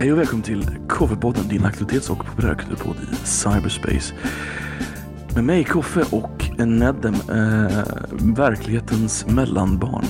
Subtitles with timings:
[0.00, 4.14] Hej och välkommen till Koffe-podden, din aktualitets och populärkulturpodd i cyberspace.
[5.34, 10.04] Med mig Koffe och Nedem, eh, verklighetens mellanbarn.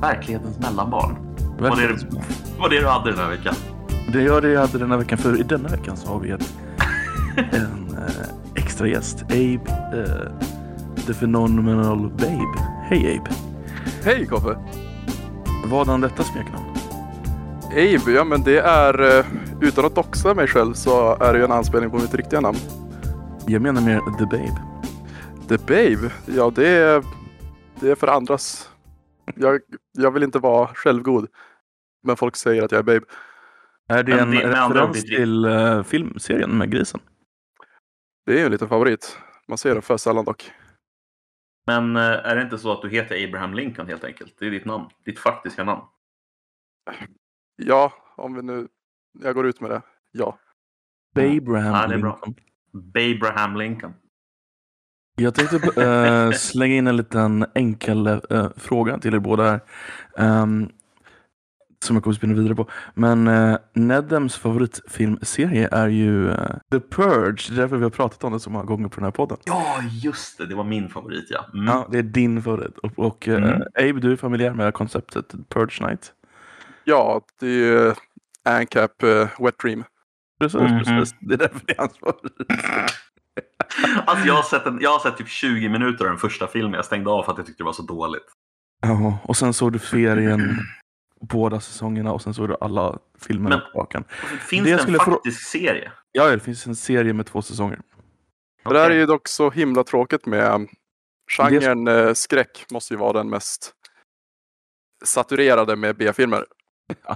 [0.00, 1.16] Verklighetens mellanbarn.
[1.58, 2.06] Vad är, det,
[2.58, 3.54] vad är det du hade den här veckan?
[4.12, 6.30] Det gör det jag hade den här veckan, för i denna veckan så har vi
[6.30, 6.54] ett,
[7.36, 9.22] en eh, extra gäst.
[9.22, 9.60] Abe,
[9.92, 12.58] eh, the phenomenal babe.
[12.82, 13.30] Hej Abe.
[14.04, 14.56] Hej Koffe!
[15.66, 16.71] Vad är detta smeknamn?
[17.72, 19.26] Abe, ja men det är, eh,
[19.60, 22.58] utan att doxa mig själv så är det ju en anspelning på mitt riktiga namn.
[23.46, 24.72] Jag menar mer the babe.
[25.48, 27.04] The Babe, ja det är,
[27.80, 28.70] det är för andras.
[29.34, 29.60] Jag,
[29.92, 31.28] jag vill inte vara självgod.
[32.02, 33.06] Men folk säger att jag är Babe.
[33.88, 37.00] Är det en det referens till uh, filmserien med grisen?
[38.26, 39.18] Det är ju en liten favorit.
[39.48, 40.50] Man ser den för sällan dock.
[41.66, 44.34] Men eh, är det inte så att du heter Abraham Lincoln helt enkelt?
[44.38, 44.84] Det är ditt namn.
[45.04, 45.82] Ditt faktiska namn.
[47.66, 48.68] Ja, om vi nu...
[49.22, 49.82] Jag går ut med det.
[50.12, 50.38] Ja.
[51.14, 52.20] Babraham Ja, det är bra.
[52.24, 52.34] Lincoln.
[52.72, 53.94] Babraham Lincoln.
[55.16, 59.60] Jag tänkte eh, slänga in en liten enkel eh, fråga till er båda här.
[60.18, 60.68] Ehm,
[61.84, 62.66] som jag kommer spinna vidare på.
[62.94, 67.48] Men uh, Nedems favoritfilmserie är ju eh, The Purge.
[67.48, 69.38] Det är därför vi har pratat om det så många gånger på den här podden.
[69.44, 70.46] Ja, just det.
[70.46, 71.46] Det var min favorit, ja.
[71.54, 71.66] Mm.
[71.66, 72.78] Ja, det är din favorit.
[72.78, 73.62] Och, och eh, Mm.
[73.74, 76.12] Abe, du är familjär med konceptet Purge Night.
[76.84, 77.94] Ja, det är ju
[78.44, 79.84] Ancap uh, Wet Dream.
[80.40, 80.84] Precis, Mhm.
[80.84, 81.14] precis.
[81.20, 81.98] Det är därför det är hans.
[84.06, 86.72] Alltså, jag, har sett en, jag har sett typ 20 minuter av den första filmen.
[86.72, 88.26] Jag stängde av för att jag tyckte det var så dåligt.
[88.86, 90.58] Ja, och sen såg du serien
[91.20, 94.04] båda säsongerna och sen såg du alla filmerna på raken.
[94.48, 95.92] Finns Det det, en faktisk serie?
[96.12, 97.80] Ja, det finns en serie med två säsonger.
[98.64, 100.68] Det här är ju dock så himla tråkigt med
[101.36, 103.72] genren eh, skräck måste ju vara den mest
[105.04, 106.44] saturerade med B-filmer.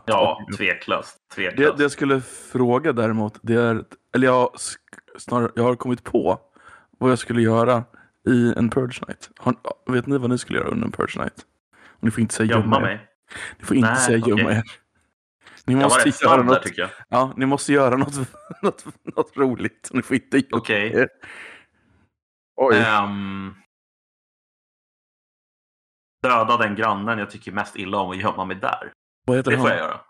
[0.06, 1.16] Ja, tveklöst.
[1.28, 1.76] Det, tveklöst.
[1.76, 4.50] det jag skulle fråga däremot, det är, eller jag,
[5.18, 6.40] snarare, jag har kommit på
[6.98, 7.84] vad jag skulle göra
[8.28, 9.30] i en Purge Night.
[9.38, 9.54] Har,
[9.92, 11.46] vet ni vad ni skulle göra under en Purge Night?
[12.00, 13.08] Ni får inte säga Gömma gömma mig.
[13.58, 14.56] Ni får inte Nej, säga gömma okej.
[14.56, 14.62] er.
[15.64, 16.90] Ni Jag måste, göra där något, tycker jag.
[17.08, 18.14] ja, ni måste göra något,
[18.62, 18.84] något,
[19.16, 19.90] något roligt.
[19.92, 20.92] Ni får inte gömma Okej.
[20.94, 21.08] er.
[22.56, 23.54] Oj, Ehm,
[26.22, 28.92] döda den grannen jag tycker mest illa om och gömma mig där.
[29.26, 29.76] Vad heter Det får han?
[29.76, 30.00] jag göra.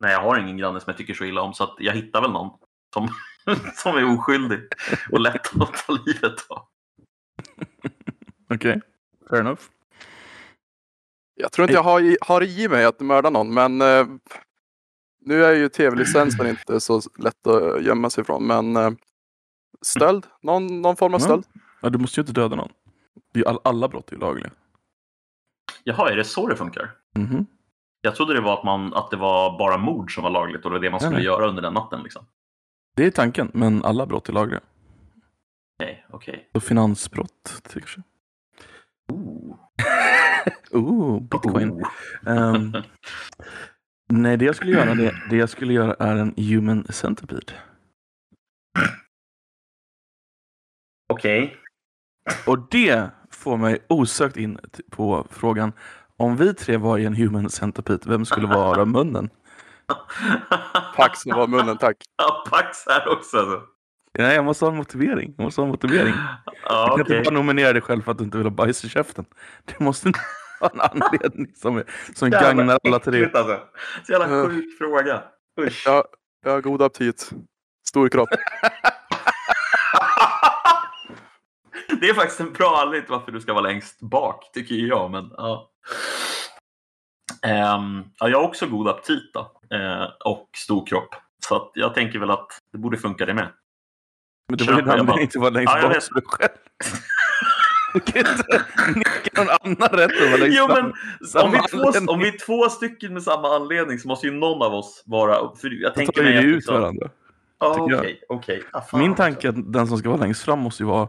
[0.00, 2.20] Nej, jag har ingen granne som jag tycker så illa om så att jag hittar
[2.22, 2.58] väl någon
[2.94, 3.08] som,
[3.74, 4.60] som är oskyldig
[5.12, 6.66] och lätt att ta livet av.
[8.54, 8.80] Okej,
[9.30, 9.60] fair enough.
[11.34, 14.06] jag tror inte jag har i, har i mig att mörda någon, men eh,
[15.20, 18.46] nu är ju tv-licensen inte så lätt att gömma sig ifrån.
[18.46, 18.90] Men eh,
[19.82, 21.24] stöld, någon, någon form av Ja.
[21.24, 21.44] stöld.
[21.80, 22.72] Ja, du måste ju inte döda någon.
[23.32, 24.50] Det är ju all, alla brott är ju lagliga.
[25.84, 26.90] Jaha, är det så det funkar?
[27.18, 27.46] Mhm.
[28.04, 30.70] Jag trodde det var att, man, att det var bara mord som var lagligt och
[30.70, 31.24] det var det man Nej, skulle nej.
[31.24, 32.02] göra under den natten.
[32.02, 32.26] Liksom.
[32.96, 34.60] Det är tanken, men alla brott är lagliga.
[35.78, 36.50] Okej, okej.
[36.52, 38.02] Så finansbrott exempel.
[39.12, 39.56] Ooh.
[40.70, 41.70] Oh, bitcoin.
[41.70, 41.88] Ooh.
[42.26, 42.72] Ehm,
[44.08, 47.52] nej, det jag skulle göra, det, det jag skulle göra är en human centipede.
[51.08, 51.56] Okej.
[52.46, 54.58] Och det får mig osökt in
[54.90, 55.72] på frågan
[56.18, 59.30] om vi tre var i en human centipede, vem skulle vara munnen?
[60.96, 61.96] Pax var munnen, tack.
[62.18, 63.38] Ja, Pax här också.
[63.38, 63.62] Alltså.
[64.18, 65.34] Nej, jag måste ha en motivering.
[65.36, 66.14] Jag måste ha en motivering.
[66.64, 68.84] Ja, Du kan inte bara nominera dig själv för att du inte vill ha bajs
[68.84, 69.24] i käften.
[69.64, 70.12] Det måste
[70.60, 71.82] ha en anledning som,
[72.14, 73.24] som Jävla gagnar alla tre.
[73.24, 73.60] Alltså.
[74.06, 74.48] Så jävla Uh.
[74.48, 75.22] sjuk fråga.
[75.60, 75.82] Usch.
[75.86, 76.04] Jag,
[76.44, 77.30] jag har god aptit.
[77.88, 78.28] Stor kropp.
[82.00, 85.10] Det är faktiskt en bra anledning till varför du ska vara längst bak, tycker jag.
[85.10, 85.70] Men, ja.
[87.42, 89.40] Ehm, ja, jag har också god aptit då,
[89.76, 91.14] eh, och stor kropp.
[91.48, 93.48] Så jag tänker väl att det borde funka det med.
[94.48, 95.22] Men det var ju bara.
[95.22, 96.52] att vara längst Ja, bak för dig själv.
[97.94, 100.92] Du kan inte nicka någon annan rätt att vara längst Jo, men
[101.44, 104.62] om vi, två, om vi är två stycken med samma anledning så måste ju någon
[104.62, 105.56] av oss vara...
[105.56, 107.10] För jag Då tänker tar vi ut liksom- varandra.
[107.58, 107.80] Jag.
[107.80, 108.62] okej, okej.
[108.72, 111.08] Ah, fan Min tanke är att den som ska vara längst fram måste ju vara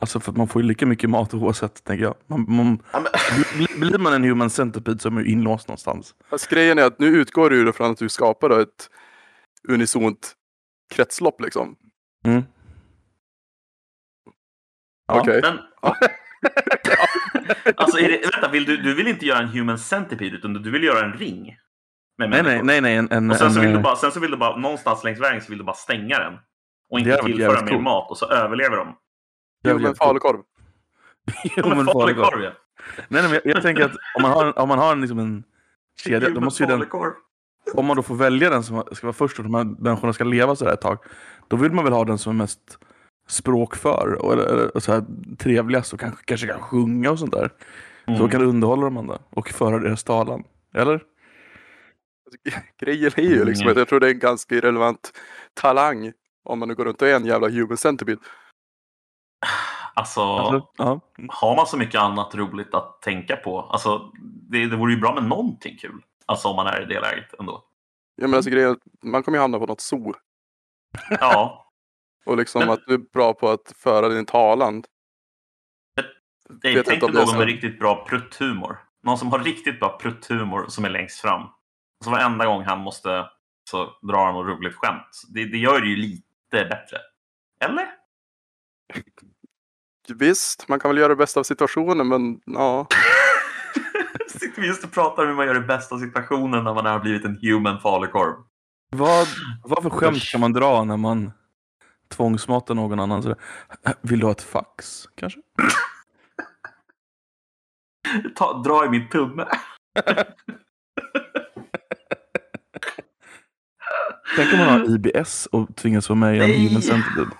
[0.00, 2.14] Alltså för att man får ju lika mycket mat oavsett, tänker jag.
[2.26, 6.14] Man, man, Ja, men, blir man en human centipede så är man ju inlåst någonstans.
[6.30, 8.90] Fast grejen är att nu utgår du från att du skapar ett
[9.68, 10.32] unisont
[10.94, 11.76] kretslopp liksom.
[12.24, 12.42] Mm.
[15.06, 15.20] Ja.
[15.20, 15.40] Okej.
[15.42, 15.58] men,
[17.76, 20.70] alltså, är det, vänta, vill du, du vill inte göra en human centipede utan du
[20.70, 21.56] vill göra en ring?
[22.18, 22.96] Med Nej, nej, nej, nej.
[22.96, 24.56] En, en, Och sen så, en, vill du eh, bara, sen så vill du bara,
[24.56, 26.38] någonstans längs vägen så vill du bara stänga den.
[26.90, 27.82] Och inte tillföra mer coolt.
[27.82, 28.96] mat och så överlever de.
[29.64, 30.40] Human jävligt falukorv.
[31.56, 32.52] Jo, men falukorv, ja.
[33.08, 35.18] Nej, nej, men jag, jag tänker att om man har, om man har en, liksom
[35.18, 35.44] en
[36.04, 36.84] kedja, då måste ju den,
[37.74, 40.24] om man då får välja den som ska vara först och de här människorna ska
[40.24, 40.98] leva så här ett tag.
[41.48, 42.78] Då vill man väl ha den som är mest
[43.28, 45.04] språkför och, eller, och så här,
[45.38, 47.50] trevligast och kanske, kanske kan sjunga och sånt där.
[48.06, 48.18] Mm.
[48.18, 50.44] Så kan underhålla dem andra och föra deras talan.
[50.74, 51.00] Eller?
[52.80, 53.72] Grejen är ju liksom Mm.
[53.72, 55.12] att jag tror det är en ganska irrelevant
[55.54, 56.12] talang
[56.44, 58.20] om man nu går runt och är en jävla human centipede.
[59.94, 61.00] Alltså, Alltså, ja.
[61.28, 63.60] har man så mycket annat roligt att tänka på?
[63.62, 64.10] Alltså,
[64.50, 66.02] det, det vore ju bra med någonting kul.
[66.26, 67.64] Alltså om man är i det läget ändå.
[68.16, 70.14] Jag menar, alltså, grejen, man kommer ju hamna på något zoo.
[71.20, 71.64] Ja,
[72.26, 74.82] Och liksom Men- att du är bra på att föra din talan.
[76.62, 78.78] jag Vet tänk inte om dig det är någon med riktigt bra prutthumor.
[79.02, 81.46] Någon som har riktigt bra prutthumor som är längst fram.
[82.04, 83.26] Så varenda gång han måste
[83.70, 85.22] så drar han något roligt skämt.
[85.34, 86.98] Det, det gör det ju lite bättre.
[87.64, 87.86] Eller?
[90.08, 92.86] Visst, man kan väl göra det bästa av situationen men ja.
[94.28, 96.86] Sitter vi just och pratar om hur man gör det bästa av situationen när man
[96.86, 98.34] har blivit en human falukorv.
[98.90, 99.28] Vad,
[99.64, 101.32] vad för skämt kan man dra när man
[102.08, 103.22] tvångsmatar någon annan?
[103.22, 103.34] Så,
[104.00, 105.40] vill du ha ett fax kanske?
[108.36, 109.46] Ta, dra i min tumme.
[114.36, 116.68] Tänk om man har IBS och tvingas vara med i en.
[116.68, 117.30] Human Centipede.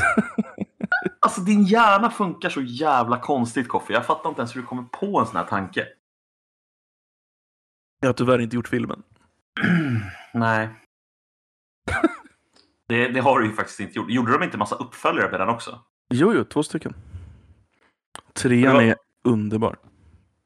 [1.20, 3.92] Alltså din hjärna funkar så jävla konstigt Koffe.
[3.92, 5.88] Jag fattar inte ens hur du kommer på en sån här tanke.
[8.00, 9.02] Jag har tyvärr inte gjort filmen.
[10.34, 10.68] Nej.
[12.88, 14.10] Det, det har du ju faktiskt inte gjort.
[14.10, 15.80] Gjorde de inte massa uppföljare på den också?
[16.14, 16.94] Jo, jo, två stycken.
[18.32, 19.78] Trean var- är underbar.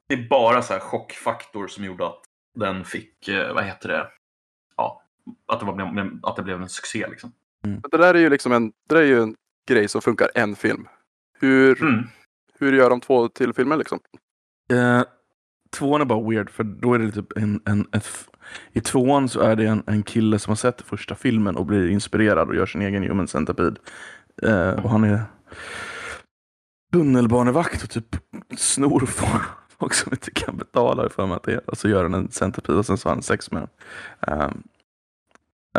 [0.08, 2.22] Det är bara så här chockfaktor som gjorde att
[2.54, 4.08] den fick, eh, vad heter det,
[4.76, 5.02] ja,
[5.52, 7.32] att det, var, att det blev en succé liksom.
[7.62, 9.36] Men Det där är ju liksom en, det där är ju en
[9.68, 10.88] grej som funkar en film.
[11.40, 12.04] Hur, Mm.
[12.58, 13.98] hur gör de två till filmer liksom?
[14.72, 15.02] Eh,
[15.70, 17.60] tvåan är bara weird, för då är det typ en...
[17.64, 18.26] en ett, f-
[18.72, 21.88] I tvåan så är det en, en kille som har sett första filmen och blir
[21.88, 23.76] inspirerad och gör sin egen Human Centipede.
[24.42, 25.22] Eh, och han är
[26.92, 28.16] tunnelbanevakt och typ
[28.56, 29.42] snor folk
[29.78, 31.70] folk som inte kan betala för mig att det är.
[31.70, 33.68] Och så gör han en Centipede och sen så har han sex med
[34.26, 34.40] den.
[34.40, 34.62] Um,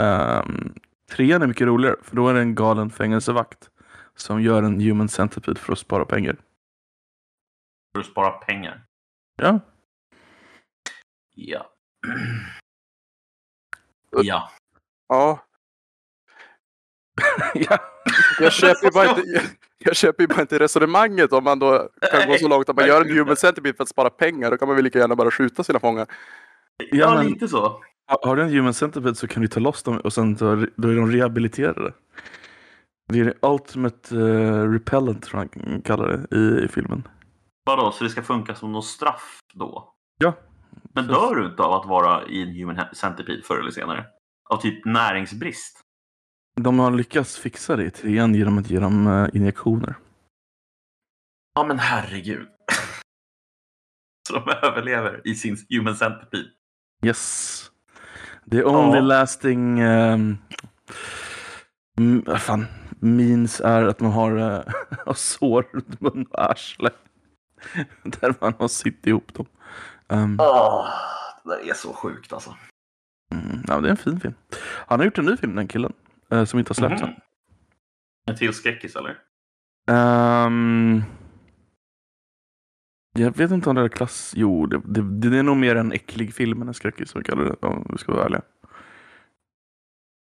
[0.05, 0.73] um,
[1.11, 3.69] trean är mycket roligare, för då är det en galen fängelsevakt
[4.15, 6.35] som gör en Human Centipede för att spara pengar.
[7.93, 8.83] För att spara pengar.
[9.41, 9.59] Ja,
[11.35, 11.71] Ja.
[14.23, 14.51] Ja.
[15.09, 15.39] Ja,
[17.53, 17.77] ja.
[18.39, 19.43] jag köper ju bara inte, jag,
[19.77, 22.87] jag köper ju bara inte resonemanget om man då kan gå så långt att man
[22.87, 24.51] gör en human centipede för att spara pengar.
[24.51, 26.07] Då kan man väl lika gärna bara skjuta sina fångar.
[26.77, 27.83] Ja, Ja, men- lite så.
[28.21, 30.95] Har du en human centipede så kan du ta loss dem och sen då är
[30.95, 31.93] de rehabiliterade.
[33.11, 37.07] Det är det ultimate uh, repellent tror jag han kallar det i, i filmen.
[37.65, 39.93] Vadå, så det ska funka som något straff då?
[40.17, 40.33] Ja.
[40.93, 44.05] Men dör du inte av att vara i en human centipede förr eller senare?
[44.49, 45.79] Av typ näringsbrist?
[46.61, 49.95] De har lyckats fixa det i trean genom att ge dem eh, injektioner.
[51.55, 52.47] Ja, men herregud.
[54.27, 56.45] Så de överlever i sin human centipede.
[57.05, 57.71] Yes.
[58.51, 59.01] The only Ja.
[59.03, 60.37] lasting um,
[61.97, 62.65] mm, fan,
[63.01, 64.61] means är att man har, uh,
[65.05, 66.89] har sår runt mun och arsle.
[68.03, 69.45] Där man har sytt ihop dem.
[70.07, 70.87] Um, Åh,
[71.43, 72.55] det där är så sjukt alltså.
[73.33, 74.33] mm, ja, det är en fin film.
[74.87, 75.93] Han har gjort en ny film, den killen.
[76.31, 77.09] eh, som inte har släppts än.
[77.09, 77.15] Mhm.
[78.27, 79.17] En till skräckis eller?
[79.91, 81.03] Ehm,
[83.13, 84.33] jag vet inte om det är klass...
[84.35, 87.25] Jo, det, det, det är nog mer en äcklig film än en skräckis som vi
[87.25, 88.41] kallar det, om vi ska vara ärliga.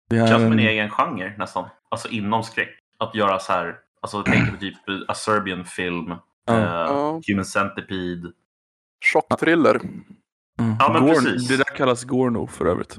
[0.08, 1.68] Det Det är känns som en en- egen genre nästan.
[1.88, 2.68] Alltså inom skräck.
[2.98, 4.74] Att göra så här, alltså tänk på typ
[5.08, 6.14] A Serbian film,
[6.46, 6.54] Ja.
[6.84, 7.20] eh.
[7.28, 8.32] Human Centipede.
[9.12, 9.74] Chockthriller.
[10.60, 10.76] Mm.
[10.80, 11.48] Ja, men Gorn- precis.
[11.48, 12.98] Det där kallas Gorno för övrigt.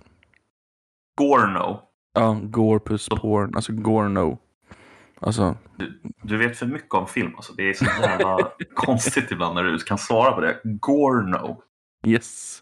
[1.17, 1.81] Gorno.
[2.13, 3.55] Ja, Gore plus porn.
[3.55, 4.37] Alltså Gorno.
[5.21, 7.53] Alltså, Du, du vet för mycket om film alltså.
[7.53, 10.59] Det är så jävla konstigt ibland när du kan svara på det.
[10.63, 11.61] Gorno.
[12.05, 12.59] yes.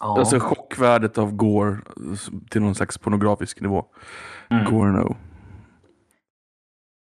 [0.00, 0.18] Ja.
[0.18, 1.78] Alltså chockvärdet av Gore
[2.50, 3.84] till någon slags pornografisk nivå.
[4.50, 4.64] mm.
[4.64, 5.16] Gorno.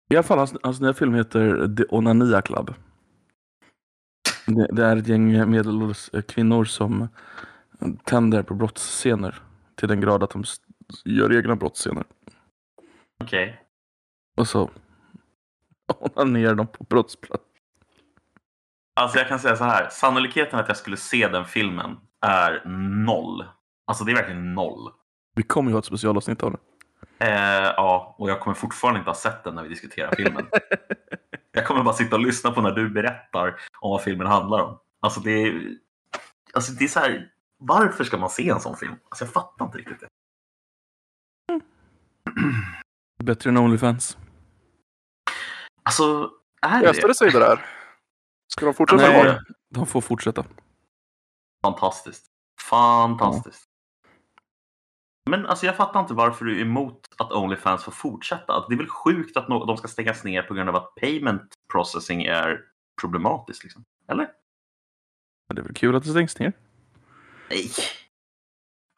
[0.09, 2.73] I alla fall, hans, hans nya film heter The Onania Club.
[4.45, 7.07] Det, det är ett gäng medelålders eh, kvinnor som
[8.03, 9.41] tänder på brottsscener
[9.75, 10.43] till den grad att de
[11.05, 12.03] gör egna brottsscener.
[13.23, 13.61] Okej.
[14.37, 14.69] Och så
[16.15, 17.43] onanerar de på brottsplats.
[18.95, 19.89] Alltså jag kan säga så här.
[19.89, 22.61] Sannolikheten att jag skulle se den filmen är
[23.05, 23.45] noll.
[23.87, 24.91] Alltså det är verkligen noll.
[25.35, 26.59] Vi kommer ju ha ett specialavsnitt av det.
[27.25, 30.47] Eh, ja, och jag kommer fortfarande inte ha sett den när vi diskuterar filmen.
[31.51, 33.47] jag kommer bara sitta och lyssna på när du berättar
[33.79, 34.79] om vad filmen handlar om.
[34.99, 35.75] Alltså det är,
[36.53, 38.95] alltså det är så här varför ska man se en sån film?
[39.09, 40.07] Alltså jag fattar inte riktigt det.
[43.23, 44.17] Bättre än Onlyfans.
[45.83, 47.65] Alltså, är det det sig det där?
[48.47, 49.39] Ska de fortsätta Nej.
[49.69, 50.45] de får fortsätta.
[51.61, 52.25] Fantastiskt?
[52.69, 53.69] Fantastiskt.
[55.29, 58.65] Men alltså jag fattar inte varför du är emot att Onlyfans får fortsätta.
[58.67, 62.23] Det är väl sjukt att de ska stängas ner på grund av att payment processing
[62.23, 62.61] är
[63.01, 63.63] problematiskt.
[63.63, 63.85] Liksom.
[64.07, 64.31] Eller?
[65.47, 66.53] Men Det är väl kul att det stängs ner.
[67.49, 67.71] Nej.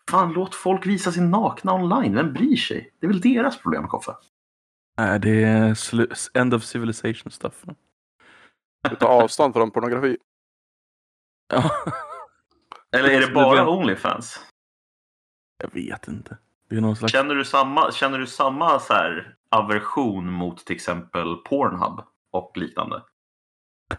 [0.10, 2.16] Fan, låt folk visa sin nakna online.
[2.16, 2.94] Vem bryr sig?
[3.00, 4.16] Det är väl deras problem, Koffe?
[4.98, 5.78] Nej, det är
[6.38, 7.66] end of civilization stuff.
[9.00, 10.18] Tar avstånd från pornografi.
[11.54, 11.72] Ja.
[12.98, 14.46] Eller är det Det bara Onlyfans?
[15.64, 16.38] Jag vet inte.
[16.96, 17.12] Slags...
[17.14, 23.04] Känner du samma, känner du samma så här, aversion mot till exempel Pornhub och liknande?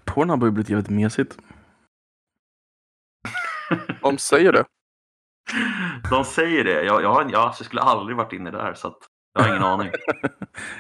[0.05, 1.39] Pornhub har ju blivit jävligt mesigt.
[4.03, 4.65] De säger det.
[6.11, 6.83] De säger det.
[6.85, 8.95] Jag, jag, har, jag, alltså, jag skulle aldrig varit inne där så
[9.35, 9.91] jag har ingen aning.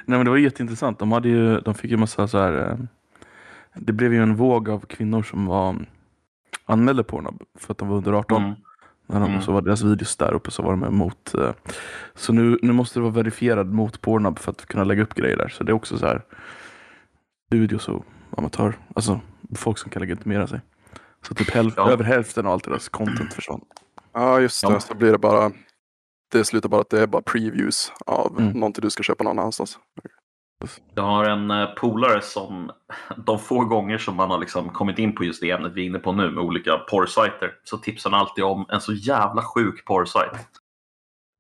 [0.04, 0.99] Nej men det var jätteintressant.
[0.99, 2.52] De, hade ju, de fick ju massa så här...
[2.71, 2.78] eh,
[3.75, 5.87] Det blev ju en våg av kvinnor som var
[6.64, 8.42] anmälde Pornhub för att de var under 18.
[8.44, 8.54] Mm.
[9.06, 9.42] När de, Mm.
[9.42, 11.35] Så var deras videos där uppe så var de emot.
[11.35, 11.50] eh,
[12.14, 15.37] Så nu, nu måste det vara verifierad mot Pornhub för att kunna lägga upp grejer
[15.37, 15.49] där.
[15.49, 16.23] Så det är också så här
[17.47, 18.04] studios och
[18.37, 19.21] amatör, alltså
[19.56, 20.61] folk som kan legitimera sig.
[21.28, 21.90] Så typ häl- Ja.
[21.90, 23.61] över hälften av allt deras content försvann.
[24.12, 24.73] Ja, just det.
[24.73, 24.80] Ja.
[24.80, 25.50] Så blir det bara...
[26.32, 28.52] Det slutar bara att det är bara previews av Mm.
[28.52, 29.78] någonting du ska köpa någon annanstans.
[30.94, 32.71] Jag har en eh, polare som
[33.16, 35.87] de få gånger som man har liksom kommit in på just det ämnet vi är
[35.87, 39.85] inne på nu med olika porrsajter så tipsar han alltid om en så jävla sjuk
[39.85, 40.32] porrsajt.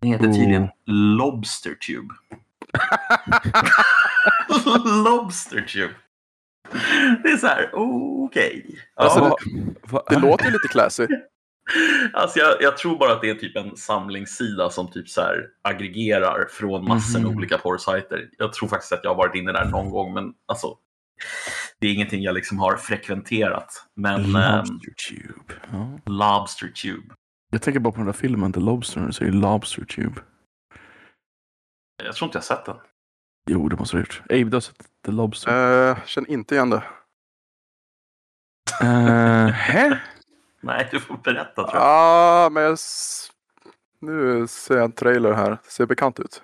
[0.00, 0.32] Den heter Oh.
[0.32, 2.14] tydligen Lobstertube.
[5.04, 5.94] Lobstertube.
[7.22, 8.66] Det är så här, okej.
[8.96, 9.02] Ja.
[9.02, 9.36] Alltså, Ja,
[10.08, 11.06] det, det låter lite classy.
[12.12, 15.46] Alltså jag, jag tror bara att det är typ en samlingssida som typ så här
[15.62, 17.36] aggregerar från massor med Mhm.
[17.36, 18.28] olika porrsajter.
[18.38, 20.76] Jag tror faktiskt att jag har varit inne där någon gång, men alltså,
[21.78, 23.86] det är ingenting jag liksom har frekventerat.
[23.94, 25.54] Men ehm, Lobster Tube.
[25.72, 25.98] Ja.
[26.06, 27.14] Lobster Tube.
[27.50, 30.20] Jag tänker bara på den där filmen The Lobster och säger Lobster Tube.
[32.04, 32.76] Jag tror inte jag sett den.
[33.50, 34.22] Jo, det måste du ha gjort.
[34.30, 34.76] Abe, du har sett
[35.06, 35.90] The Lobster?
[35.90, 36.82] Uh, känner inte igen det.
[38.82, 39.96] Uh?
[40.66, 41.82] Nej, du får berätta tror jag.
[41.82, 42.78] Ja, ah, men jag...
[44.00, 45.58] Nu ser jag en trailer här.
[45.64, 46.42] Ser bekant ut.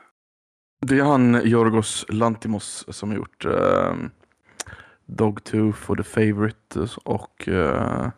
[0.81, 3.95] Det är han Yorgos Lantimos som har gjort uh,
[5.07, 8.11] Dogtooth och The Favourite och eh,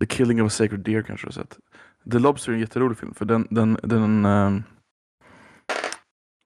[0.00, 1.58] The Killing of a Sacred Deer kanske du har sett.
[2.12, 4.50] The Lobster är en jätterolig film för den, den, den eh,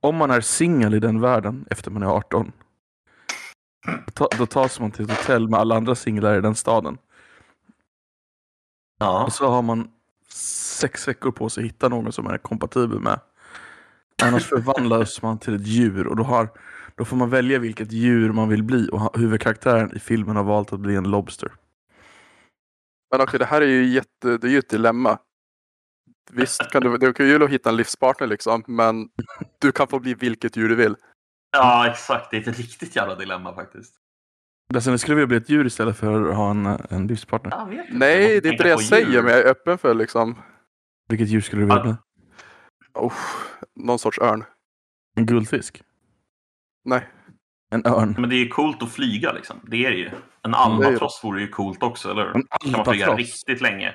[0.02, 2.52] om man är singel i den världen efter man är 18
[3.86, 6.98] då ta- då tas man till ett hotell med alla andra singlar i den staden.
[9.00, 9.24] Ja.
[9.24, 9.90] Och så har man
[10.32, 13.20] sex veckor på sig att hitta någon som är kompatibel med.
[14.22, 16.48] Annars förvandlas man till ett djur och då, har,
[16.94, 20.72] då får man välja vilket djur man vill bli och huvudkaraktären i filmen har valt
[20.72, 21.52] att bli en lobster.
[23.10, 25.18] Men okej, det här är ju jätte, det är ju ett dilemma.
[26.30, 29.08] Visst kan du, det är kul att hitta en livspartner liksom, men
[29.58, 30.96] du kan få bli vilket djur du vill.
[31.52, 32.30] ja, exakt.
[32.30, 33.99] Det är ett riktigt jävla dilemma faktiskt.
[34.74, 37.86] Alltså, ni skulle vilja bli ett djur istället för att ha en, en livspartner.
[37.90, 40.42] Nej, det är inte det jag säger, men jag är öppen för liksom,
[41.08, 41.82] Vilket djur skulle du vilja Ja.
[41.82, 41.94] bli?
[42.94, 43.12] oh,
[43.76, 44.44] någon sorts örn.
[45.16, 45.82] En guldfisk?
[46.84, 47.08] Nej,
[47.70, 48.14] En örn?
[48.18, 49.60] Men det är ju coolt att flyga liksom.
[49.62, 50.10] Det är det ju.
[50.42, 52.36] En albatross vore ju coolt också, eller hur?
[52.36, 53.18] En kan man flyga albatross?
[53.28, 53.94] riktigt länge.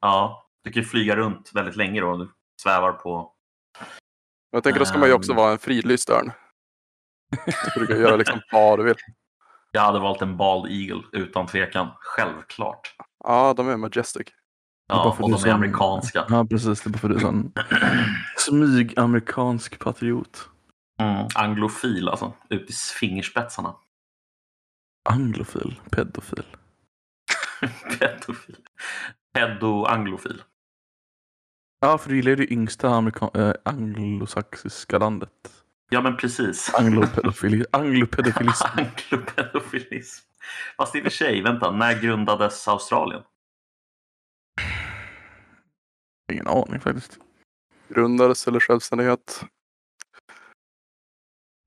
[0.00, 2.16] Ja, du kan ju flyga runt väldigt länge då.
[2.16, 2.28] Du
[2.62, 3.32] svävar på...
[4.50, 5.36] jag tänker då ska man ju också Ehm.
[5.36, 6.30] vara en fridlyst örn.
[7.74, 8.94] Du kan göra liksom vad du vill.
[9.72, 11.88] Jag hade valt en bald eagle utan tvekan.
[12.00, 12.94] Självklart.
[13.24, 14.26] Ja, de är majestic.
[14.88, 16.26] Ja, och de är som- amerikanska.
[16.28, 16.80] Ja, precis.
[16.82, 17.52] Det är bara för du är sån
[18.36, 20.48] smyg-amerikansk patriot.
[21.00, 22.32] Mm, anglofil alltså.
[22.50, 23.74] Ut i fingerspetsarna.
[25.10, 25.80] Anglofil?
[25.90, 26.44] Pedofil?
[27.98, 28.56] Pedofil.
[29.34, 30.42] Pedo-anglofil.
[31.80, 32.88] Ja, för du gillar ju det yngsta
[33.34, 35.57] äh, anglosaxiska landet.
[35.90, 36.74] Ja, men precis.
[36.74, 38.66] Anglopedofili- Anglopedofilism.
[38.78, 40.24] Anglopedofilism.
[40.76, 43.22] Fast i och för sig, vänta, när grundades Australien?
[46.32, 47.18] Ingen aning faktiskt.
[47.88, 49.44] Grundades eller självständighet.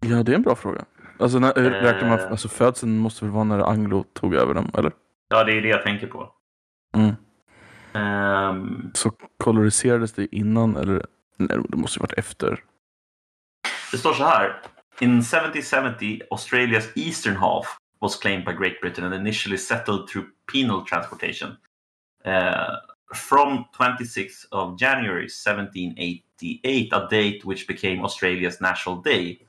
[0.06, 0.86] Ja, det är en bra fråga.
[1.20, 2.32] Alltså, när, äh, räknar man, Eh.
[2.32, 4.92] alltså födseln måste väl vara när Anglo tog över dem, eller?
[5.30, 6.34] Ja, det är det jag tänker på.
[6.96, 7.16] Mm.
[7.94, 11.06] Ehm, Så koloniserades det innan, eller?
[11.38, 12.64] Nej, det måste ju varit efter
[13.92, 14.62] det står så här.
[15.00, 20.86] In 1770, Australia's eastern half was claimed by Great Britain and initially settled through penal
[20.86, 21.50] transportation.
[22.26, 22.76] Uh,
[23.14, 29.48] from 26th of January 1788, a date which became Australias national day.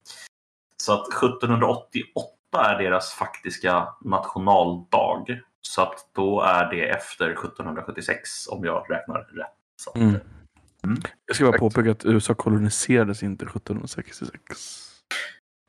[0.77, 5.41] Så att 1788 är deras faktiska nationaldag.
[5.63, 9.47] Så att då är det efter 1776 om jag räknar rätt.
[9.77, 10.21] Så att, mm.
[10.85, 11.03] Mm.
[11.27, 14.41] Jag ska bara påpeka att USA koloniserades inte 1766.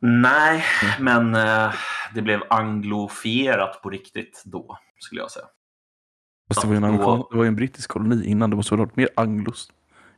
[0.01, 0.63] Nej,
[0.99, 1.73] men eh,
[2.13, 5.45] det blev anglofierat på riktigt då, skulle jag säga.
[6.47, 8.49] Fast det var, ju en, Då- det var en brittisk koloni innan.
[8.49, 9.71] Det måste ha varit mer anglos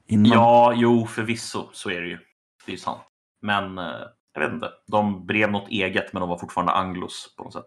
[0.08, 0.32] innan.
[0.32, 2.18] Ja, jo, förvisso, så är det ju.
[2.66, 3.02] Det är ju sant.
[3.42, 4.02] Men eh,
[4.34, 7.66] jag vet inte, de drev något eget men de var fortfarande anglos på något sätt.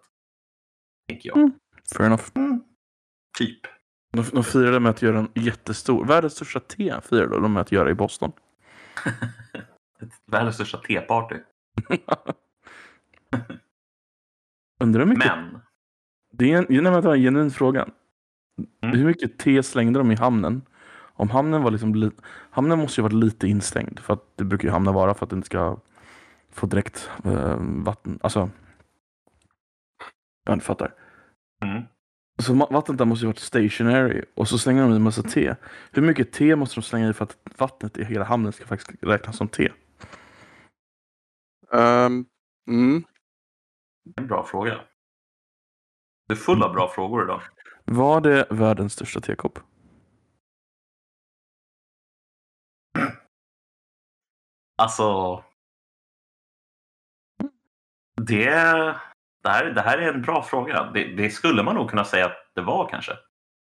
[1.08, 1.38] Tänker jag.
[1.38, 1.52] Mm.
[1.96, 2.24] Fair enough.
[3.38, 3.60] Typ.
[4.22, 7.72] De, de firade med att göra en jättestor, världens största te firade de med att
[7.72, 8.32] göra i Boston.
[10.26, 11.36] Världens största teparty.
[14.80, 15.60] Undrar hur mycket, Men,
[16.32, 17.88] det är en, nej, vänta, en genuin fråga.
[18.82, 18.96] Mm.
[18.98, 20.62] Hur mycket te slängde de i hamnen?
[21.14, 22.10] Om hamnen var liksom, li-
[22.50, 25.30] hamnen måste ju varit lite instängd för att det brukar ju hamnar vara för att
[25.30, 25.78] den ska
[26.50, 28.50] få direkt eh, vatten, alltså.
[30.44, 30.94] Jag inte fattar.
[31.62, 31.82] mm.
[32.42, 35.54] Så vattnet där måste ju varit stationary och så slänger de i en massa te.
[35.90, 39.02] Hur mycket te måste de slänga i för att vattnet i hela hamnen ska faktiskt
[39.02, 39.72] räknas som te?
[41.72, 42.26] Ehm,
[42.68, 43.04] mm.
[44.16, 44.80] en bra fråga.
[46.28, 47.42] Du är full av bra frågor idag.
[47.84, 49.58] Var det världens största tekopp?
[54.76, 55.44] Alltså,
[58.26, 58.96] det,
[59.42, 60.90] det, här, det här är en bra fråga.
[60.94, 63.12] Det, det skulle man nog kunna säga att det var kanske.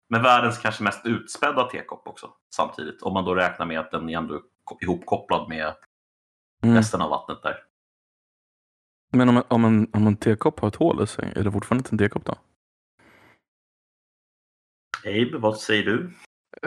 [0.08, 3.02] Men världens kanske mest utspädda tekopp också samtidigt.
[3.02, 5.74] Om man då räknar med att den är ändå ko- ihopkopplad med
[6.62, 6.76] Mm.
[6.76, 7.56] resten av vattnet där.
[9.12, 11.52] Men om, en- om, en, om en tekopp har ett hål i sig, är det
[11.52, 12.34] fortfarande inte en tekopp då?
[15.06, 16.12] Abe, vad säger du?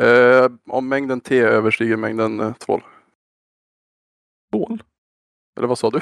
[0.06, 2.84] Eh, om mängden te överstiger mängden eh, tvål.
[4.52, 4.84] Hål?
[5.58, 6.00] Eller vad sa du?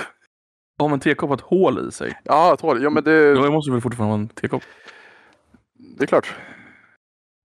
[0.81, 2.83] Om en tekopp har ett hål i sig, Ja, tvål.
[2.83, 4.63] Ja, men det, då måste det väl fortfarande vara en tekopp?
[5.97, 6.33] det är klart.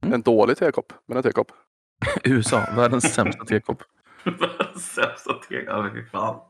[0.02, 0.14] Mm.
[0.14, 1.52] En dålig tekopp, men en tekopp.
[2.24, 3.82] USA, världens sämsta tekopp.
[4.24, 5.68] Världens sämsta tekopp.
[5.68, 6.40] Ja, fy fan.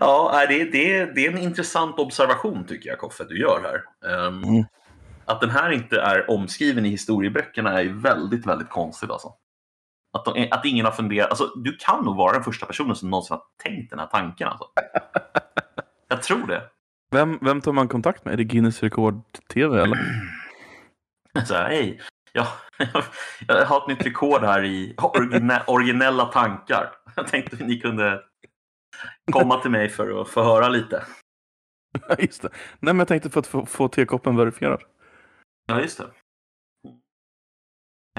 [0.00, 4.10] Ja, det, det, det är en intressant observation tycker jag, Koffe, du gör här.
[4.10, 4.64] Ehm, Mm.
[5.28, 9.10] Att den här inte är omskriven i historieböckerna är ju väldigt, väldigt konstigt.
[9.10, 9.32] Alltså.
[10.18, 11.30] Att, de, att ingen har funderat.
[11.30, 14.48] Alltså, du kan nog vara den första personen som någonsin har tänkt den här tanken.
[14.48, 14.64] Alltså.
[16.08, 16.70] Jag tror det.
[17.10, 18.32] Vem, vem tar man kontakt med?
[18.34, 19.98] Är det Guinness rekord-tv eller?
[21.46, 22.00] Så här, hej,
[22.32, 22.46] jag,
[23.48, 26.92] jag har ett nytt rekord här i origine, originella tankar.
[27.16, 28.22] Jag tänkte att ni kunde
[29.32, 31.04] komma till mig för att få höra lite.
[32.18, 32.48] Just det.
[32.80, 34.82] Nej, men jag tänkte för att få, få tekoppen verifierad.
[35.66, 36.10] Ja, just det.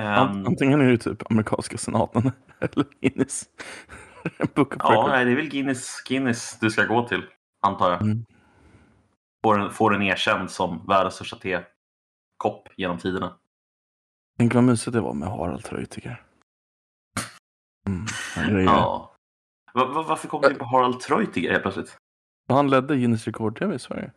[0.02, 3.46] Ehm, Antingen är det typ amerikanska senaten eller Guinness.
[4.80, 7.24] Ja, nej, det är väl Guinness, Guinness du ska gå till,
[7.68, 8.02] antar jag.
[8.02, 8.26] Mm.
[9.44, 13.38] Får den, får den erkänd som världens största tekopp genom tiderna.
[14.38, 16.24] Tänk vad mysigt det var med Harald Treutiger.
[17.88, 18.66] Mm.
[18.66, 19.16] Ja.
[19.74, 21.98] Va, va, varför kom du in på Harald Treutiger helt plötsligt?
[22.50, 24.12] Han ledde Guinness rekord-tv i Sverige.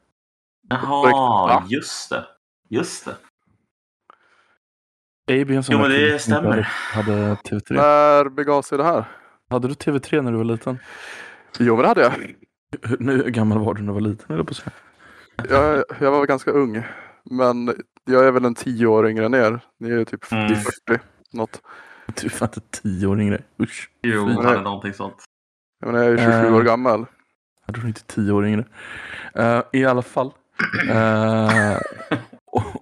[0.68, 2.26] Jaha, just det.
[2.68, 3.16] Just det.
[5.34, 6.60] Jönsson Jo, men var det stämmer.
[6.60, 7.74] Hade, hade TV3.
[7.74, 9.04] När begav sig det här?
[9.50, 10.78] Hade du TV3 när du var liten?
[11.58, 12.34] Jo, men det hade jag.
[12.82, 14.36] Hur, nu, hur gammal var du när du var liten?
[14.36, 14.70] Jag, på säga.
[15.48, 15.84] jag.
[16.00, 16.82] Jag var ganska ung.
[17.24, 19.60] Men jag är väl en tio år yngre än er.
[19.78, 20.48] Ni är typ Mm.
[20.86, 21.02] 40.
[21.32, 21.62] Något.
[22.20, 23.42] Du är fan inte tio år yngre.
[23.60, 23.90] Usch.
[24.02, 24.34] Jo, Fy.
[24.34, 25.16] han är någonting sånt.
[25.80, 26.54] Jag, menar, jag är 27 Eh.
[26.54, 27.06] år gammal.
[27.66, 28.64] Jag tror inte tio år yngre.
[29.34, 30.32] Eh, I alla fall.
[30.90, 31.76] eh,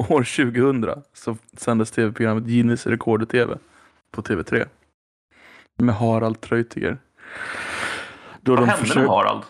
[0.08, 3.58] år 2000 så sändes tv-programmet Guinness rekord i tv
[4.10, 4.66] på TV3.
[5.78, 6.98] Med Harald Treutiger.
[8.40, 9.42] Då Vad de hände försökte- med Harald?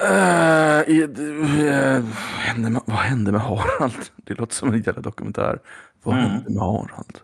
[0.00, 4.10] Eh, i- eh, vad, hände med, vad hände med Harald?
[4.16, 5.58] Det låter som en jävla dokumentär.
[6.02, 6.30] Vad Mm.
[6.30, 7.18] hände med Harald?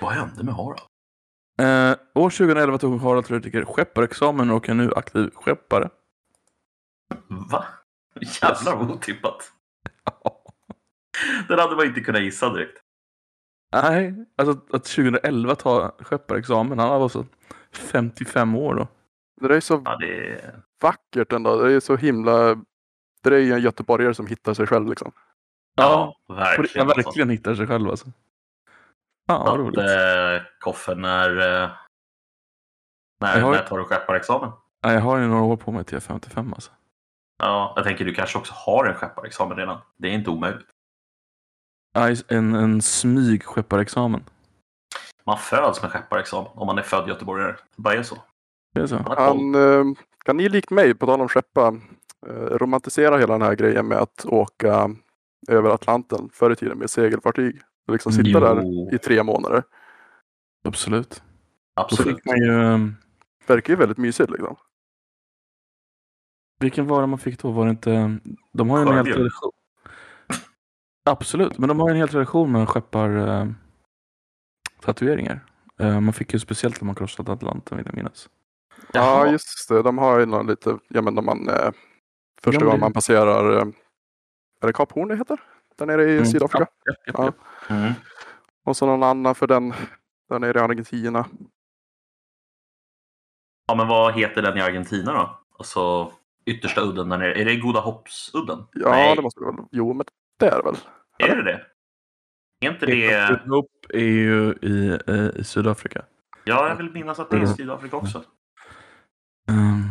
[0.00, 0.80] Vad hände med Harald?
[1.60, 5.88] Eh, år 2011 tog Harald Treutiger skepparexamen och är nu aktiv skeppare.
[7.50, 7.64] Va?
[8.42, 9.52] Jävlar vad otippat.
[11.48, 12.78] Den hade man inte kunnat gissa direkt.
[13.72, 16.78] Nej, alltså att 2011 ta skepparexamen.
[16.78, 17.26] Han var så
[17.72, 18.88] 55 år då.
[19.40, 20.54] Det där är så Ja, det är...
[20.84, 21.62] vackert ändå.
[21.62, 22.54] Det är så himla...
[23.22, 25.12] Det är ju en göteborgare som hittar sig själv liksom.
[25.76, 26.86] Ja, verkligen.
[26.88, 28.06] han verkligen hittar sig själv alltså.
[29.26, 29.56] Ja, vad Alltså.
[29.62, 29.78] roligt.
[29.78, 31.70] Att, eh, Koffe, när, eh,
[33.20, 34.50] när, har- när tar du skepparexamen?
[34.82, 36.70] Ja, jag har ju några år på mig till jag är 55 alltså.
[37.38, 39.80] Ja, jag tänker du kanske också har en skepparexamen redan.
[39.96, 40.66] Det är inte omöjligt.
[41.92, 44.24] Ja, En, en smyg skepparexamen.
[45.26, 47.52] Man föds med skepparexamen om man är född göteborgare.
[47.76, 48.16] Det bara är så.
[49.06, 49.84] Han, eh,
[50.24, 51.74] kan ni likt mig, på tal om skeppa,
[52.26, 54.90] eh, romantisera hela den här grejen med att åka
[55.48, 57.60] över Atlanten förr i tiden med segelfartyg?
[57.86, 59.62] Och liksom sitta där Jo, i tre månader.
[60.64, 61.22] Absolut.
[61.74, 62.24] Absolut.
[62.24, 62.62] man ju...
[62.62, 62.94] ehm,
[63.46, 64.56] Verkar ju väldigt mysigt liksom.
[66.60, 67.50] Vilken var det man fick då?
[67.50, 68.18] Var det inte...
[68.52, 69.52] De har ju en hel tradition.
[71.04, 73.46] Absolut, men de har ju en hel tradition med skeppar eh,
[74.80, 75.44] tatueringar.
[75.78, 78.28] Eh, man fick ju speciellt när man korsade Atlanten vill jag minnas.
[78.92, 79.30] Ja, Jaha.
[79.32, 79.82] just det.
[79.82, 81.70] De har ju någon lite, ja men när man eh,
[82.42, 83.66] första gången det- man passerar, eh,
[84.60, 85.38] är det Kap Horn det heter?
[85.76, 86.26] Där nere i Mm.
[86.26, 86.66] Sydafrika.
[86.84, 87.32] Ja, ja, Ja.
[87.68, 87.74] ja.
[87.76, 87.92] Mm.
[88.64, 89.74] Och så någon annan för den
[90.28, 91.26] där nere i Argentina.
[93.66, 95.38] Ja, men vad heter den i Argentina då?
[95.58, 96.12] Alltså
[96.46, 97.34] yttersta udden där nere.
[97.40, 98.58] Är det Goda Hoppsudden?
[98.72, 99.54] Ja, Nej, det måste det väl.
[99.70, 100.06] Jo, men
[100.38, 100.76] det är det väl.
[101.18, 101.66] är det det?
[102.66, 103.40] Är inte det...
[103.48, 106.04] Hope är ju i, eh, i Sydafrika.
[106.44, 107.54] Ja, jag vill minnas att det är Mm.
[107.54, 108.22] Sydafrika också.
[109.48, 109.88] Mm.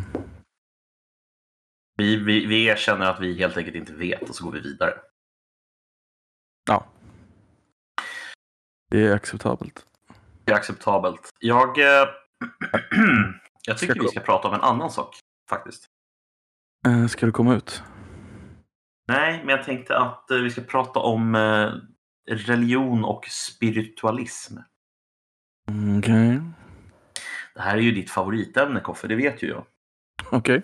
[1.98, 4.94] Vi, vi, vi erkänner att vi helt enkelt inte vet och så går vi vidare.
[6.70, 6.86] Ja.
[8.92, 9.86] Det är acceptabelt.
[10.46, 11.30] Det är acceptabelt.
[11.40, 12.08] Jag, eh,
[13.68, 15.16] jag tycker vi ska prata om en annan sak
[15.50, 15.86] faktiskt.
[16.88, 17.84] Eh, ska du komma ut?
[19.08, 21.36] Nej, men jag tänkte att eh, vi ska prata om
[22.30, 24.58] religion och spiritualism.
[25.70, 26.42] Mm, Okej.
[27.56, 29.66] Det här är ju ditt favoritämne, Koffe, det vet ju jag.
[30.32, 30.62] Okej.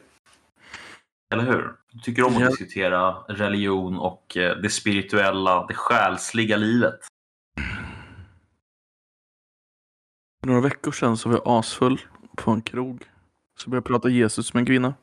[1.33, 1.73] Eller hur?
[1.91, 2.47] Du tycker om att Ja.
[2.49, 6.99] diskutera religion och eh, det spirituella, det själsliga livet.
[10.41, 12.01] För några veckor sedan så var jag asfull
[12.37, 13.03] på en krog.
[13.57, 14.93] Så började jag prata Jesus med en kvinna.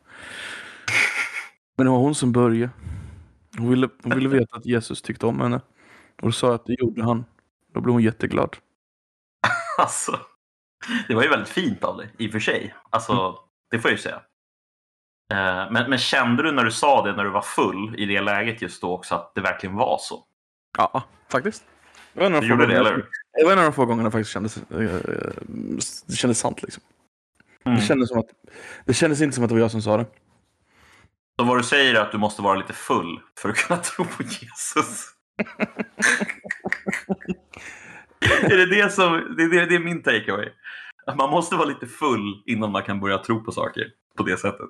[1.76, 2.72] Men det var hon som började.
[3.58, 5.56] Hon ville, hon ville veta att Jesus tyckte om henne.
[6.22, 7.24] Och då sa jag att det gjorde han.
[7.72, 8.56] Då blev hon jätteglad.
[9.78, 10.20] Alltså,
[11.08, 12.74] det var ju väldigt fint av dig, i och för sig.
[12.90, 13.38] Alltså,
[13.70, 14.22] det får jag ju säga.
[15.32, 18.20] Eh, Men, men kände du när du sa det när du var full i det
[18.20, 20.24] läget just då också att det verkligen var så?
[20.78, 21.64] Ja, faktiskt.
[22.12, 23.08] Det var en av de få det, gångerna- hur?
[23.38, 25.00] Det var en av de få gångerna det faktiskt kändes, eh,
[26.06, 26.62] det kändes sant.
[26.62, 26.82] Liksom.
[27.64, 27.78] Mm.
[27.78, 28.26] Det, kändes som att,
[28.84, 30.06] det kändes inte som att det var jag som sa det.
[31.38, 34.04] Så vad du säger är att du måste vara lite full för att kunna tro
[34.04, 35.04] på Jesus?
[38.52, 40.48] är det det som, det är, det, det är min takeaway.
[41.16, 44.68] Man måste vara lite full innan man kan börja tro på saker på det sättet.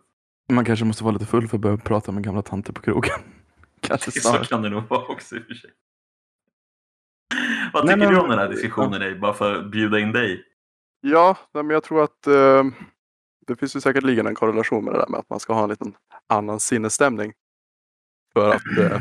[0.49, 3.19] Man kanske måste vara lite full för att börja prata med gamla tanter på krogen.
[3.81, 5.71] Kanske Så kan det nog vara också i och för sig.
[7.73, 9.15] Vad Nej, tycker men- du om den här diskussionen, Dave?
[9.15, 10.45] Bara för att bjuda in dig.
[11.01, 12.65] Ja, men jag tror att eh,
[13.47, 15.69] det finns ju säkerligen en korrelation med det där med att man ska ha en
[15.71, 15.95] liten
[16.27, 17.33] annan sinnesstämning.
[18.33, 18.99] För att eh,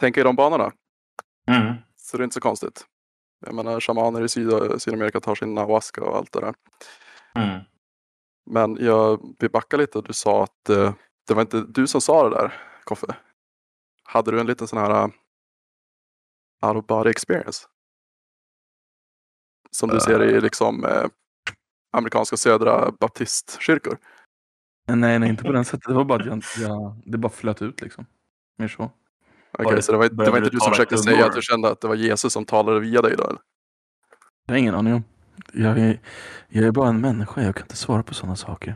[0.00, 0.72] tänka i de banorna.
[1.46, 1.74] Mm.
[1.96, 2.86] Så det är inte så konstigt.
[3.46, 6.54] Jag menar, shamaner i Syd- Sydamerika tar sin ayahuasca och allt det där.
[7.34, 7.60] Mm.
[8.50, 10.00] Men jag vill backa lite.
[10.00, 10.94] Du sa att eh,
[11.26, 12.52] det var inte du som sa det där,
[12.84, 13.16] Koffe.
[14.04, 15.10] Hade du en liten sån här uh,
[16.62, 17.66] out of body experience?
[19.70, 21.06] Som du ser i liksom eh,
[21.92, 23.98] amerikanska södra baptistkyrkor.
[24.86, 25.88] Nej, nej, inte på den sättet.
[25.88, 28.06] Det var bara att jag, jag, det bara flöt ut liksom.
[28.58, 28.90] Mer så.
[29.58, 31.68] Okej, det- så det var, det var inte du som försökte säga att du kände
[31.70, 33.24] att det var Jesus som talade via dig då?
[33.24, 33.38] Eller?
[34.46, 35.04] Jag har ingen aning om.
[35.52, 36.00] Jag är,
[36.48, 37.42] jag är bara en människa.
[37.42, 38.74] Jag kan inte svara på sådana saker.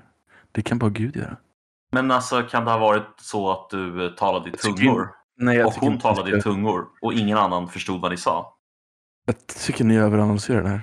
[0.52, 1.36] Det kan bara Gud göra.
[1.92, 5.10] Men alltså, kan det ha varit så att du eh, talade i tungor?
[5.36, 8.54] Nej, jag Och hon talade i tungor och ingen annan förstod vad ni sa?
[9.26, 10.80] Jag tycker ni överanalyserar det här.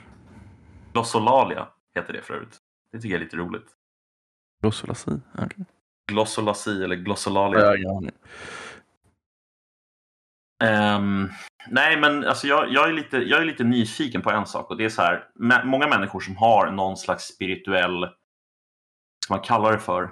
[0.94, 2.58] Glossolalia heter det förut.
[2.92, 3.66] Det tycker jag är lite roligt.
[4.62, 5.12] Glossolasi.
[5.34, 5.66] Okay.
[6.08, 7.60] Glossolasi eller glossolalia.
[7.62, 8.12] Ja, ja.
[10.64, 11.30] Ehm,
[11.68, 14.78] nej, men alltså jag, jag, är lite, jag är lite nyfiken på en sak och
[14.78, 15.24] det är så här.
[15.64, 18.10] Många människor som har någon slags spirituell, vad
[19.24, 20.04] ska man kalla det för,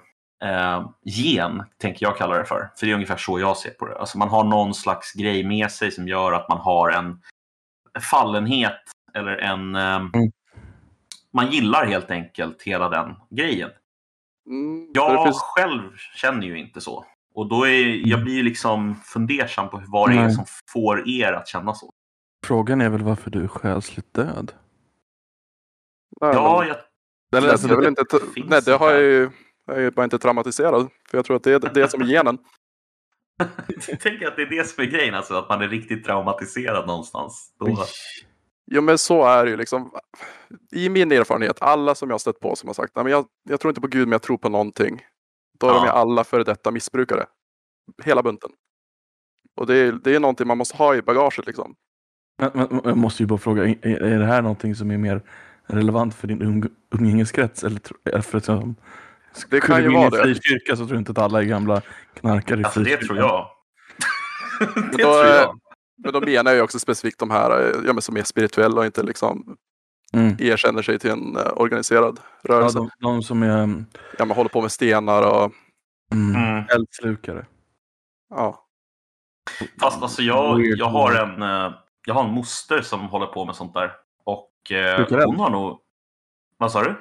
[0.44, 2.70] eh, gen, tänker jag kalla det för.
[2.78, 3.98] För det är ungefär så jag ser på det.
[4.00, 7.22] Alltså man har någon slags grej med sig som gör att man har en
[8.12, 8.82] fallenhet
[9.14, 9.76] eller en...
[9.76, 10.32] ehm, Mm.
[11.36, 13.70] Man gillar helt enkelt hela den grejen.
[14.50, 17.06] Mm, Jag finns, själv känner ju inte så.
[17.36, 21.48] Och då är, jag blir liksom fundersam på vad det är som får er att
[21.48, 21.94] känna så.
[22.46, 24.52] Frågan är väl varför du är själsligt död?
[26.22, 26.78] nej, Ja, jag,
[27.38, 28.04] Eller, alltså, det- inte
[28.46, 29.30] nej, det har jag ju.
[29.68, 30.90] Jag är ju bara inte traumatiserad.
[31.10, 32.38] För jag tror att det är det som är genen.
[33.88, 36.88] jag tänker att det är det som är grejen, alltså, att man är riktigt traumatiserad
[36.88, 37.54] någonstans.
[37.60, 37.78] Då.
[38.72, 39.92] Jo men så är det ju liksom.
[40.72, 43.26] I min erfarenhet, alla som jag har stött på som har sagt Nej, men jag,
[43.50, 45.02] jag tror inte på Gud men jag tror på någonting.
[45.64, 45.86] Då är de Ja.
[45.86, 47.26] ju alla före detta missbrukare.
[48.04, 48.50] Hela bunten.
[49.56, 51.76] Och det är, det är någonting man måste ha i bagaget liksom.
[52.40, 55.22] Men, men, jag måste ju bara fråga, är, är det här någonting som är mer
[55.68, 57.64] relevant för din um, umgängeskrets?
[57.64, 58.74] Eller tro- är för att jag,
[59.50, 60.44] Det kan ju vara i det.
[60.44, 61.82] kyrka så tror jag inte att alla är gamla
[62.14, 63.48] knarkare i Alltså det tror jag.
[64.76, 65.60] det då tror jag.
[66.04, 68.80] Men då menar jag ju också specifikt de här eh, ja, men som är spirituella
[68.80, 69.58] och inte liksom
[70.14, 70.36] Mm.
[70.40, 72.78] erkänner sig till en eh, organiserad Ja, rörelse.
[72.80, 73.86] de, de som är mm,
[74.18, 75.52] Ja, men håller på med stenar och
[76.12, 76.64] Mm.
[76.76, 77.46] eldslukare.
[78.30, 78.60] ja.
[79.82, 81.74] Fast alltså jag, jag, har en, eh,
[82.06, 83.92] jag har en moster som håller på med sånt där.
[84.24, 85.24] Och eh, eld?
[85.26, 85.80] hon har nog...
[86.58, 86.96] Vad sa du?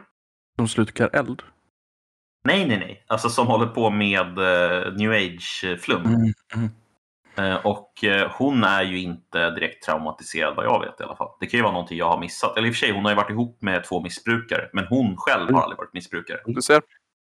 [0.56, 1.42] De slukar eld.
[2.44, 3.04] Nej, nej, nej.
[3.08, 6.04] Alltså som håller på med eh, new age-flum.
[6.04, 6.32] Mm.
[6.54, 6.70] Mm.
[7.36, 11.28] Eh, och eh, hon är ju inte direkt traumatiserad vad jag vet i alla fall.
[11.40, 12.56] Det kan ju vara någonting jag har missat.
[12.56, 14.68] Eller i och för sig, hon har ju varit ihop med två missbrukare.
[14.72, 16.40] Men hon själv har aldrig varit missbrukare.
[16.46, 16.82] Du ser,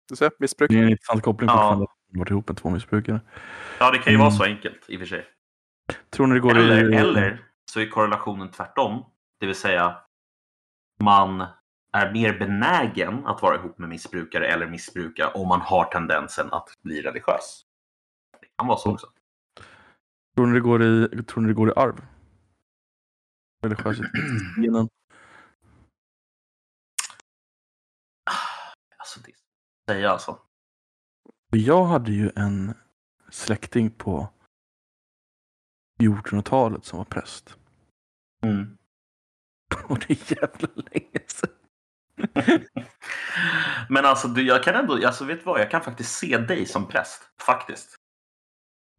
[0.09, 0.69] du ser missbruk.
[0.71, 1.53] Det är en intressant koppling Ja.
[1.53, 1.85] fortfarande.
[2.13, 3.21] har varit ihop med två missbrukare.
[3.79, 4.25] Ja, det kan ju Mm.
[4.25, 5.25] vara så enkelt i och för sig.
[6.09, 6.95] Tror ni det går Eller, i...
[6.95, 7.41] eller
[7.71, 9.05] så är korrelationen tvärtom.
[9.39, 9.97] Det vill säga
[10.99, 11.45] man
[11.93, 16.69] är mer benägen att vara ihop med missbrukare eller missbruka om man har tendensen att
[16.83, 17.61] bli religiös.
[18.41, 19.07] Det kan vara så också.
[20.37, 22.05] Tror ni det går i, tror ni det går i arv?
[23.63, 24.89] Religiositeten.
[28.97, 29.31] Alltså, det
[29.91, 30.39] säga alltså.
[31.49, 32.73] Jag hade ju en
[33.29, 34.29] släkting på
[35.99, 37.57] 1400-talet som var präst.
[38.43, 38.77] Mm.
[39.89, 41.53] Och det är jävla länge sedan.
[43.89, 46.65] Men alltså, du, jag kan ändå, alltså vet du vad, jag kan faktiskt se dig
[46.65, 47.21] som präst.
[47.41, 47.95] Faktiskt.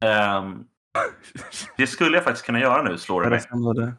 [0.05, 0.69] Ehm,
[1.77, 3.41] det skulle jag faktiskt kunna göra nu, slår det mig.
[3.41, 3.93] Samlade.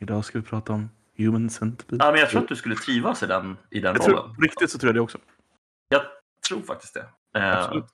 [0.00, 2.04] Idag ska vi prata om human centipede.
[2.04, 4.34] Ja, men jag tror att du skulle trivas i den, i den Jag tror, rollen.
[4.34, 5.18] på riktigt så tror jag det också.
[5.88, 6.02] Jag
[6.48, 7.08] tror faktiskt det.
[7.40, 7.84] Absolut.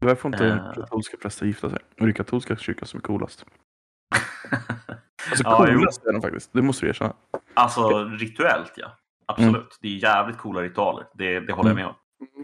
[0.00, 0.72] Tyvärr får inte Eh.
[0.74, 1.78] katolska präster gifta sig.
[2.00, 3.44] Och det är katolska kyrkan som är coolast.
[5.30, 5.78] Alltså Ja, jo.
[5.78, 6.50] coolast är de faktiskt.
[6.52, 7.14] Det måste vi erkänna.
[7.54, 8.96] Alltså rituellt ja.
[9.26, 9.78] Absolut.
[9.80, 11.06] Det är jävligt coola ritualer.
[11.14, 11.94] Det, det håller jag med om.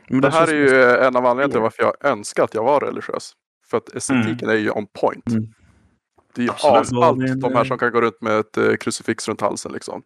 [0.08, 2.80] Men Det här är ju en av anledningarna till varför jag önskar att jag var
[2.80, 3.32] religiös.
[3.72, 5.26] För att estetiken är ju on point.
[5.30, 5.44] Mm.
[6.34, 6.52] Det är ju
[7.16, 9.72] Men, de här eh, som kan gå runt med ett eh, krucifix runt halsen.
[9.72, 10.02] Liksom.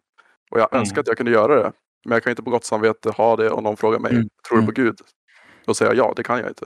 [0.51, 0.79] Och jag Mm.
[0.81, 1.71] önskar att jag kunde göra det.
[2.05, 4.29] Men jag kan inte på gott samvete ha det om någon frågar mig, Mm.
[4.47, 4.85] tror du på Mm.
[4.85, 4.99] Gud?
[5.65, 6.65] Då säger jag ja, det kan jag inte.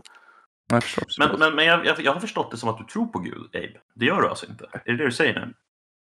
[0.67, 0.83] Jag.
[1.19, 3.45] Men, men, men jag, jag, jag har förstått det som att du tror på Gud,
[3.55, 3.79] Abe.
[3.95, 4.65] Det gör du alltså inte?
[4.73, 5.53] Är det det du säger nu?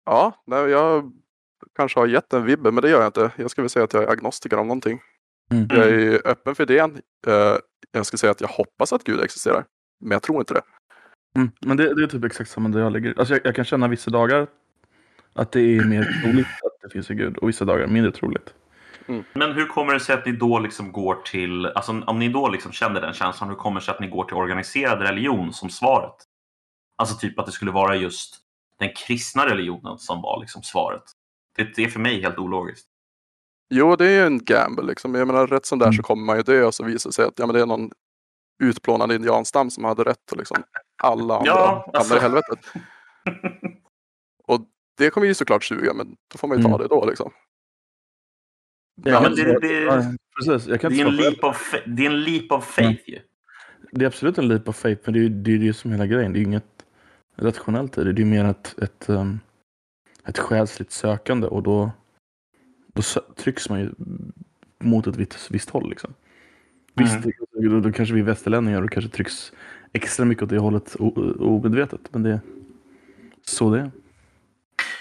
[0.05, 1.11] Ja, nej, jag
[1.75, 3.31] kanske har gett en vibbe, men det gör jag inte.
[3.35, 5.01] Jag skulle säga att jag är agnostiker om någonting.
[5.51, 5.67] Mm.
[5.69, 7.01] Jag är öppen för idén.
[7.27, 7.55] Eh,
[7.91, 9.65] Jag skulle säga att jag hoppas att Gud existerar.
[9.99, 10.61] Men jag tror inte det.
[11.35, 11.51] Mm.
[11.59, 13.19] Men det, det är typ exakt samma där jag ligger.
[13.19, 14.47] Alltså jag, jag kan känna vissa dagar
[15.33, 18.53] att det är mer troligt att det finns en gud och vissa dagar mindre troligt.
[19.33, 22.49] Men hur kommer det sig att ni då liksom går till, alltså om ni då
[22.49, 25.69] liksom känner den känslan, hur kommer det sig att ni går till organiserad religion som
[25.69, 26.15] svaret?
[26.95, 28.37] Alltså typ att det skulle vara just
[28.79, 31.03] den kristna religionen som var liksom svaret.
[31.55, 32.87] Det, det är för mig helt ologiskt.
[33.69, 34.83] Jo, det är ju en gamble.
[34.83, 35.15] Liksom.
[35.15, 35.97] Jag menar, rätt som där Mm.
[35.97, 37.65] så kommer man ju dö och så visar det sig att ja, men det är
[37.65, 37.91] någon
[38.63, 40.57] utplånad indianstam som hade rätt och liksom
[41.01, 42.13] alla andra Ja, alltså.
[42.13, 42.73] hamnar i helvetet.
[44.47, 44.61] Och
[44.97, 46.81] det kommer ju såklart suga, men då får man ju ta Mm.
[46.81, 47.31] det då liksom.
[49.03, 50.03] Ja, men det, det, Ja,
[50.37, 52.65] precis, jag kan det, inte är en leap of, fa- det är en leap of
[52.75, 53.19] faith ju.
[53.91, 55.91] Det är absolut en leap of faith, men det är ju det, är det som
[55.91, 56.33] är hela grejen.
[56.33, 56.85] Det är ju inget
[57.35, 58.13] rationellt i det.
[58.13, 59.39] Det är mer ett, ett, um,
[60.25, 61.91] ett själsligt sökande och då,
[62.93, 63.01] då
[63.35, 63.91] trycks man ju
[64.79, 65.89] mot ett visst, visst håll.
[65.89, 66.13] Liksom.
[66.93, 67.31] Visst, Mm.
[67.71, 69.53] då, då kanske vi västerlänningar och kanske trycks
[69.93, 70.95] extra mycket åt det hållet
[71.39, 72.01] omedvetet.
[72.11, 72.39] Men det är
[73.45, 73.91] så det är.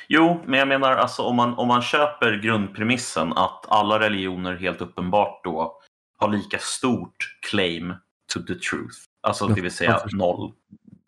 [0.09, 4.81] Jo, men jag menar alltså om man, om man köper grundpremissen att alla religioner helt
[4.81, 5.81] uppenbart då
[6.19, 7.95] har lika stort claim
[8.33, 8.97] to the truth.
[9.21, 10.53] Alltså det vill säga noll.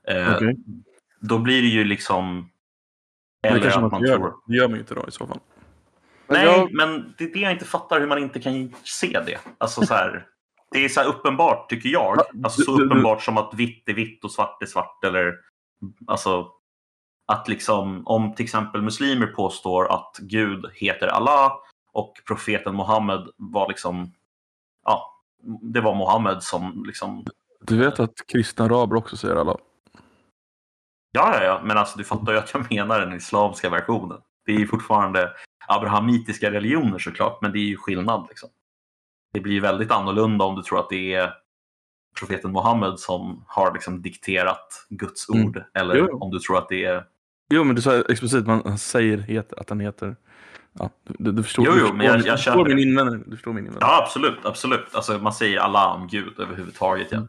[0.09, 0.57] Eh, Okej.
[1.21, 2.35] Då blir det ju liksom...
[2.35, 2.49] Men
[3.42, 4.16] det Eller kanske att man gör.
[4.16, 4.35] tror...
[4.47, 5.40] Det gör man ju inte då i så fall.
[6.29, 9.38] Nej, men det är det jag inte fattar hur man inte kan se det.
[9.59, 10.27] Alltså så här,
[10.72, 12.16] det är så uppenbart tycker jag.
[12.16, 15.04] Ja, Alltså så uppenbart som att vitt är vitt och svart är svart.
[15.04, 15.35] Eller
[16.06, 16.50] alltså
[17.26, 21.52] att liksom om till exempel muslimer påstår att Gud heter Allah
[21.92, 24.12] och profeten Mohammed var liksom
[24.85, 25.22] ja,
[25.62, 27.24] det var Mohammed som liksom
[27.61, 29.56] Du vet att kristna araber också säger alla.
[31.12, 34.18] Ja, ja, ja, men alltså du fattar ju att jag menar den islamska versionen.
[34.46, 35.32] Det är ju fortfarande
[35.66, 38.26] abrahamitiska religioner såklart, men det är ju skillnad.
[38.28, 38.48] Liksom.
[39.33, 41.33] Det blir väldigt annorlunda om du tror att det är
[42.18, 45.47] profeten Mohammed som har liksom dikterat Guds Mm.
[45.47, 45.64] ord.
[45.75, 47.05] Eller Jo, om du tror att det är...
[47.55, 50.16] Jo, men du sa explicit man säger heter, att han heter...
[50.79, 53.23] Ja, du, du förstår, Jo, jo, men jag- min- jag förstår min invändning.
[53.27, 53.88] Du förstår min invändning.
[53.88, 54.38] Ja, absolut.
[54.47, 54.95] absolut.
[54.95, 57.09] Alltså, man säger Allah om Gud överhuvudtaget.
[57.11, 57.27] Ja.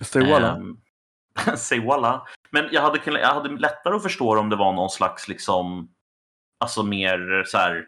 [0.00, 0.54] Stay walla.
[0.56, 0.76] Ehm,
[1.56, 2.26] Säg walla.
[2.50, 5.88] Men jag hade, jag hade lättare att förstå om det var någon slags liksom,
[6.60, 7.84] alltså mer så här,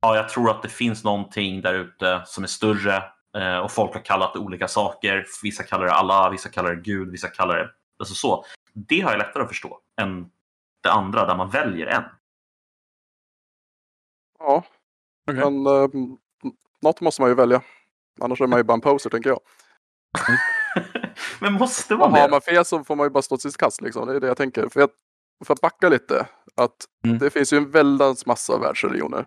[0.00, 2.96] ja jag tror att det finns någonting där ute som är större
[3.36, 5.24] eh, och folk har kallat det olika saker.
[5.42, 8.44] Vissa kallar det Allah, vissa kallar det Gud, vissa kallar det, alltså så.
[8.74, 10.30] Det har jag lättare att förstå än
[10.82, 12.02] det andra där man väljer en.
[14.38, 14.64] Ja,
[15.30, 15.40] Okej.
[15.50, 15.88] men eh,
[16.82, 17.62] något måste man ju välja.
[18.20, 19.40] Annars är man ju bara en poser tänker jag.
[21.40, 22.30] Men måste man Har det?
[22.30, 24.06] man fel så får man ju bara stå sitt kast liksom.
[24.08, 24.68] Det är det jag tänker.
[24.68, 24.90] För, jag,
[25.44, 26.26] för att backa lite.
[26.56, 26.72] Att
[27.04, 27.18] Mm.
[27.18, 29.26] Det finns ju en väldans massa världsreligioner.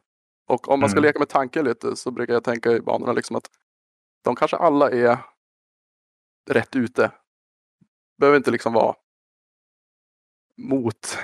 [0.51, 1.07] Och om man ska Mm.
[1.07, 3.49] leka med tanken lite så brukar jag tänka i banorna liksom att
[4.23, 5.17] de kanske alla är
[6.49, 7.11] rätt ute.
[8.17, 8.95] Behöver inte liksom vara
[10.57, 11.17] mot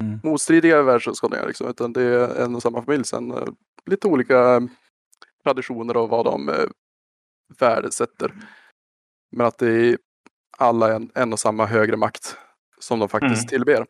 [0.00, 0.20] Mm.
[0.22, 3.04] motstridiga världsåskådningar liksom, utan det är en och samma familj.
[3.04, 3.48] Sen eh,
[3.86, 4.68] lite olika
[5.44, 6.68] traditioner och vad de eh,
[7.58, 8.34] värdesätter.
[9.30, 9.98] Men att det är
[10.58, 12.36] alla en, en och samma högre makt
[12.78, 13.46] som de faktiskt Mm.
[13.48, 13.86] tillber.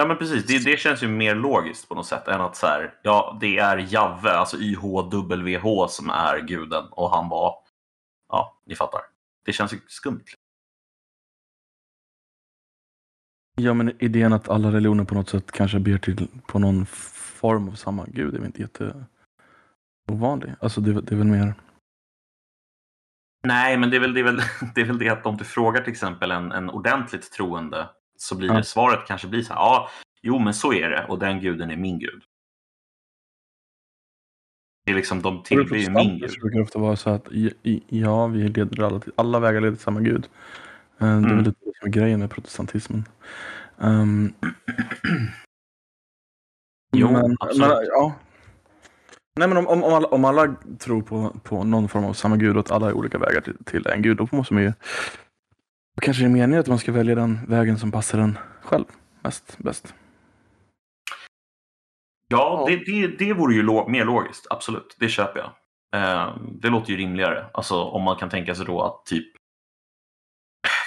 [0.00, 2.66] Ja men precis, det, det känns ju mer logiskt på något sätt än att så
[2.66, 7.54] här, ja det är Javve, alltså YHWH som är guden och han var,
[8.28, 9.00] ja ni fattar.
[9.44, 10.24] Det känns ju skumt.
[13.56, 17.68] Ja, men idén att alla religioner på något sätt kanske ber till på någon form
[17.68, 19.04] av samma gud är väl inte jätte
[20.10, 20.54] ovanlig.
[20.60, 21.54] Alltså det, är väl- det är väl mer...
[23.46, 24.40] Nej, men det är väl det, är väl,
[24.74, 27.88] det, är väl det att om du frågar till exempel en, en ordentligt troende
[28.20, 29.88] så blir det svaret kanske blir så här, ja,
[30.22, 32.22] jo men så är det och den guden är min gud.
[34.84, 36.30] Det är liksom, de tillber ju min gud.
[36.30, 37.28] Så brukar det ofta vara så att
[37.88, 40.28] ja, vi leder alla, alla vägar leder till samma gud.
[40.98, 41.36] Eh, Det är Mm.
[41.36, 43.04] väl lite det som är grejen med protestantismen.
[43.76, 44.34] Um,
[46.92, 47.68] Jo, men, absolut.
[47.68, 48.14] men, ja.
[49.36, 52.36] Nej, men om, om, om, alla, om alla tror på, på någon form av samma
[52.36, 54.72] gud och att alla är olika vägar till, till en gud, då måste man ju...
[55.98, 58.84] Då kanske det är meningen att man ska välja den vägen som passar en själv
[59.22, 59.94] mest, bäst.
[62.28, 62.76] Ja, Ja.
[62.76, 64.96] det, det, det vore ju lo- mer logiskt, absolut.
[65.00, 65.50] Det köper jag.
[66.02, 67.46] Eh, det låter ju rimligare.
[67.54, 69.26] Alltså om man kan tänka sig då att typ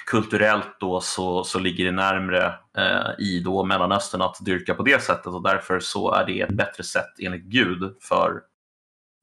[0.06, 5.04] kulturellt då så, så ligger det närmre eh, i då Mellanöstern att dyrka på det
[5.04, 8.42] sättet och därför så är det ett bättre sätt enligt Gud för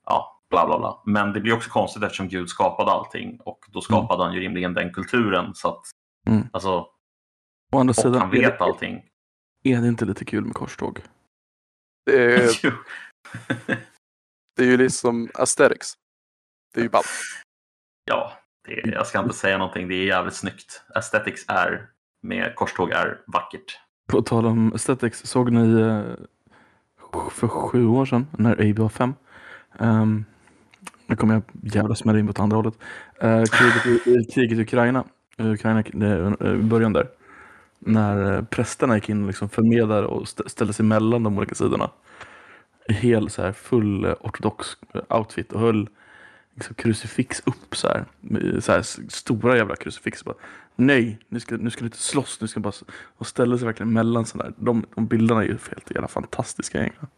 [0.06, 1.02] ja, bla bla bla.
[1.06, 4.74] Men det blir också konstigt eftersom Gud skapade allting och då skapade han ju rimligen
[4.74, 5.82] den kulturen så att
[6.26, 6.48] Mm.
[6.52, 6.70] alltså,
[7.72, 9.04] Å andra och sidan, han är vet det, allting.
[9.64, 11.00] är det inte lite kul med korståg?
[12.06, 12.50] Det är,
[14.56, 15.92] det är ju liksom aesthetics.
[16.74, 17.06] Det är ju ballt.
[18.04, 18.32] Ja,
[18.68, 19.88] det, jag ska inte säga någonting.
[19.88, 20.82] Det är jävligt snyggt.
[20.94, 21.90] Aesthetics är
[22.22, 23.78] med korståg är vackert.
[24.08, 26.02] På tal om aesthetics, såg ni eh,
[27.30, 29.14] för sju år sedan när AB var fem?
[29.78, 30.24] Um,
[31.08, 31.42] nu kommer jag
[31.74, 32.74] jävla smälla in på ett andra hållet.
[33.24, 35.04] Uh, kriget, i, kriget i Ukraina,
[35.40, 37.08] uh, Ukraina det, uh, början där.
[37.78, 41.54] När uh, prästerna gick in och liksom förmedlade och st- ställde sig mellan de olika
[41.54, 41.90] sidorna.
[42.88, 44.66] I hel så här, full ortodox
[45.08, 45.88] outfit och höll
[46.54, 48.04] liksom, krucifix upp så här.
[48.60, 50.24] Så här stora jävla krucifix.
[50.24, 50.34] Bara,
[50.76, 52.40] Nej, nu ska, nu ska du inte slåss.
[52.40, 52.72] Nu ska bara
[53.16, 54.64] och ställa sig verkligen mellan sådana där.
[54.64, 57.08] De, de bilderna är ju helt jävla fantastiska egentligen.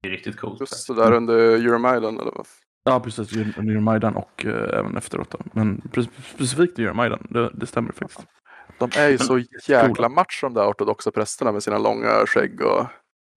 [0.00, 0.60] Det är riktigt coolt.
[0.60, 2.46] Just det där under Euromiden eller vad?
[2.84, 3.36] Ja, precis.
[3.58, 5.30] Under Majdan och eh, även efteråt.
[5.30, 5.38] Då.
[5.52, 5.82] Men
[6.34, 8.26] specifikt i Majdan, det, det stämmer faktiskt.
[8.78, 12.86] De är ju så jäkla match de där ortodoxa prästerna med sina långa skägg och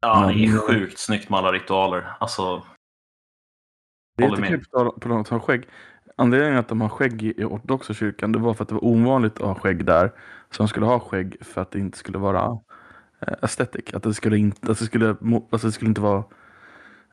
[0.01, 0.59] Ja, det är Mm.
[0.59, 2.13] sjukt snyggt med alla ritualer.
[2.19, 2.63] Alltså,
[4.17, 5.67] Det är lite kul på tal- om att ha skägg.
[6.17, 9.35] Anledningen att de har skägg i ortodoxa kyrkan det var för att det var ovanligt
[9.35, 10.11] att ha skägg där.
[10.51, 12.45] Så de skulle ha skägg för att det inte skulle vara
[13.27, 13.93] eh, aesthetic.
[13.93, 15.15] Att det skulle inte, att det skulle,
[15.51, 16.23] alltså det skulle inte vara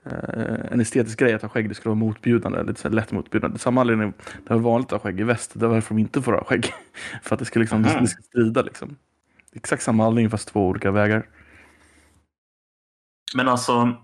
[0.05, 1.69] en estetisk grej att ha skägg.
[1.69, 3.59] Det skulle vara motbjudande, lite så lätt motbjudande.
[3.59, 4.13] Samma anledning,
[4.47, 5.51] det var vanligt att ha skägg i väst.
[5.55, 6.73] Det var varför de inte får ha skägg.
[7.23, 8.97] för att det ska, liksom, det, ska strida liksom.
[9.53, 11.27] Exakt samma anledning fast två olika vägar.
[13.35, 13.97] men alltså,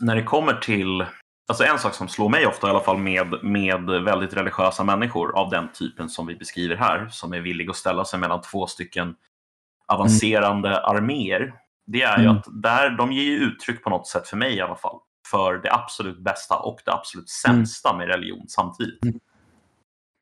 [0.00, 1.06] när det kommer till...
[1.48, 5.38] Alltså en sak som slår mig ofta i alla fall med, med väldigt religiösa människor
[5.38, 8.66] av den typen som vi beskriver här, som är villiga att ställa sig mellan två
[8.66, 9.14] stycken
[9.86, 11.54] avancerande arméer,
[11.86, 12.36] det är ju Mm.
[12.36, 14.98] att där, de ger ju uttryck på något sätt, för mig i alla fall,
[15.30, 19.04] för det absolut bästa och det absolut sämsta med religion samtidigt.
[19.04, 19.20] Mm.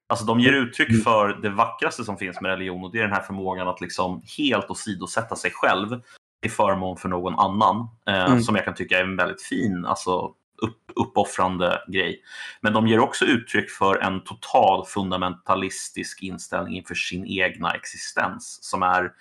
[0.09, 1.01] Alltså de ger uttryck Mm.
[1.03, 4.23] för det vackraste som finns med religion och det är den här förmågan att liksom
[4.39, 6.01] helt åsidosätta sig själv
[6.43, 7.89] till förmån för någon annan.
[8.07, 8.41] Eh, Mm.
[8.43, 12.23] Som jag kan tycka är en väldigt fin, alltså upp, uppoffrande grej.
[12.61, 18.83] Men de ger också uttryck för en total fundamentalistisk inställning inför sin egna existens som
[18.83, 19.12] är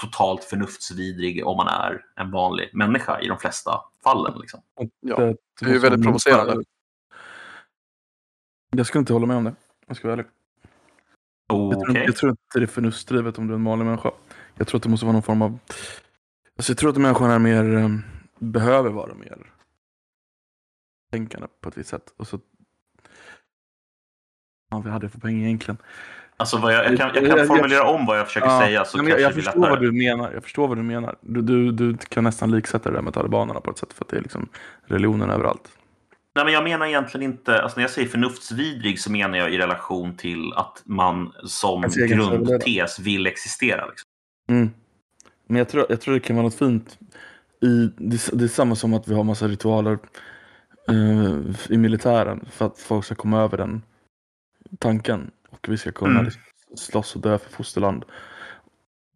[0.00, 4.38] totalt förnuftsvidrig om man är en vanlig människa i de flesta fallen.
[4.40, 4.60] Liksom.
[5.00, 6.64] Ja, det, det är ju väldigt provocerande.
[8.76, 9.54] Jag skulle inte hålla med om det.
[9.86, 10.30] Jag ska vara ärlig.
[11.48, 12.04] Jag, tror, Okej.
[12.06, 14.10] jag tror inte det är förnuftsdrivet om du är en vanlig människa.
[14.54, 15.58] Jag tror att det måste vara någon form av...
[16.56, 17.76] Alltså jag tror att människan är mer...
[17.76, 17.88] eh,
[18.38, 19.52] behöver vara mer
[21.12, 22.14] tänkande på ett visst sätt.
[22.16, 22.40] Och så...
[24.70, 25.78] Ja, vad hade för poäng egentligen?
[26.40, 29.20] Alltså, jag, jag, kan, jag kan formulera om vad jag försöker Ja, säga så jag,
[29.20, 30.32] jag förstår vad du menar.
[30.34, 31.16] Jag förstår vad du menar.
[31.20, 34.08] Du, du, du kan nästan liksätta det där med talibanerna på ett sätt för att
[34.08, 34.48] det är liksom
[34.86, 35.68] religionen överallt.
[36.34, 39.58] Nej, men jag menar egentligen inte, alltså när jag säger förnuftsvidrig så menar jag i
[39.58, 43.86] relation till att man som grundtes vill existera.
[43.86, 44.06] Liksom.
[44.48, 44.70] Mm.
[45.46, 46.98] Men jag tror, jag tror det kan vara något fint
[47.62, 49.98] i, det, det är samma som att vi har massa ritualer
[50.88, 51.36] eh,
[51.68, 53.82] i militären för att folk ska komma över den
[54.78, 56.24] tanken och vi ska kunna Mm.
[56.24, 56.42] liksom
[56.76, 58.04] slåss och dö för fosterland.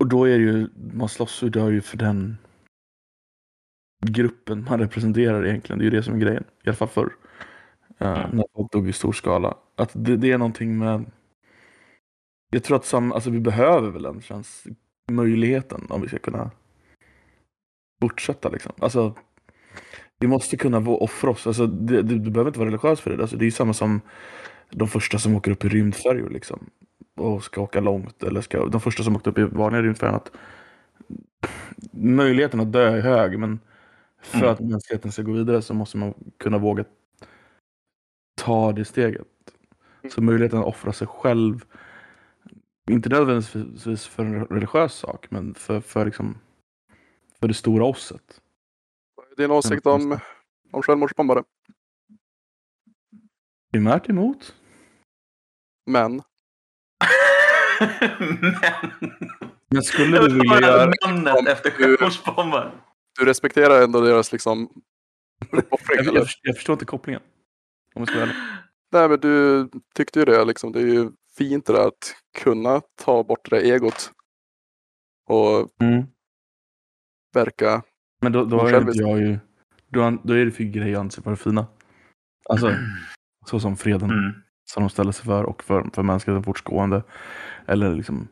[0.00, 2.38] Och då är det ju, man slåss och dör ju för den
[4.06, 5.78] gruppen man representerar egentligen.
[5.78, 7.12] Det är ju det som är grejen, i alla fall förr.
[7.98, 8.30] Mm.
[8.30, 9.56] När folk dog i stor skala.
[9.76, 11.04] Att det, det är någonting med
[12.54, 14.66] jag tror att sam, alltså vi behöver väl den känns
[15.10, 16.50] möjligheten om vi ska kunna
[18.02, 18.72] fortsätta liksom.
[18.78, 19.14] Alltså,
[20.18, 21.46] vi måste kunna offra oss.
[21.46, 23.22] Alltså, det, det, du behöver inte vara religiös för det.
[23.22, 24.00] Alltså, det är ju samma som
[24.74, 26.70] de första som åker upp i rymdfärjor liksom.
[27.16, 28.22] Och ska åka långt.
[28.22, 30.16] Eller ska, de första som åkte upp i vanliga rymdfärjor.
[30.16, 30.30] Att,
[31.92, 33.60] möjligheten att dö är hög men
[34.22, 34.50] för Mm.
[34.50, 36.84] att mänskligheten ska gå vidare så måste man kunna våga
[38.34, 39.26] ta det steget.
[40.10, 41.64] Så möjligheten att offra sig själv
[42.90, 46.38] inte nödvändigtvis för en religiös sak, men för, för, liksom,
[47.40, 48.40] för det stora osset.
[49.36, 50.18] Din åsikt om,
[50.72, 51.42] om självmordsbombare.
[53.72, 54.54] Primärt emot.
[55.86, 56.22] Men men...
[59.68, 60.92] Men skulle Jag du vilja göra...
[61.08, 62.72] namnet efter självmordsbombaren.
[63.18, 64.82] du respekterar ändå deras liksom.
[65.50, 65.62] Jag,
[66.04, 67.22] jag, jag förstår inte kopplingen.
[67.94, 68.36] Om jag ska vara ärlig.
[68.92, 70.72] Nej men du tyckte ju det liksom.
[70.72, 74.12] Det är ju fint det där att kunna ta bort det där egot.
[75.26, 75.70] Och
[77.34, 77.82] verka.
[78.20, 78.96] Men då, då är självisk.
[78.96, 79.38] inte jag ju...
[79.88, 81.66] Då, då är det för grejer jag anser vara fina.
[82.48, 82.74] Alltså,
[83.46, 84.43] så som freden Mm.
[84.64, 87.02] Som de ställer sig för och för, för mänskligheten fortgående.
[87.66, 88.28] Eller liksom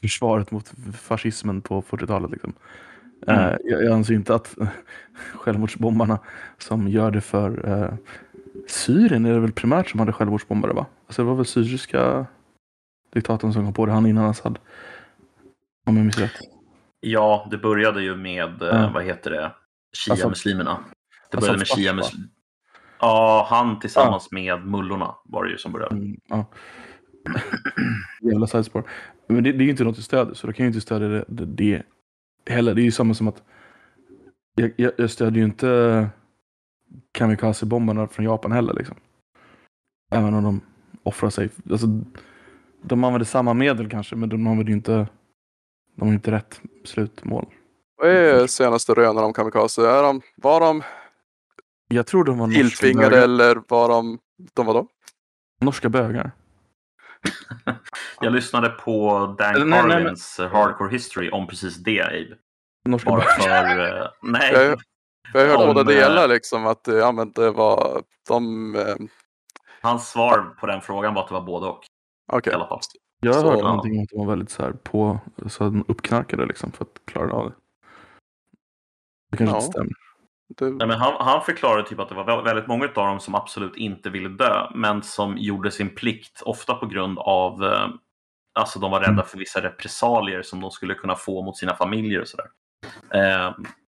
[0.00, 2.30] försvaret mot fascismen på 40-talet.
[2.30, 2.52] Liksom.
[3.26, 3.40] Mm.
[3.40, 4.56] Eh, jag, jag anser inte att
[5.34, 6.18] självmordsbombarna
[6.58, 7.94] som gör det för eh,
[8.68, 10.86] Syrien är det väl primärt som hade självmordsbombare va?
[11.06, 12.26] Alltså det var väl syriska
[13.12, 14.58] diktatorn som kom på det, han innan Assad.
[15.86, 16.32] Om jag minns rätt.
[17.00, 19.52] Ja, det började ju med, eh, vad heter det,
[19.96, 20.78] Shia-muslimerna.
[21.30, 21.82] Det började med fars, va?
[21.82, 22.28] Shia-muslimer.
[23.04, 25.94] Ja, han tillsammans med mullorna var det ju som började.
[25.94, 26.44] Mm, ja.
[28.20, 28.90] Jävla sidespår.
[29.26, 30.86] Men det, det är ju inte något du stödjer, så då kan jag ju inte
[30.86, 31.82] stödja det, det, det
[32.46, 32.74] heller.
[32.74, 33.42] Det är ju samma som att
[34.54, 36.08] jag, jag, jag stödjer ju inte
[37.12, 38.74] kamikaze-bombarna från Japan heller.
[38.74, 38.96] Liksom.
[40.10, 40.60] Även om de
[41.02, 41.48] offrar sig.
[41.70, 41.86] Alltså,
[42.82, 45.06] de använder samma medel kanske, men de använder ju inte,
[45.96, 47.46] de har inte rätt slutmål.
[47.96, 49.88] Vad är senaste rönen om kamikaze?
[49.88, 50.82] Är de, var de
[51.88, 53.22] Jag tror de var norska tilltvingade bögar.
[53.24, 54.18] eller var de,
[54.54, 54.88] de var då?
[55.60, 56.30] Norska bögar.
[58.20, 62.36] Jag lyssnade på Dan Nej, nej, men- Carlins eh, Hardcore History om precis det, Abe.
[62.88, 63.76] Norska Bara bögar.
[63.76, 64.02] för...
[64.02, 64.78] eh, nej, Jag,
[65.34, 68.94] jag hörde Om, båda eh, delar liksom att ja, men det var de, eh,
[69.82, 71.84] hans svar på den frågan var att det var både och.
[72.32, 72.52] okej.
[72.52, 72.80] I alla fall.
[73.20, 75.18] Jag har Så- någonting om att de var väldigt så här på,
[75.48, 77.54] så de uppknarkade liksom för att klara av det.
[79.30, 79.58] Det kanske Ja.
[79.60, 79.92] inte stämmer.
[80.56, 83.20] Det, Nej, men han, han förklarade typ att det var vä- väldigt många av dem
[83.20, 87.88] som absolut inte ville dö, men som gjorde sin plikt, ofta på grund av eh,
[88.58, 89.24] Alltså de var rädda Mm.
[89.24, 92.46] för vissa repressalier som de skulle kunna få mot sina familjer och sådär.
[93.14, 93.54] Eh,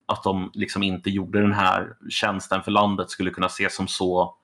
[0.06, 4.34] att de liksom inte gjorde den här tjänsten för landet skulle kunna ses som så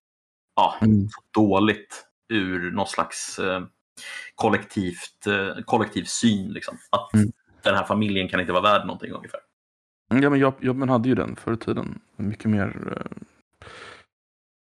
[0.57, 1.09] ja, Mm.
[1.35, 3.63] dåligt ur någon slags eh,
[4.35, 6.53] kollektivt, eh, kollektiv syn.
[6.53, 6.77] Liksom.
[6.91, 7.33] Att Mm.
[7.63, 9.41] den här familjen kan inte vara värd någonting ungefär.
[10.21, 11.99] Ja, men Jap- Japan hade ju den förr i tiden.
[12.17, 13.23] Mycket mer eh,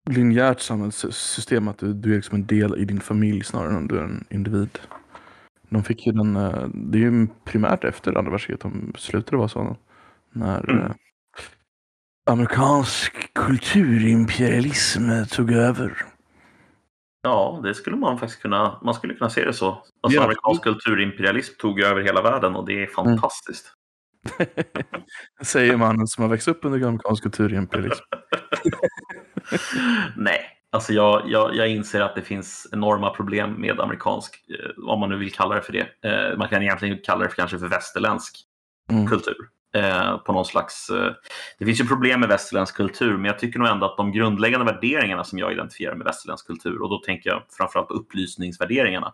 [0.09, 1.67] linjärt samhällssystem.
[1.67, 4.25] Att du, du är liksom en del i din familj snarare än du är en
[4.29, 4.79] individ.
[5.69, 9.47] De fick ju den, eh, det är ju primärt efter andra världskriget de slutade vara
[9.47, 9.77] så.
[10.33, 10.85] När Mm.
[10.85, 10.91] eh,
[12.25, 15.97] amerikansk kulturimperialism eh, tog över.
[17.23, 19.67] Ja, det skulle man faktiskt kunna, man skulle kunna se det så.
[20.01, 20.23] Alltså Ja.
[20.23, 23.73] amerikansk kulturimperialism tog över hela världen och det är fantastiskt.
[25.43, 28.03] Säger mannen som har växt upp under amerikansk kulturimperialism.
[30.17, 30.41] Nej,
[30.71, 35.09] alltså jag, jag, jag inser att det finns enorma problem med amerikansk, eh, om man
[35.09, 35.87] nu vill kalla det för det.
[36.09, 38.47] Eh, man kan egentligen kalla det för, kanske för västerländsk
[38.91, 39.07] Mm.
[39.07, 39.49] kultur.
[39.75, 40.87] Eh, på någon slags,
[41.59, 44.65] det finns ju problem med västerländsk kultur, men jag tycker nog ändå att de grundläggande
[44.73, 49.13] värderingarna som jag identifierar med västerländsk kultur, och då tänker jag framförallt på upplysningsvärderingarna,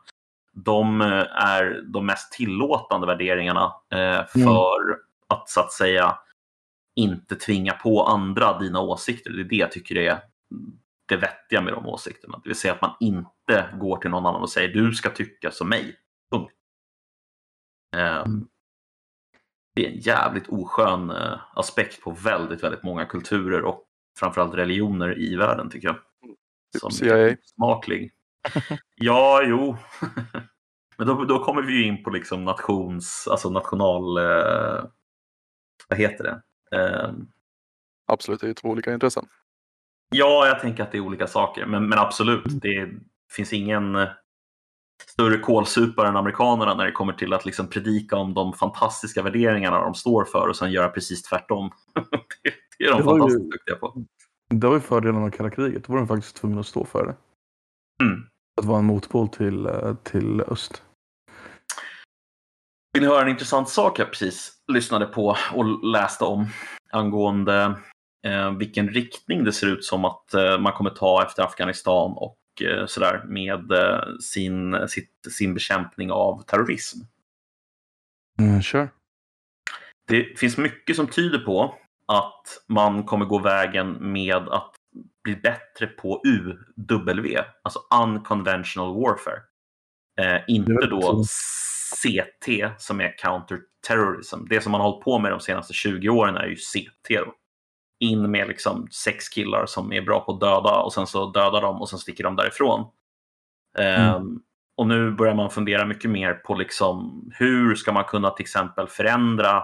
[0.65, 6.19] de eh, är de mest tillåtande värderingarna eh, för att så att säga
[6.95, 9.31] inte tvinga på andra dina åsikter.
[9.31, 10.19] Det är det jag tycker är
[11.05, 12.39] det vettiga med de åsikterna.
[12.43, 15.51] Det vill säga att man inte går till någon annan och säger du ska tycka
[15.51, 15.95] som mig.
[16.31, 16.53] Punkt.
[17.95, 18.47] Eh, Mm.
[19.75, 21.11] Det är en jävligt oskön
[21.53, 23.83] aspekt på väldigt, väldigt många kulturer och
[24.19, 25.97] framförallt religioner i världen tycker jag.
[26.79, 27.17] Som CIA.
[27.17, 28.11] är smaklig.
[28.95, 29.77] Ja, jo.
[30.97, 34.83] Men då, då kommer vi ju in på liksom nations, alltså national, eh,
[35.89, 36.41] vad heter det?
[36.77, 37.11] Eh,
[38.07, 39.25] Absolut, det är två olika intressen.
[40.15, 41.65] Ja, jag tänker att det är olika saker.
[41.65, 42.89] Men, men absolut, det
[43.31, 44.07] finns ingen eh,
[45.05, 49.81] större kålsupare än amerikanerna när det kommer till att liksom predika om de fantastiska värderingarna
[49.81, 51.71] de står för och sen göra precis tvärtom.
[52.43, 54.05] det, det är de Det var ju- fantastiskt duktiga på.
[54.49, 55.83] Det var ju fördelen av kalla kriget.
[55.83, 57.15] Då var de faktiskt tvungna att stå för det.
[58.05, 58.27] Mm.
[58.57, 60.83] Att vara en motpol till, eh, till öst.
[62.93, 66.47] Vill ni höra en intressant sak jag precis lyssnade på och läste om
[66.91, 67.79] angående
[68.27, 72.37] eh, vilken riktning det ser ut som att eh, man kommer ta efter Afghanistan och
[72.61, 76.99] eh, sådär med eh, sin, sitt, sin bekämpning av terrorism.
[78.39, 78.89] Mm, kör.
[80.07, 84.76] Det finns mycket som tyder på att man kommer gå vägen med att
[85.23, 89.41] bli bättre på UW, alltså unconventional warfare.
[90.19, 91.23] Eh, inte då.
[91.95, 94.45] CT som är counterterrorism.
[94.49, 97.09] Det som man har hållit på med de senaste 20 åren är ju CT.
[97.09, 97.33] Då.
[97.99, 101.61] In med liksom sex killar som är bra på att döda och sen så dödar
[101.61, 102.91] de och sen sticker de därifrån.
[103.79, 104.39] Ehm,
[104.77, 108.87] och nu börjar man fundera mycket mer på liksom hur ska man kunna till exempel
[108.87, 109.63] förändra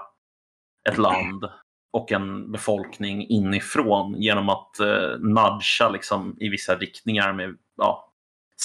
[0.90, 1.46] ett land
[1.94, 8.14] och en befolkning inifrån genom att eh, nudga liksom, i vissa riktningar med, ja,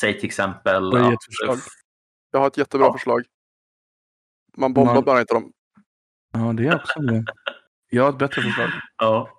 [0.00, 1.58] säg till exempel ert att, förslag?
[2.30, 2.92] Jag har ett jättebra Ja.
[2.92, 3.24] förslag.
[4.56, 5.52] Man bombar Man- bara inte dem.
[6.32, 7.24] Ja, det är också det.
[7.90, 8.68] Jag har ett bättre förslag.
[8.98, 9.30] ja,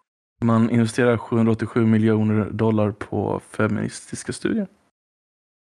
[0.42, 4.68] Man investerar 787 miljoner dollar på feministiska studier.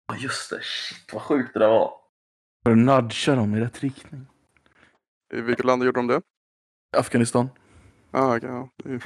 [0.08, 1.92] Ja, just det, shit vad sjukt det där var.
[2.64, 4.26] För att nudga dem i rätt riktning.
[5.34, 6.22] I vilket land gjorde de det?
[6.96, 7.48] Afghanistan.
[8.10, 8.68] Ah, ja.
[8.84, 9.02] är-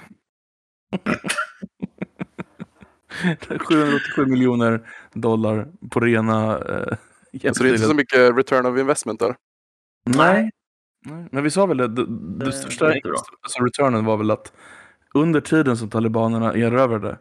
[3.58, 6.96] 787 miljoner dollar på rena eh,
[7.52, 9.34] Så det är inte så mycket return of investment där.
[10.04, 10.50] Nej.
[11.04, 11.28] Nej.
[11.32, 12.06] Men vi sa väl det, det,
[12.38, 13.12] det Eh, största det bra.
[13.42, 14.52] alltså returnen var väl att
[15.14, 17.18] under tiden som talibanerna erövrade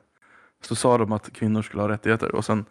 [0.63, 2.65] så sa de att kvinnor skulle ha rättigheter och sen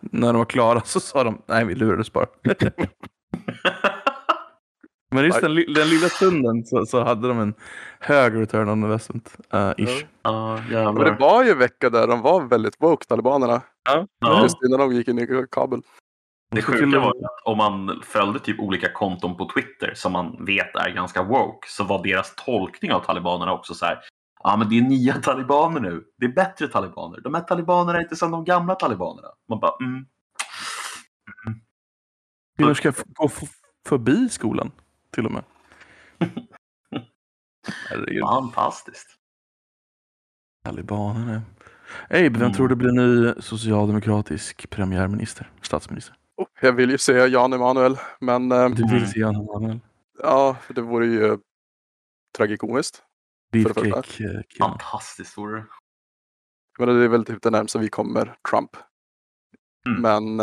[0.00, 2.26] när de var klara så sa de nej vi lurades bara.
[5.10, 7.54] Men just den, den lilla stunden så, så hade de en
[8.00, 9.36] hög return on investment.
[9.54, 10.06] Uh, ish.
[10.22, 13.62] Ja, Men det var ju en vecka där de var väldigt woke, talibanerna.
[14.20, 14.42] Ja.
[14.42, 15.82] Just innan de gick in i kabel.
[16.50, 20.76] Det sjuka var att om man följde typ olika konton på Twitter som man vet
[20.76, 23.98] är ganska woke så var deras tolkning av talibanerna också så här.
[24.42, 26.04] Ja, men det är nya talibaner nu.
[26.18, 27.20] Det är bättre talibaner.
[27.20, 29.28] De här talibanerna är inte som de gamla talibanerna.
[29.48, 30.06] Man bara, mm.
[32.56, 33.30] Kvinnor ska f- gå
[33.88, 34.70] förbi skolan
[35.16, 35.44] till och med.
[37.90, 38.22] Herregud.
[38.22, 39.06] Fantastiskt.
[40.64, 41.42] Talibanerna.
[42.10, 42.52] Abe, vem Mm.
[42.52, 45.50] tror du blir ny socialdemokratisk premiärminister?
[45.62, 46.16] Statsminister?
[46.36, 49.06] Oh, jag vill ju säga Jan Emanuel, men eh, Du vill Mm.
[49.06, 49.80] se Jan Emanuel?
[50.22, 51.38] ja, det vore ju
[52.36, 53.02] tragikomiskt.
[53.52, 53.82] För det första.
[53.82, 54.24] Beefcake.
[54.24, 54.40] eh.
[54.58, 55.66] Fantastiskt vore det.
[56.78, 58.70] Men det är väl typ det närmsta vi kommer Trump.
[59.88, 60.02] Mm.
[60.02, 60.40] Men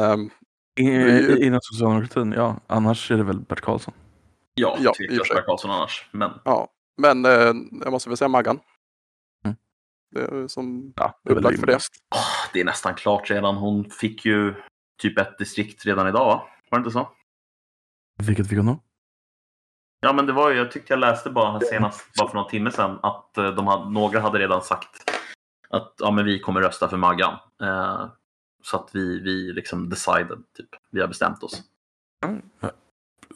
[0.79, 2.59] I- Det är ju- Inom socialdemokratin, ja.
[2.67, 3.93] Annars är det väl Bert Karlsson.
[4.53, 4.93] Ja, Ja.
[5.33, 6.09] Bert Karlsson annars.
[6.11, 8.59] Men ja, men eh, jag måste väl säga Maggan.
[9.45, 9.57] Mm.
[10.11, 11.79] Det är som Ja, det är upplagt för det.
[12.15, 13.55] åh, det är nästan klart redan.
[13.55, 14.55] Hon fick ju
[15.01, 16.47] typ ett distrikt redan idag, va?
[16.69, 17.09] Var det inte så?
[18.23, 18.79] Vilket fick hon då?
[19.99, 22.71] Ja, men det var ju, jag tyckte jag läste bara senast, bara för någon timme
[22.71, 25.11] sedan, att eh, de hade, några hade redan sagt
[25.69, 27.33] att ja, men vi kommer rösta för Maggan.
[27.61, 28.05] Eh,
[28.63, 30.69] så att vi, vi liksom decided, typ.
[30.91, 31.63] Vi har bestämt oss.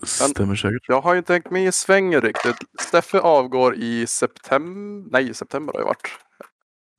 [0.03, 0.81] Stämmer säkert.
[0.87, 2.55] Jag har ju inte tänkt mig i svängen riktigt.
[2.79, 5.09] Steffe avgår i september.
[5.11, 6.19] Nej, september har ju varit.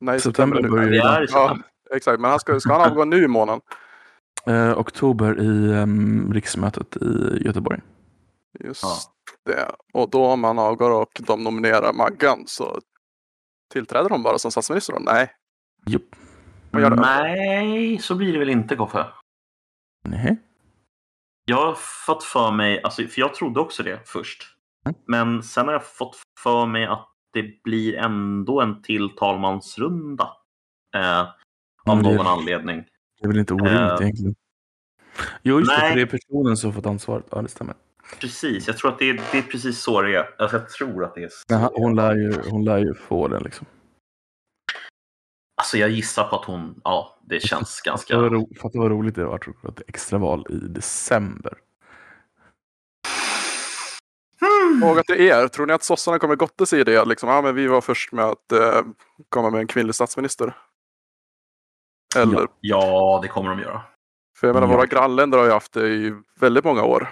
[0.01, 0.91] Nej, September september, börjar nu.
[0.91, 1.67] Det Ja, september.
[1.95, 2.21] exakt.
[2.21, 3.61] Men han ska, ska han avgå nu i månaden?
[4.47, 7.81] Eh, oktober i um, riksmötet i Göteborg.
[8.61, 8.97] Just Ja.
[9.53, 9.71] det.
[9.93, 12.81] Och då om han avgår och de nominerar Maggan så
[13.73, 14.99] tillträder de bara som statsminister då?
[14.99, 15.31] Nej.
[15.87, 16.17] Jupp.
[16.71, 16.89] Det?
[16.91, 19.07] Nej, så blir det väl inte, Koffe?
[20.05, 20.37] Nej.
[21.49, 21.75] Jag har
[22.07, 24.43] fått för mig, alltså, för jag trodde också det först.
[24.87, 24.99] Mm.
[25.07, 30.29] Men sen har jag fått för mig att det blir ändå en till talmansrunda.
[30.97, 31.29] Eh, av
[31.99, 32.85] Mm, det- någon anledning.
[33.21, 34.35] Det är väl inte orimligt Eh, egentligen.
[35.43, 35.89] Jo, just det, nej.
[35.91, 37.25] för det är personen som fått ansvaret.
[37.31, 37.75] Ja, det stämmer.
[38.21, 40.29] Precis, jag tror att det är, det är precis så det är.
[40.39, 41.45] Alltså, jag tror att det är så.
[41.49, 41.71] Det är.
[41.75, 43.67] hon, lär ju, hon lär ju få den liksom.
[45.69, 48.15] Alltså jag gissar på att hon, ja, det känns ganska...
[48.63, 51.59] Fatta vad, roligt det var tror jag, att det är extraval i december.
[54.83, 57.05] Fråga till er, tror ni att sossarna kommer gotta sig i det?
[57.05, 58.81] Liksom, ja, men vi var först med att eh,
[59.29, 60.57] komma med en kvinnlig statsminister.
[62.17, 62.49] Eller, Ja.
[62.61, 63.83] Ja, det kommer de göra.
[64.39, 64.75] för jag menar Ja.
[64.77, 67.09] våra grannländer har ju haft det i väldigt många år.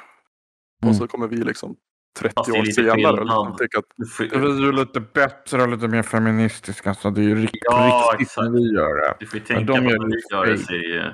[0.83, 0.91] Mm.
[0.91, 1.77] Och så kommer vi liksom
[2.19, 3.85] 30 Fast det är år senare liksom tycka att
[4.31, 6.87] Det är ju lite bättre och lite mer feministiskt.
[6.87, 9.17] Alltså, det är ju riktigt, Ja, riktigt när vi gör det.
[9.21, 10.67] du får ju Men tänka de på gör när det vi gör det fake.
[10.67, 11.12] så är det ju...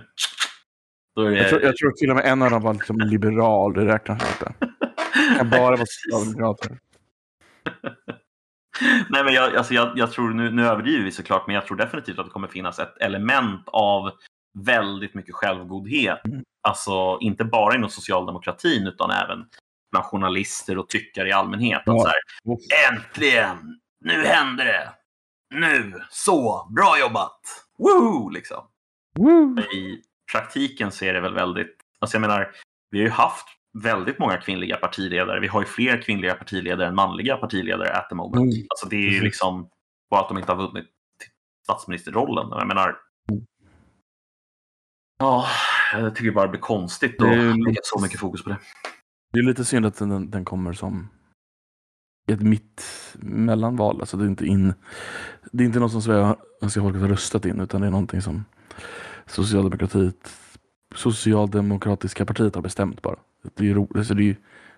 [1.16, 1.36] Då är det...
[1.38, 4.22] Jag tror, jag tror till och med en av dem var liksom liberal, det räknas
[4.32, 4.54] inte.
[5.30, 6.78] Det kan bara vara socialdemokrater.
[9.08, 11.76] Nej, men jag, alltså jag, jag tror, nu, nu överdriver vi såklart, men jag tror
[11.76, 14.10] definitivt att det kommer finnas ett element av
[14.58, 16.24] väldigt mycket självgodhet.
[16.24, 16.42] Mm.
[16.68, 19.44] Alltså inte bara inom socialdemokratin utan även
[20.00, 21.78] journalister och tyckare i allmänhet.
[21.78, 21.98] Att Ja.
[21.98, 23.80] så här, Äntligen!
[24.00, 24.92] Nu händer det!
[25.54, 26.02] Nu!
[26.10, 26.68] Så!
[26.76, 27.40] Bra jobbat!
[27.78, 28.28] Woo!
[28.28, 28.64] Liksom.
[29.18, 29.58] Woo!
[29.60, 31.76] I praktiken så är det väl väldigt...
[31.98, 32.52] Alltså jag menar,
[32.90, 33.46] vi har ju haft
[33.82, 35.40] väldigt många kvinnliga partiledare.
[35.40, 38.54] Vi har ju fler kvinnliga partiledare än manliga partiledare at the moment.
[38.54, 38.66] Mm.
[38.68, 39.70] Alltså det är ju liksom
[40.10, 40.86] bara att de inte har vunnit
[41.64, 42.48] statsministerrollen.
[42.50, 42.96] Jag menar...
[43.30, 43.46] Mm.
[45.18, 45.46] Ja,
[45.92, 48.58] jag tycker bara det blir konstigt att lägga så mycket fokus på det.
[49.32, 51.08] Det är lite synd att den, den kommer som
[52.28, 52.82] ett mitt
[53.18, 54.00] mellanval.
[54.00, 54.74] Alltså det är inte in.
[55.52, 58.22] Det är inte något som Sverige- svenska folket har röstat in utan det är någonting
[58.22, 58.44] som
[59.26, 60.38] Socialdemokratiet
[60.94, 63.18] Socialdemokratiska partiet har bestämt bara.
[63.42, 64.36] Det är ju, alltså det är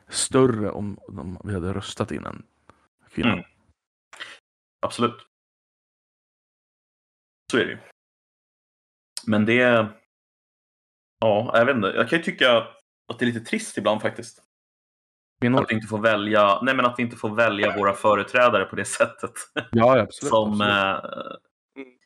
[0.09, 2.43] större om, om vi hade röstat in en
[3.11, 3.33] kvinna.
[3.33, 3.45] Mm.
[4.81, 5.27] Absolut.
[7.53, 7.79] Så är det ju.
[9.27, 9.89] Men det...
[11.19, 11.89] Ja, jag vet inte.
[11.89, 12.57] Jag kan ju tycka
[13.09, 14.44] att det är lite trist ibland faktiskt.
[15.55, 18.77] Att vi inte får välja, nej men att vi inte får välja våra företrädare på
[18.77, 19.33] det sättet.
[19.71, 20.31] Ja, absolut.
[20.31, 21.05] som, absolut.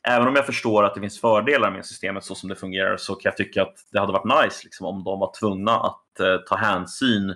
[0.03, 2.97] eh, även om jag förstår att det finns fördelar med systemet så som det fungerar
[2.97, 6.19] så kan jag tycka att det hade varit nice liksom, om de var tvungna att
[6.19, 7.35] eh, ta hänsyn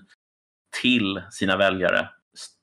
[0.81, 2.09] till sina väljare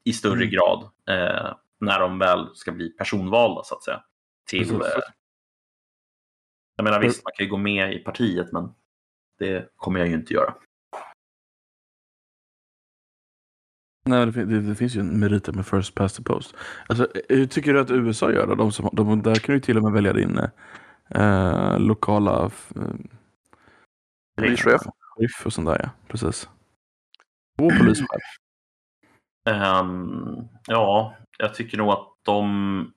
[0.04, 0.50] i större Mm.
[0.50, 4.02] grad eh, när de väl ska bli personvalda så att säga.
[4.48, 4.86] Till, eh,
[6.76, 8.74] jag menar visst, man kan ju gå med i partiet men
[9.38, 10.54] det kommer jag ju inte göra.
[14.04, 16.54] Nej, det, det, det finns ju en merit med first past the post.
[16.86, 18.54] Alltså, hur tycker du att USA gör då?
[18.54, 20.40] De som, de, där kan du ju till och med välja din
[21.14, 22.82] eh, lokala eh,
[25.44, 25.90] och sånt där ja.
[26.08, 26.48] Precis.
[27.58, 28.06] Och polischef.
[29.50, 32.92] Ehm, ja, jag tycker nog att de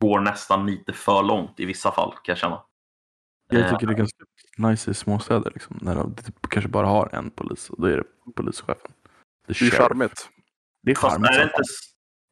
[0.00, 2.62] går nästan lite för långt i vissa fall kan jag känna.
[3.50, 4.24] Jag tycker det är ganska
[4.56, 7.96] nice i småstäder liksom, när de typ, kanske bara har en polis och då är
[7.96, 8.92] det polischefen.
[9.46, 9.74] Det The är sheriff.
[9.88, 10.28] charmigt.
[10.82, 11.30] Det är Fast charmigt.
[11.30, 11.62] är det inte,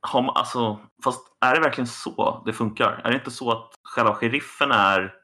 [0.09, 3.01] har man, alltså, fast är det verkligen så det funkar?
[3.05, 5.15] Är det inte så att själva sheriffen är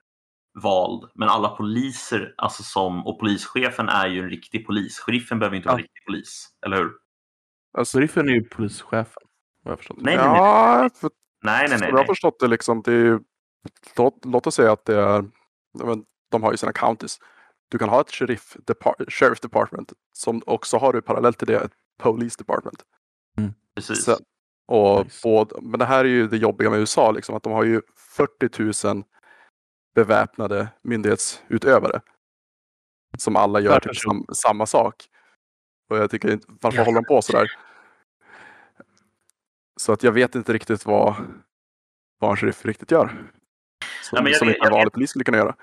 [0.62, 4.98] vald, men alla poliser alltså som, och polischefen är ju en riktig polis.
[4.98, 5.78] Sheriffen behöver inte vara Ja.
[5.78, 6.90] en riktig polis, eller hur?
[7.78, 9.22] Alltså, Sheriffen är ju polischefen.
[9.62, 9.96] Vad jag förstått.
[10.00, 10.36] Nej, nej, nej.
[10.36, 11.10] ja, för
[11.44, 11.88] Nej, nej, nej.
[11.90, 13.18] Jag har förstått det, liksom, det är ju,
[13.96, 15.24] låt, låt oss säga att det är,
[15.84, 17.18] men, de har ju sina counties.
[17.68, 21.56] Du kan ha ett sheriff, depart, sheriff department som också har du parallellt till det
[21.56, 22.82] ett police department.
[23.74, 24.04] Precis.
[24.04, 24.18] Så,
[24.68, 25.20] och Nice.
[25.22, 27.82] både, men det här är ju det jobbiga med USA, liksom, att de har ju
[27.96, 29.04] 40 000
[29.94, 32.00] beväpnade myndighetsutövare.
[33.18, 35.04] Som alla gör typ sam, samma sak.
[35.90, 37.46] Och jag tycker inte, varför håller de på sådär?
[39.80, 41.14] Så att jag vet inte riktigt vad,
[42.18, 43.06] vad en sheriff riktigt gör.
[44.02, 45.56] Som, jag som vet- inte en vanlig polis skulle kunna göra.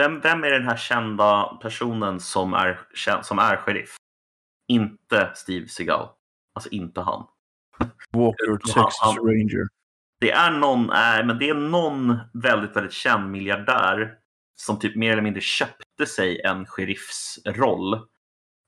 [0.00, 2.80] Vem, vem är den här kända personen som är,
[3.22, 3.96] som är sheriff?
[4.68, 6.08] Inte Steve Seagal.
[6.54, 7.26] Alltså inte han.
[8.12, 9.68] Walker, Texas han- Ranger.
[10.20, 14.14] Det är någon, nej, men det är någon väldigt, väldigt känd miljardär
[14.54, 17.94] som typ mer eller mindre köpte sig en sheriffsroll.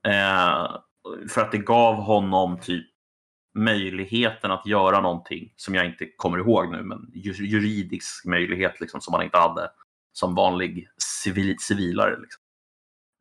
[0.06, 0.76] Eh,
[1.28, 2.86] för att det gav honom typ
[3.58, 9.00] möjligheten att göra någonting som jag inte kommer ihåg nu, men ju- juridisk möjlighet liksom,
[9.00, 9.70] som man inte hade
[10.12, 10.88] som vanlig
[11.22, 12.16] civil, civilare.
[12.20, 12.42] Liksom.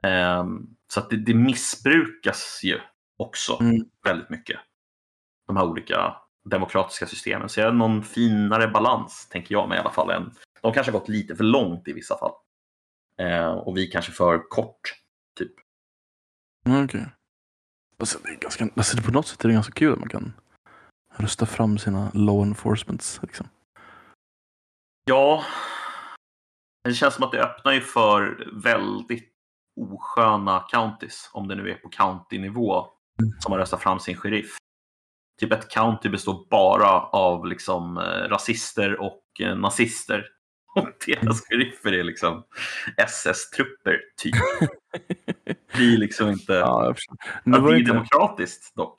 [0.04, 0.46] Eh,
[0.94, 2.80] så att det, det missbrukas ju
[3.18, 3.86] också Mm.
[4.04, 4.60] väldigt mycket.
[5.48, 6.16] De här olika
[6.50, 7.50] demokratiska systemen.
[7.50, 10.10] Så jag har någon finare balans, tänker jag mig i alla fall.
[10.12, 10.32] Än,
[10.62, 12.32] de kanske har gått lite för långt i vissa fall.
[13.18, 14.96] Eh, och vi kanske för kort.
[15.38, 15.52] Typ.
[16.84, 17.06] Okej.
[18.00, 20.10] Alltså, det är ganska, alltså, det på något sätt är det ganska kul att man
[20.10, 20.34] kan
[21.16, 23.20] rösta fram sina law enforcements.
[23.22, 23.48] Liksom.
[25.06, 25.44] Ja,
[26.84, 29.32] det känns som att det öppnar ju för väldigt
[29.76, 32.86] osköna counties, om det nu är på county-nivå,
[33.40, 34.58] som har röstat fram sin sheriff.
[35.40, 40.26] Typ ett county består bara av liksom eh, rasister och eh, nazister.
[40.76, 42.44] Och deras sheriffer är liksom
[42.98, 44.36] SS-trupper, typ.
[45.46, 46.54] Det blir liksom inte...
[46.54, 46.96] Ja,
[47.44, 48.96] nu, var är det ju inte, demokratiskt dock.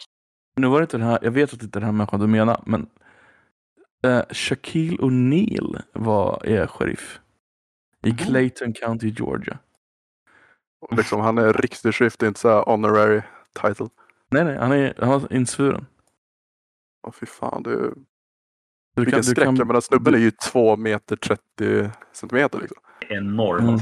[0.57, 2.21] nu var det inte den här, jag vet att det inte är den här människan
[2.21, 2.87] du menar, men
[4.05, 7.21] eh, Shaquille O'Neal var, är sheriff.
[8.03, 8.13] I.
[8.17, 9.59] Clayton County, Georgia.
[10.81, 13.23] Och Liksom, han är riktig sheriff, det är inte så här honorary
[13.63, 13.89] title.
[14.31, 15.87] Nej, nej, han är, han var insvuren.
[17.07, 17.93] Åh fy fan, det är...
[18.95, 19.47] Du vilken skräck.
[19.49, 22.79] Jag menar snubben du- är ju två meter 30 centimeter liksom.
[23.09, 23.65] Enorm.
[23.69, 23.79] Mm.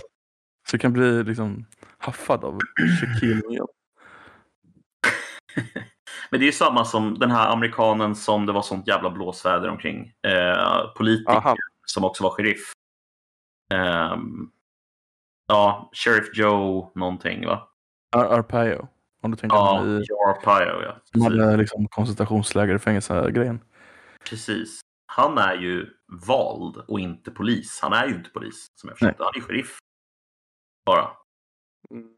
[0.68, 1.66] Så du kan bli liksom
[1.98, 2.58] haffad av
[3.00, 3.66] Shaquille O'Neal.
[6.30, 9.68] Men det är ju samma som den här amerikanen som det var sånt jävla blåsväder
[9.68, 10.12] omkring.
[10.26, 11.56] Eh, politiker Ja, han.
[11.86, 12.72] som också var sheriff.
[13.74, 14.50] Ehm,
[15.48, 17.68] ja, Sheriff Joe någonting va?
[18.16, 18.88] Ar Arpaio.
[19.22, 20.96] Om du tänker Ja, i, Joe Arpaio ja.
[21.12, 21.22] Precis.
[21.22, 23.60] hade liksom koncentrationsläger i fängelse-grejen.
[24.28, 24.80] Precis.
[25.06, 25.86] Han är ju
[26.26, 27.78] vald och inte polis.
[27.82, 29.24] Han är ju inte polis som jag förstått det.
[29.24, 29.78] Han är ju sheriff.
[30.86, 31.10] Bara.
[31.90, 32.08] Mm.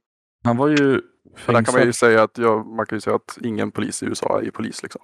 [0.44, 1.00] Han var ju
[1.36, 1.94] För där kan man ju fängslad.
[1.94, 5.02] säga att, ja, man kan ju säga att ingen polis i USA är polis liksom.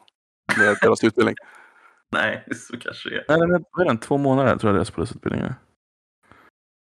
[0.59, 1.35] Med deras utbildning.
[2.13, 3.25] Nej, så kanske det är.
[3.29, 3.99] Nej, nej, nej, vad är den?
[3.99, 5.55] Två månader tror jag deras polisutbildning är.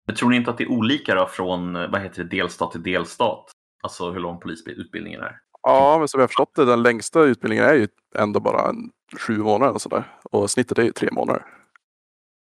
[0.07, 2.83] Men tror ni inte att det är olika då från vad heter det, delstat till
[2.83, 3.51] delstat?
[3.83, 5.39] Alltså hur lång polisutbildningen är?
[5.61, 8.91] Ja, men som jag har förstått det, den längsta utbildningen är ju ändå bara en,
[9.19, 10.17] sju månader och sådär.
[10.23, 11.45] Och snittet är ju tre månader.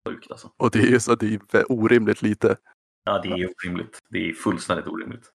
[0.09, 0.51] Sjukt alltså.
[0.57, 2.57] Och det är ju så det är orimligt lite.
[3.05, 3.99] Ja, det är orimligt.
[4.11, 5.31] Det är fullständigt orimligt.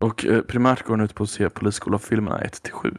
[0.00, 2.96] Och eh, primärt går den ut på att se Polisskola-filmerna 1 till 7.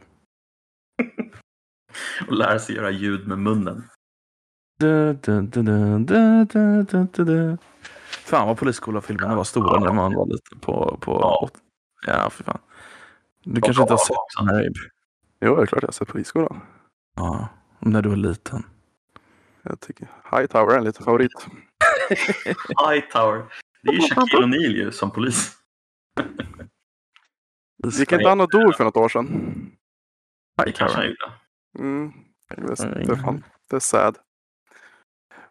[2.28, 3.84] Och lära sig göra ljud med munnen.
[4.78, 5.40] Du, du,
[7.24, 7.56] du,
[8.24, 10.98] Fan vad Polisskola-filmerna var stora när man var liten på...
[11.00, 11.48] på Ja.
[12.06, 12.58] ja, för fan.
[13.44, 14.70] Du kanske inte har sett den här?
[15.40, 16.60] Jo, det är klart jag har sett Polisskolan.
[17.16, 17.48] Ja,
[17.78, 18.62] när du var liten.
[19.62, 21.46] Jag tycker Hightower är en liten favorit.
[22.88, 23.44] Hightower.
[23.82, 25.52] Det är ju Shaquille O'Neal ju som polis.
[27.98, 29.70] Gick inte han och dog för något år sedan?
[30.64, 31.32] Det kanske han gjorde.
[31.78, 32.12] Mm.
[32.48, 34.18] Det Ja, är, ingen det, fan, det är sad.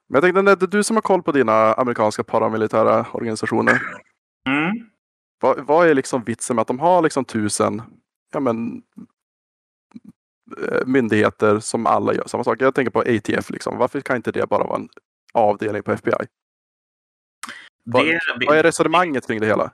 [0.10, 3.82] Men jag tänkte, Ned, du som har koll på dina amerikanska paramilitära organisationer.
[4.48, 4.90] Mm.
[5.42, 7.82] Vad, vad är liksom vitsen med att de har liksom tusen
[8.34, 8.82] ja, men,
[10.62, 12.62] eh, myndigheter som alla gör samma sak?
[12.62, 13.50] Jag tänker på ATF.
[13.50, 13.78] Liksom.
[13.78, 14.90] Varför kan inte det bara vara en
[15.34, 16.14] avdelning på FBI?
[17.84, 19.72] Vad- Det, Vad är resonemanget kring det hela?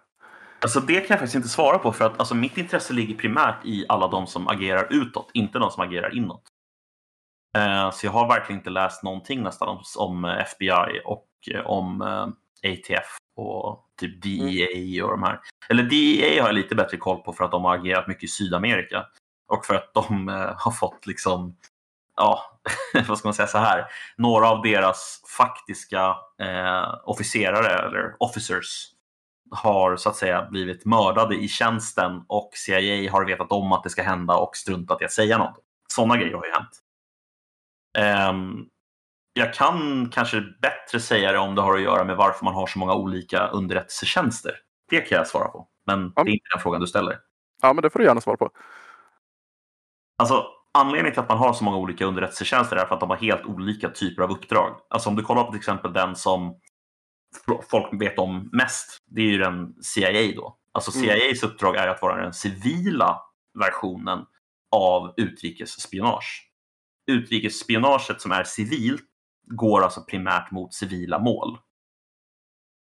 [0.60, 3.66] Alltså det kan jag faktiskt inte svara på för att alltså, mitt intresse ligger primärt
[3.66, 6.44] i alla de som agerar utåt, inte de som agerar inåt.
[7.58, 12.02] Eh, så jag har verkligen inte läst någonting nästan om, eh, FBI och eh, om
[12.64, 15.40] ATF och typ DEA och de här.
[15.70, 18.28] Eller DEA har jag lite bättre koll på för att de har agerat mycket i
[18.28, 19.06] Sydamerika
[19.48, 20.28] och för att de
[20.58, 21.56] har fått liksom
[22.16, 22.60] Ja,
[23.08, 23.86] vad ska man säga så här?
[24.18, 28.88] Några av deras faktiska eh, officerare eller officers
[29.52, 33.90] har så att säga blivit mördade i tjänsten och CIA har vetat om att det
[33.90, 35.60] ska hända och struntat i att säga något.
[35.94, 36.81] Sådana grejer har ju hänt.
[37.98, 38.66] Ehm,
[39.34, 42.68] jag kan kanske bättre säga det om det har att göra med varför man har
[42.68, 44.52] så många olika underrättelsetjänster.
[44.90, 46.24] Det kan jag svara på, men Ja.
[46.24, 47.18] det är inte den frågan du ställer.
[47.62, 48.50] Ja, men det får du gärna svara på.
[50.18, 53.18] Alltså, anledningen till att man har så många olika underrättelsetjänster är för att de har
[53.18, 54.80] helt olika typer av uppdrag.
[54.90, 56.56] Alltså om du kollar på till exempel den som
[57.72, 60.58] folk vet om mest, det är ju den CIA då.
[60.74, 61.10] Alltså Mm.
[61.20, 63.20] CIAs uppdrag är att vara den civila
[63.60, 64.26] versionen
[64.76, 66.51] av utrikesspionage.
[67.08, 69.06] Utrikesspionaget som är civilt
[69.48, 71.58] går alltså primärt mot civila mål.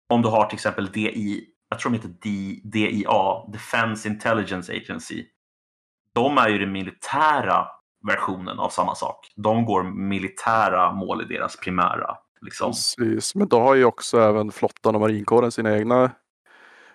[0.10, 2.16] Om du har till exempel DI, jag tror de heter
[2.62, 5.26] DIA, Defense Intelligence Agency.
[6.14, 7.68] De är ju den militära
[8.08, 9.34] versionen av samma sak.
[9.36, 12.18] De går militära mål i deras primära.
[12.42, 12.72] Liksom.
[12.72, 13.36] Precis.
[13.36, 16.12] Men då har ju också även flottan och marinkåren sina egna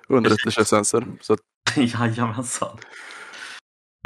[0.09, 1.07] underrättelsetjänster.
[1.21, 1.37] Så
[1.77, 2.79] Jajamensan.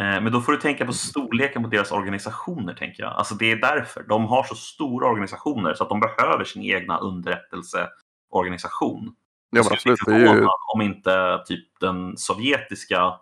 [0.03, 3.12] Eh, Men då får du tänka på storleken på deras organisationer, tänker jag.
[3.12, 4.03] Alltså det är därför.
[4.03, 9.14] De har så stora organisationer så att de behöver sin egna underrättelseorganisation.
[9.51, 9.99] ja, men absolut.
[10.07, 13.14] Det är ju, om inte typ den sovjetiska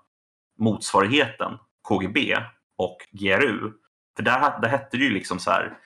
[0.58, 1.58] motsvarigheten,
[1.88, 2.36] KGB
[2.78, 3.72] och GRU,
[4.16, 5.78] för där, där hette det ju liksom så här,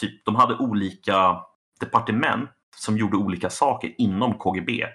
[0.00, 1.42] typ de hade olika
[1.80, 4.86] departement som gjorde olika saker inom KGB.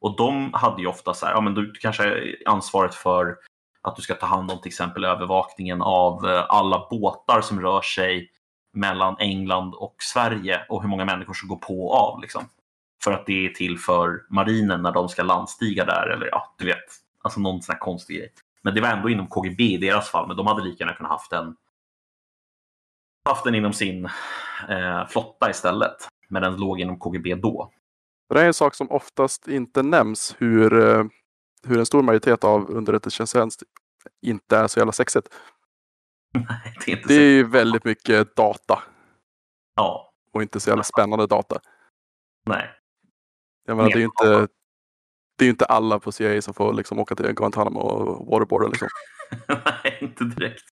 [0.00, 3.36] Och de hade ju ofta så här, ja men du kanske är ansvaret för
[3.82, 7.82] att du ska ta hand om till exempel övervakningen av eh, alla båtar som rör
[7.82, 8.30] sig
[8.72, 12.20] mellan England och Sverige och hur många människor som går på och av.
[12.20, 12.44] Liksom.
[13.04, 16.66] För att det är till för marinen när de ska landstiga där eller ja, du
[16.66, 16.84] vet,
[17.22, 18.32] alltså någon sån här konstig grej.
[18.62, 21.12] Men det var ändå inom KGB i deras fall, men de hade lika gärna kunnat
[21.12, 21.56] haft en
[23.24, 24.04] haft den inom sin
[24.68, 26.08] eh, flotta istället.
[26.28, 27.70] Men den låg inom KGB då.
[28.34, 31.04] Det är en sak som oftast inte nämns hur, eh,
[31.66, 33.62] hur en stor majoritet av underrättelsetjänst
[34.22, 35.28] inte är så jävla sexigt.
[36.34, 38.82] Nej, det är inte Det är ju väldigt mycket data
[39.76, 41.60] Ja, och inte så jävla spännande data.
[42.46, 42.70] nej.
[43.66, 44.48] Jag menar, det är ju inte,
[45.38, 48.68] det är inte alla på CIA som får liksom åka till Guantanamo och waterboarda.
[48.68, 48.88] Liksom.
[49.48, 50.64] nej, inte direkt.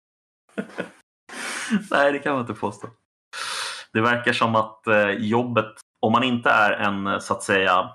[1.90, 2.88] nej, det kan man inte påstå.
[3.92, 7.90] Det verkar som att eh, jobbet, om man inte är en så att säga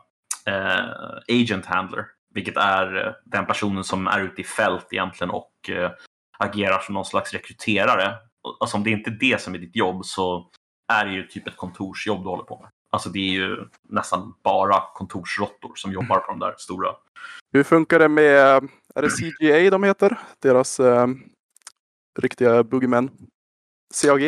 [0.45, 0.85] eh,
[1.27, 5.91] agent handler, vilket är eh, den personen som är ute i fält egentligen och eh,
[6.37, 8.15] agerar som någon slags rekryterare.
[8.59, 10.49] Alltså om det inte är det som är ditt jobb så
[10.93, 12.69] är det ju typ ett kontorsjobb du håller på med.
[12.91, 13.57] Alltså det är ju
[13.89, 16.89] nästan bara kontorsråttor som jobbar på de där stora.
[17.53, 20.19] Hur funkar det med, är det CGA de heter?
[20.41, 21.07] Deras eh,
[22.19, 23.11] riktiga boogeymen?
[24.01, 24.21] CAG,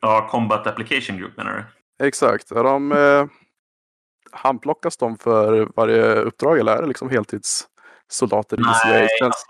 [0.00, 1.64] ja, Combat Application Group menar du?
[2.06, 2.50] exakt.
[2.50, 3.26] Är de, eh,
[4.32, 9.08] handplockas de för varje uppdrag eller är det liksom heltidssoldater i CIA?
[9.08, 9.46] Känns, alltså,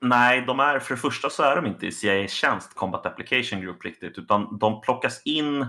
[0.00, 3.60] nej, de är, för det första så är de inte i CIAs tjänst, Combat Application
[3.60, 5.66] Group riktigt, utan de plockas in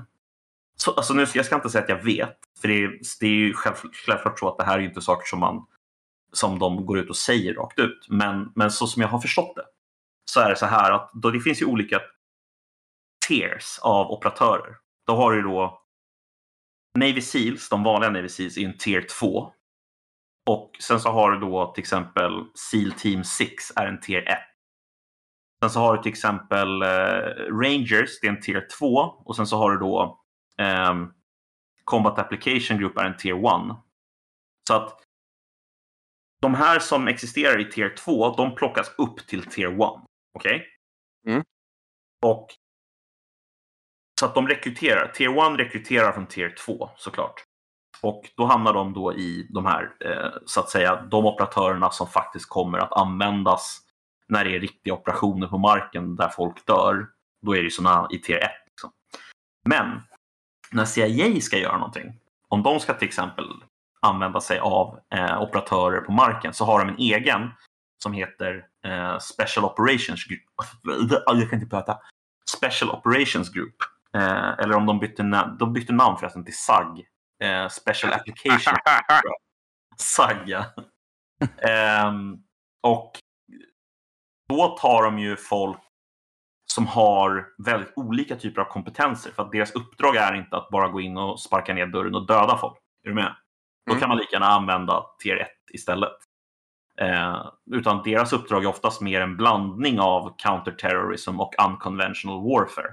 [0.77, 3.31] så, alltså nu, jag ska inte säga att jag vet, för det är, det är
[3.31, 3.75] ju själv,
[4.05, 5.65] självklart så att det här är ju inte saker som, man,
[6.33, 8.07] som de går ut och säger rakt ut.
[8.09, 9.65] Men, men så som jag har förstått det
[10.25, 12.01] så är det så här att då det finns ju olika
[13.27, 14.75] tiers av operatörer.
[15.07, 15.81] Då har du då
[16.99, 19.53] Navy Seals, de vanliga Navy Seals, är en tier 2.
[20.49, 24.37] Och sen så har du då till exempel Seal Team 6 är en tier 1.
[25.61, 26.87] Sen så har du till exempel eh,
[27.61, 28.87] Rangers, det är en tier 2.
[28.97, 30.23] Och sen så har du då
[30.57, 31.13] ehm,
[31.83, 33.77] Combat Application Group är en tier 1.
[34.67, 35.03] Så att
[36.41, 39.77] de här som existerar i tier 2, de plockas upp till tier 1.
[40.33, 40.65] Okej?
[41.27, 41.43] Mm.
[42.25, 42.47] Och
[44.19, 45.11] så att de rekryterar.
[45.15, 47.43] Tier 1 rekryterar från tier 2 såklart.
[48.01, 52.07] Och då hamnar de då i de här, eh, så att säga, de operatörerna som
[52.07, 53.79] faktiskt kommer att användas
[54.27, 57.07] när det är riktiga operationer på marken där folk dör.
[57.45, 58.51] Då är det ju sådana i tier 1.
[58.67, 58.91] Liksom.
[59.65, 60.01] Men
[60.71, 63.45] när CIA ska göra någonting, om de ska till exempel
[64.01, 67.51] använda sig av eh, operatörer på marken så har de en egen
[68.03, 70.41] som heter eh, Special Operations Group.
[71.25, 71.97] Jag kan inte prata.
[72.57, 73.75] Special Operations Group.
[74.17, 77.03] Eh, eller om de bytte, na- de bytte namn förresten till SAG.
[77.43, 78.73] Eh, Special Application
[79.97, 80.65] SAG, ja.
[81.57, 82.37] Ehm,
[82.83, 83.11] och
[84.49, 85.77] då tar de ju folk
[86.73, 89.31] som har väldigt olika typer av kompetenser.
[89.31, 92.27] För att deras uppdrag är inte att bara gå in och sparka ner dörren och
[92.27, 92.77] döda folk.
[93.03, 93.35] Är du med?
[93.85, 93.99] Då Mm.
[93.99, 96.17] kan man lika gärna använda tier 1 istället.
[97.01, 102.91] Eh, utan deras uppdrag är oftast mer en blandning av counterterrorism och unconventional warfare.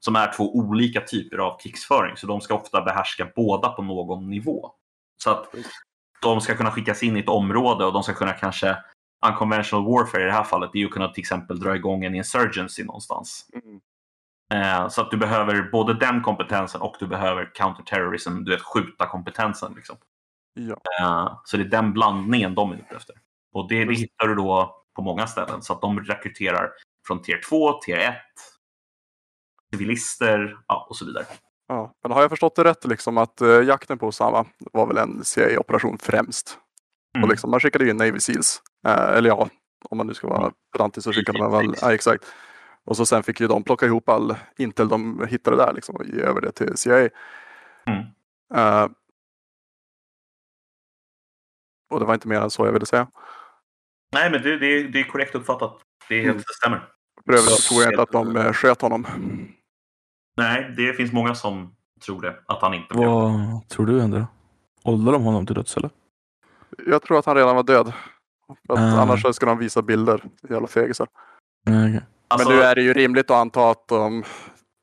[0.00, 2.16] Som är två olika typer av krigsföring.
[2.16, 4.70] Så de ska ofta behärska båda på någon nivå.
[5.22, 5.54] Så att
[6.22, 8.76] de ska kunna skickas in i ett område och de ska kunna kanske
[9.26, 12.14] unconventional warfare i det här fallet är ju att kunna till exempel dra igång en
[12.14, 13.46] insurgency någonstans.
[13.52, 13.80] Mm.
[14.52, 19.06] Eh, så att du behöver både den kompetensen och du behöver counterterrorism, du vet skjuta
[19.06, 19.72] kompetensen.
[19.76, 19.96] Liksom.
[20.54, 20.76] Ja.
[21.00, 23.16] Eh, så det är den blandningen de är ute efter.
[23.52, 25.62] Och det, det hittar du då på många ställen.
[25.62, 26.70] Så att de rekryterar
[27.06, 28.14] från tier 2, tier 1,
[29.74, 31.24] civilister ja, och så vidare.
[31.68, 31.94] Ja.
[32.02, 35.24] Men har jag förstått det rätt liksom att eh, jakten på Osama var väl en
[35.24, 36.58] CIA-operation främst?
[37.16, 37.24] Mm.
[37.24, 38.62] Och liksom, man skickade ju in Navy Seals.
[38.86, 39.48] Eh, eller ja,
[39.90, 42.24] om man nu ska vara pedantisk så skickade man väl, ja, exakt.
[42.84, 46.04] Och så sen fick ju de plocka ihop all Intel de hittade där liksom, och
[46.06, 46.98] ge över det till CIA.
[47.86, 48.04] Mm.
[48.54, 48.88] Eh,
[51.90, 53.08] och det var inte mer än så jag ville säga.
[54.12, 55.80] Nej, men det, det, det är korrekt uppfattat.
[56.08, 56.44] Det, är helt, Mm.
[56.56, 56.78] stämmer.
[57.24, 59.06] För övrigt Så- så tror jag inte att de eh, sköt honom.
[60.38, 61.74] Nej, det finns många som
[62.06, 63.08] tror det, att han inte blev.
[63.08, 64.26] Vad tror du hände?
[64.84, 65.90] Åldrade de honom till döds eller?
[66.86, 67.92] Jag tror att han redan var död.
[68.66, 69.00] För att Ah.
[69.00, 70.22] Annars ska de visa bilder.
[70.50, 71.08] Jävla fegisar.
[71.66, 72.06] Nej, okej.
[72.28, 74.24] Alltså, Men nu är det ju rimligt att anta att de,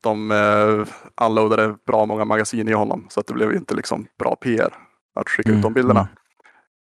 [0.02, 3.06] de eh, unloadade bra många magasin i honom.
[3.10, 4.74] Så att det blev inte liksom bra PR
[5.14, 6.00] att skicka ut de bilderna.
[6.00, 6.12] mm.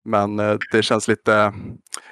[0.05, 1.53] Men eh, det känns lite,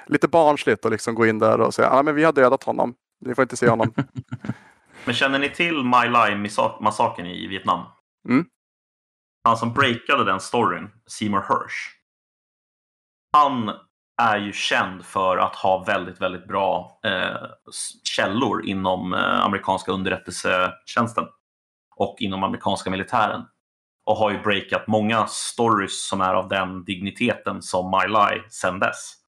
[0.07, 2.93] lite barnsligt att liksom gå in där och säga att ah, vi har dödat honom.
[3.25, 3.93] Ni får inte se honom.
[5.05, 7.85] Men känner ni till My Lai-massakern i Vietnam?
[8.29, 8.45] Mm.
[9.43, 11.99] Han som breakade den storyn, Seymour Hirsch.
[13.33, 13.71] Han
[14.21, 17.37] är ju känd för att ha väldigt, väldigt bra eh,
[18.03, 21.25] källor inom eh, amerikanska underrättelsetjänsten
[21.95, 23.41] och inom amerikanska militären
[24.05, 28.79] och har ju breakat många stories som är av den digniteten som My Lie sen
[28.79, 29.22] dess.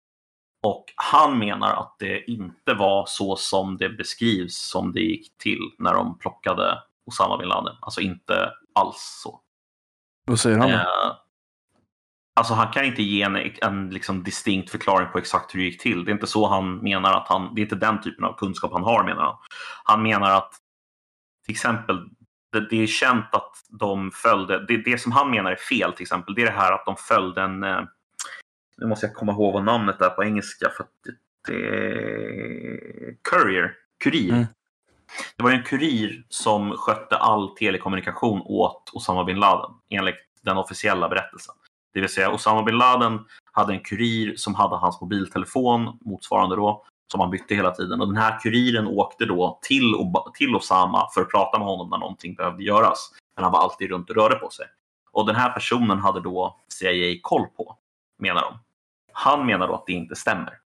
[0.65, 5.71] Och han menar att det inte var så som det beskrivs som det gick till
[5.79, 7.77] när de plockade Osama bin Laden.
[7.81, 9.41] Alltså inte alls så.
[10.27, 10.75] Vad säger han då?
[10.75, 11.17] Eh,
[12.37, 15.83] alltså han kan inte ge en, en liksom distinkt förklaring på exakt hur det gick
[15.83, 16.05] till.
[16.05, 18.73] Det är inte så han menar att han, det är inte den typen av kunskap
[18.73, 19.37] han har menar han.
[19.85, 20.53] Han menar att
[21.45, 22.09] till exempel
[22.53, 26.03] det, det är känt att de följde, det, det som han menar är fel till
[26.03, 27.83] exempel, det är det här att de följde en, eh,
[28.77, 30.87] nu måste jag komma ihåg vad namnet är på engelska för
[31.47, 33.73] det är Courier,
[34.05, 34.33] kurir.
[34.33, 34.45] Mm.
[35.37, 41.09] Det var en kurir som skötte all telekommunikation åt Osama bin Laden enligt den officiella
[41.09, 41.55] berättelsen.
[41.95, 46.85] Det vill säga Osama bin Laden hade en kurir som hade hans mobiltelefon motsvarande då
[47.13, 48.01] som han bytte hela tiden.
[48.01, 49.95] Och den här kuriren åkte då till,
[50.35, 53.11] till Osama för att prata med honom när någonting behövde göras.
[53.37, 54.67] Men han var alltid runt och rörde på sig.
[55.13, 57.77] Och den här personen hade då CIA koll på,
[58.19, 58.59] menar de.
[59.15, 60.59] Han menar då att det inte stämmer.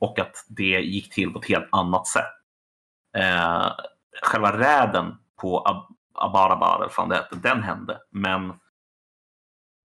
[0.00, 2.32] Och att det gick till på ett helt annat sätt.
[3.16, 3.72] Eh,
[4.22, 8.00] själva räden på Ab Abarabar, eller fan det hette, den hände.
[8.10, 8.52] Men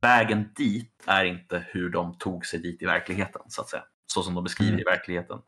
[0.01, 3.83] vägen dit är inte hur de tog sig dit i verkligheten, så att säga.
[4.13, 4.81] Så som de beskriver Mm.
[4.81, 5.41] i verkligheten.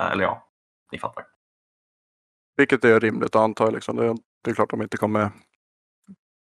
[0.00, 0.48] Eh, eller ja,
[0.92, 1.24] ni fattar.
[2.56, 3.70] Vilket är rimligt att anta.
[3.70, 3.96] Liksom.
[3.96, 5.30] Det, är, det är klart de inte kommer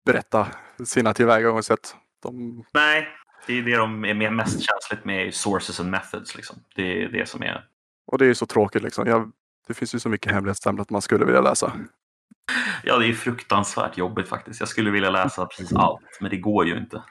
[0.05, 0.49] berätta
[0.85, 1.97] sina tillvägagångssätt.
[2.23, 3.09] De, Nej,
[3.47, 6.36] det är det de är mest känsligt med sources and methods.
[6.36, 6.57] Liksom.
[6.74, 7.64] Det är det som är...
[8.07, 8.82] och det är så tråkigt.
[8.82, 9.07] Liksom.
[9.07, 9.32] Jag,
[9.66, 11.72] det finns ju så mycket hemlighetsstämplat man skulle vilja läsa.
[12.82, 14.61] Ja, det är fruktansvärt jobbigt faktiskt.
[14.61, 17.03] Jag skulle vilja läsa precis allt, men det går ju inte.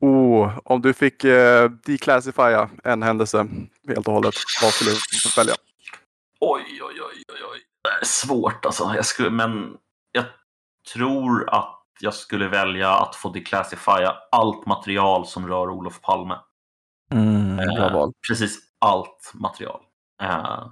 [0.00, 3.46] Oh, om du fick eh, declassifiera en händelse
[3.88, 4.96] helt och hållet, vad skulle du
[5.36, 5.54] välja?
[6.40, 7.60] Oj, oj, oj, oj, oj.
[7.82, 8.92] Det är svårt alltså.
[8.96, 9.76] Jag skulle, men
[10.12, 10.24] jag
[10.92, 16.38] tror att jag skulle välja att få declassifiera allt material som rör Olof Palme.
[17.12, 18.12] Mm, bra Eh, val.
[18.28, 19.80] Precis allt material
[20.22, 20.66] eh,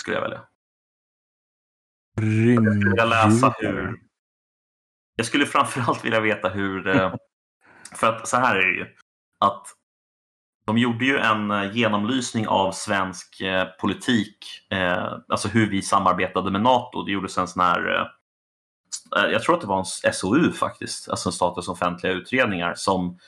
[0.00, 0.40] skulle jag välja.
[2.20, 2.66] Rymd.
[2.66, 4.00] Jag skulle vilja läsa hur...
[5.16, 6.88] Jag skulle framförallt vilja veta hur...
[6.88, 7.14] eh,
[7.94, 8.86] För att så här är det ju.
[9.40, 9.66] Att
[10.66, 14.38] de gjorde ju en eh, genomlysning av svensk eh, politik,
[14.70, 17.02] eh, alltså hur vi samarbetade med NATO.
[17.02, 18.06] Det gjordes en sån här, eh, eh,
[19.10, 23.18] jag tror att det var en SOU faktiskt, alltså en statens offentliga utredningar som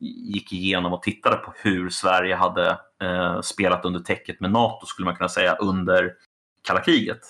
[0.00, 5.06] gick igenom och tittade på hur Sverige hade eh, spelat under täcket med NATO, skulle
[5.06, 6.14] man kunna säga, under
[6.62, 7.20] kalla kriget.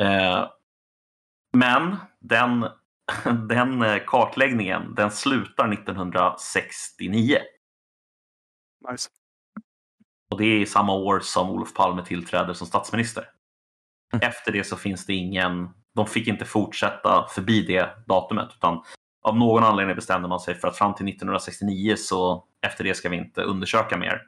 [0.00, 0.48] Eh,
[1.52, 2.66] men den,
[3.48, 7.38] den eh, kartläggningen den slutar 1969.
[8.90, 9.08] Nice.
[10.30, 13.30] Och det är i samma år som Olof Palme tillträder som statsminister.
[14.12, 14.28] Mm.
[14.28, 18.82] Efter det så finns det ingen, de fick inte fortsätta förbi det datumet utan
[19.22, 23.08] av någon anledning bestämde man sig för att fram till 1969 så efter det ska
[23.08, 24.22] vi inte undersöka mer.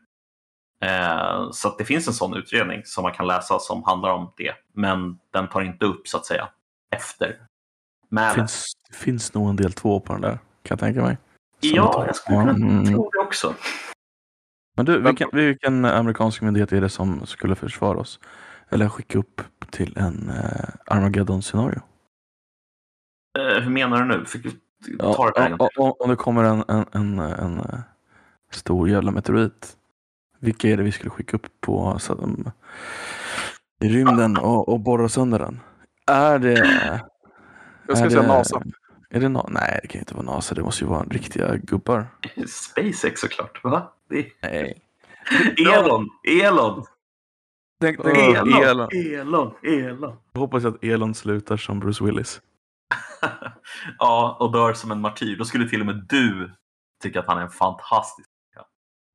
[0.84, 4.32] Eh, så att det finns en sån utredning som man kan läsa som handlar om
[4.36, 4.52] det.
[4.74, 6.48] Men den tar inte upp så att säga
[6.96, 7.26] efter.
[7.28, 7.36] Det
[8.08, 11.16] Men, finns, det finns nog en del två på den där, kan jag tänka mig.
[11.60, 12.86] Som ja, tar- jag skulle kunna Mm.
[12.86, 13.54] tro det också.
[14.76, 18.20] Men du, vilken, vilken amerikansk myndighet är det som skulle försvara oss?
[18.70, 21.80] Eller skicka upp till en eh, Armageddon-scenario?
[23.38, 24.24] Eh, hur menar du nu?
[24.24, 24.50] Fick du
[24.98, 27.80] ta det ja, om det kommer en, en, en, en eh,
[28.50, 29.76] stor jävla meteorit.
[30.40, 32.50] Vilka är det vi skulle skicka upp på så, att de-
[33.80, 35.60] i rymden och, och borra sönder den?
[36.06, 36.54] Är det...
[37.86, 38.62] Jag skulle säga det- NASA.
[39.10, 40.54] Är det Na- Nej, det kan ju inte vara NASA.
[40.54, 42.06] Det måste ju vara riktiga gubbar.
[42.46, 43.64] SpaceX såklart.
[43.64, 43.92] Va?
[44.08, 44.32] Det är...
[44.42, 44.82] Nej.
[45.76, 46.08] Elon!
[46.44, 46.84] Elon!
[47.80, 48.62] Tänk, tänk- Elon!
[48.62, 48.88] Elon.
[48.92, 49.54] Elon!
[49.62, 50.16] Elon!
[50.32, 52.40] Jag hoppas att Elon slutar som Bruce Willis.
[53.98, 55.36] ja, och dör som en martyr.
[55.36, 56.50] Då skulle till och med du
[57.02, 58.28] tycka att han är en fantastisk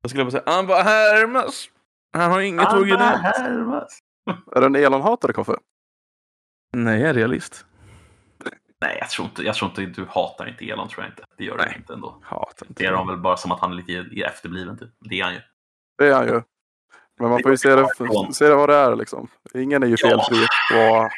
[0.02, 1.68] Jag skulle bara säga, han bara härmas.
[2.12, 3.22] Han har inget originellt.
[3.22, 3.98] härmas.
[4.52, 5.56] Är det en Elon-hatare, Koffe?
[6.76, 7.66] Nej, jag är realist.
[8.80, 11.24] Nej, jag tror, inte, jag tror inte du hatar inte Elon, tror jag inte.
[11.38, 12.18] Det gör du inte ändå.
[12.22, 14.90] Hatar inte Det är de väl bara som att han är lite efterbliven, typ.
[15.00, 15.40] Det är han ju.
[15.98, 16.42] Det är han ju.
[17.20, 17.88] Men man får ju se det,
[18.34, 19.28] se det vad det är liksom.
[19.54, 20.08] Ingen är ju Ja.
[20.08, 20.46] felfri.
[20.78, 21.10] Och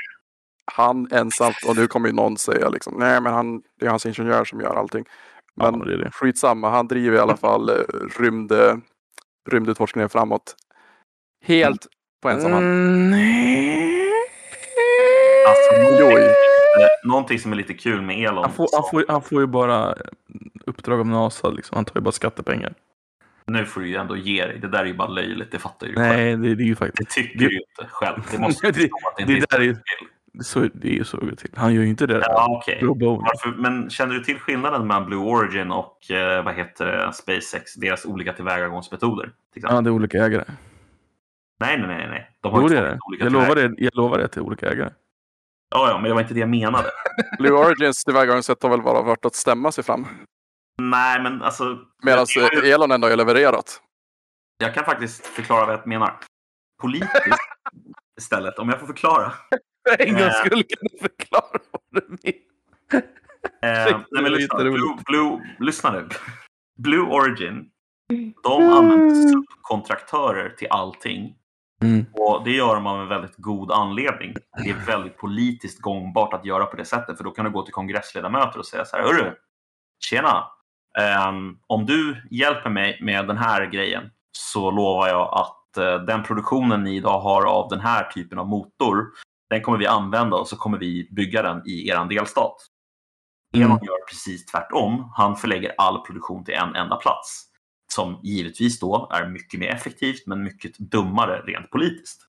[0.73, 4.07] han ensamt, och nu kommer ju någon säga liksom, nej men han, det är hans
[4.07, 5.05] ingenjör som gör allting.
[5.57, 6.11] Men Ja, det är det.
[6.13, 7.75] skitsamma, han driver i alla fall eh,
[8.19, 8.75] rymd, eh,
[9.51, 10.55] rymdutforskningen framåt.
[11.45, 11.87] Helt
[12.23, 12.65] på ensam hand.
[12.65, 14.13] Mm, nej.
[15.49, 16.35] Alltså, i-
[17.09, 18.45] någonting som är lite kul med Elon.
[18.45, 19.95] Han får, han, får, han får ju bara
[20.67, 21.49] uppdrag av NASA.
[21.49, 21.77] Liksom.
[21.77, 22.75] Han tar ju bara skattepengar.
[23.57, 24.59] Nu får du ju ändå ge dig.
[24.59, 25.53] Det där är ju bara löjligt.
[25.53, 26.17] Det fattar ju du själv.
[26.17, 27.15] Nej, det, det är ju faktiskt...
[27.17, 28.23] Det tycker det- du ju inte själv.
[28.31, 28.81] Det måste Det-
[29.19, 29.77] det det inte där är ju-
[30.41, 31.51] så det är ju så det till.
[31.55, 32.21] Han gör ju inte det.
[32.23, 33.17] Ja, bono.
[33.17, 37.75] Varför, men känner du till skillnaden mellan Blue Origin och eh, vad heter SpaceX?
[37.75, 39.25] Deras olika tillvägagångsmetoder?
[39.53, 39.75] Till exempel?
[39.77, 40.45] Ja, det är olika ägare.
[41.61, 42.09] Nej, nej, nej.
[42.09, 42.31] nej.
[42.41, 42.99] De har Jo, det är det.
[43.09, 44.91] olika Jag lovar det, jag lovar det till olika ägare.
[45.71, 46.89] Ja, ja, men det var inte det jag menade.
[47.39, 50.07] Blue Origins tillvägagångssätt har väl bara varit att stämma sig fram.
[50.83, 51.79] Nej, men alltså.
[52.03, 53.83] Medan jag, Elon ändå har levererat.
[54.59, 56.19] jag kan faktiskt förklara vad jag menar.
[56.83, 57.39] Politiskt
[58.21, 59.33] istället, om jag får förklara.
[59.89, 62.47] För en gångs gångs skull kan du förklara vad du menar.
[63.63, 64.59] Eh, nej, men lyssna.
[64.59, 66.09] Blue, Blue, lyssna nu.
[66.79, 67.71] Blue Origin,
[68.43, 71.35] de använder subkontraktörer till allting.
[71.83, 72.07] Mm.
[72.13, 74.35] Och det gör de av en väldigt god anledning.
[74.65, 77.17] Det är väldigt politiskt gångbart att göra på det sättet.
[77.17, 79.03] För då kan du gå till kongressledamöter och säga så här.
[79.03, 79.35] Hörru,
[80.05, 80.45] tjena.
[80.99, 86.23] Ehm, om du hjälper mig med den här grejen så lovar jag att eh, den
[86.23, 89.07] produktionen ni idag har av den här typen av motor,
[89.51, 92.57] den kommer vi använda och så kommer vi bygga den i er delstat.
[93.55, 93.67] Mm.
[93.67, 95.13] Elon gör precis tvärtom.
[95.15, 97.45] Han förlägger all produktion till en enda plats.
[97.93, 102.23] Som givetvis då är mycket mer effektivt men mycket dummare rent politiskt.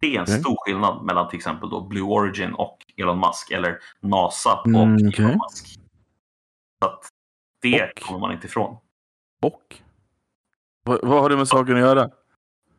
[0.00, 0.40] Det är en Okej.
[0.40, 4.94] stor skillnad mellan till exempel då Blue Origin och Elon Musk eller NASA och Mm,
[4.94, 5.24] Elon okej.
[5.26, 5.66] Musk.
[6.82, 7.08] Så att
[7.62, 8.00] det Och?
[8.02, 8.76] kommer man inte ifrån.
[9.42, 9.76] Och?
[10.84, 12.10] Vad, vad har det med saken att göra?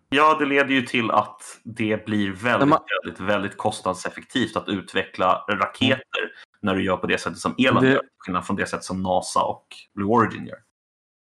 [0.10, 5.46] Ja, det leder ju till att det blir väldigt, man- väldigt, väldigt kostnadseffektivt att utveckla
[5.50, 8.02] raketer när du gör på det sättet som Elon Det- gör.
[8.18, 10.58] Skillnad från det sätt som NASA och Blue Origin gör.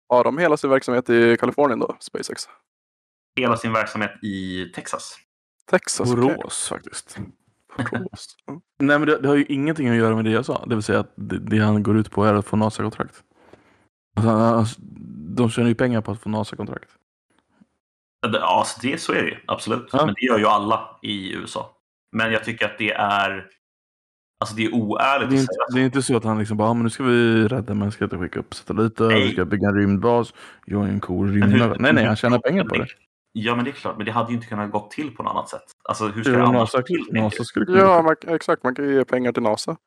[0.10, 2.49] Har de hela sin verksamhet i Kalifornien då, SpaceX?
[3.36, 5.16] Hela sin verksamhet i Texas.
[5.70, 6.16] Texas?
[6.16, 7.18] Borås faktiskt.
[7.78, 8.36] Borås.
[8.47, 8.62] Mm.
[8.80, 10.66] Nej men det, det har ju ingenting att göra med det jag sa.
[10.66, 13.24] Det vill säga att det, det han går ut på är att få NASA-kontrakt.
[14.16, 14.66] Alltså, han-
[15.36, 16.89] de tjänar ju pengar på att få NASA-kontrakt.
[18.28, 19.38] Ja, alltså det, så är det ju.
[19.47, 19.89] Absolut.
[19.91, 20.05] Ja.
[20.05, 21.78] Men det gör ju alla i USA.
[22.12, 23.47] Men jag tycker att det är...
[24.39, 25.76] Alltså det är oärligt Det är, att inte, säga så.
[25.76, 28.20] det är inte så att han liksom bara, ah, men nu ska vi rädda mänskligheten,
[28.20, 29.28] skicka upp satelliter, Nej.
[29.28, 30.34] vi ska bygga en rymdbas,
[30.66, 31.76] jag är en cool rymdare.
[31.80, 32.88] Nej nej, han tjänar pengar på det.
[33.34, 33.97] Ja, men det är klart.
[33.97, 35.64] Men det hade ju inte kunnat gå till på något annat sätt.
[35.89, 37.05] Alltså hur ska det annars NASA, gå till?
[37.12, 38.64] NASA skulle kunna Ja, man, exakt.
[38.64, 39.78] Man kan ju ge pengar till NASA.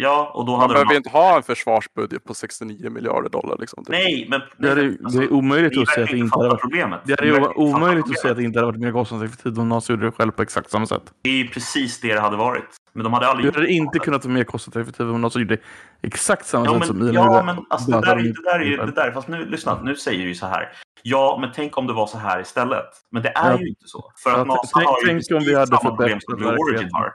[0.00, 0.96] Ja, och då Man hade behöver de...
[0.96, 3.56] inte ha en försvarsbudget på 69 miljarder dollar.
[3.58, 3.92] Liksom, typ.
[3.92, 4.40] Nej, men...
[4.58, 7.00] Det är, nej, det är omöjligt ni att säga att det inte hade varit problemet.
[7.04, 10.06] det är omöjligt att säga att det inte hade varit mer kostnadseffektivt om NASA gjorde
[10.06, 11.02] det själv på exakt samma sätt.
[11.22, 12.64] Det är ju precis det det hade varit.
[12.92, 15.62] Men de hade aldrig Du hade inte kunnat vara mer kostnadseffektivt om NASA gjorde det
[16.08, 17.42] exakt samma Ja, sätt men, som Elon ja, gjorde.
[17.54, 19.10] men alltså, det, där, är- de- det där är ju det där.
[19.12, 20.68] Fast nu, lyssna, nu säger du ju så här.
[21.02, 22.84] Ja, men tänk om det var så här istället.
[23.10, 23.58] Men det är Ja.
[23.60, 24.12] ju inte så.
[24.22, 26.56] För Ja, att NASA tänk- har ju tänk om vi hade samma problem som Blue
[26.56, 27.12] Origin har.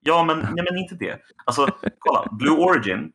[0.00, 1.20] Ja, men, nej, men inte det.
[1.44, 1.66] Alltså,
[1.98, 2.28] kolla.
[2.32, 3.12] Blue Origin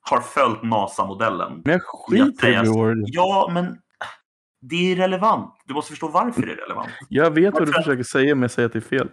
[0.00, 1.62] har följt NASA-modellen.
[1.64, 3.04] Men jag skiter i Blue Origin.
[3.06, 3.78] Ja, men
[4.60, 5.54] det är relevant.
[5.66, 6.88] Du måste förstå varför det är relevant.
[7.08, 7.82] Jag vet vad du Varför?
[7.82, 9.08] försöker säga, men jag säger att det är fel.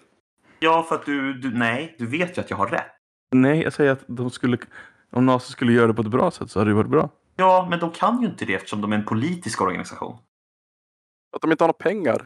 [0.59, 1.57] Ja, för att du, du...
[1.57, 2.91] Nej, du vet ju att jag har rätt.
[3.31, 4.57] Nej, jag säger att de skulle,
[5.11, 7.09] om NASA skulle göra det på ett bra sätt så hade det varit bra.
[7.35, 10.17] Ja, men de kan ju inte det eftersom de är en politisk organisation.
[11.35, 12.17] Att de inte har några pengar.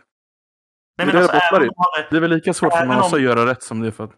[0.97, 3.13] Nej, Det men är alltså, det hade, Det är väl lika svårt för NASA om-
[3.13, 4.11] att göra rätt som det är för att...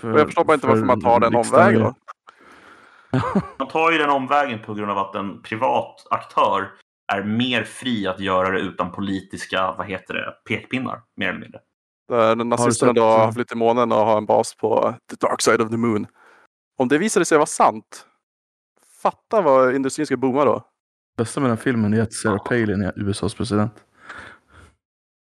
[0.00, 1.80] För, Och jag förstår bara inte varför för man tar den omvägen.
[1.80, 1.94] Då.
[3.58, 6.70] Man tar ju den omvägen på grund av att en privat aktör
[7.12, 11.60] är mer fri att göra det utan politiska, vad heter det, pekpinnar, mer eller mindre.
[12.08, 15.60] Där nazisterna då har flytt till månen och har en bas på the dark side
[15.60, 16.06] of the moon.
[16.78, 18.06] Om det visade sig vara sant.
[19.02, 20.62] Fatta vad industrin ska booma då.
[21.16, 23.72] bästa med den filmen är att Sarah Palin är USAs president.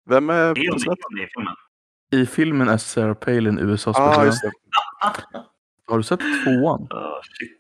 [0.10, 0.99] Vem är är president?
[1.18, 1.56] det i filmen.
[2.11, 4.53] I filmen är Sarah Palin USAs Ah, president.
[5.88, 6.82] Har du sett tvåan?
[6.82, 7.52] Oh, shit.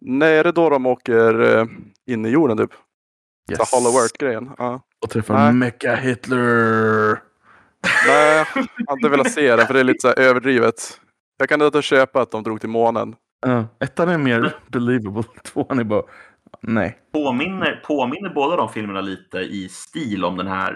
[0.00, 1.66] Nej, är det då de åker eh,
[2.06, 2.70] in i jorden typ?
[3.50, 3.70] Yes.
[3.70, 4.50] Så Hollow Earth-grejen.
[4.58, 4.80] Ja.
[5.02, 5.52] Och träffar Nej.
[5.52, 7.22] Mecha Hitler.
[8.06, 8.44] Nej,
[8.86, 11.00] jag inte velat se det för det är lite så här överdrivet.
[11.38, 13.14] Jag kan inte köpa att de drog till månen.
[13.46, 15.22] Ja, ettan är mer believable.
[15.44, 16.02] Tvåan är bara...
[16.60, 16.98] Nej.
[17.12, 20.74] Påminner, påminner båda de filmerna lite i stil om den här...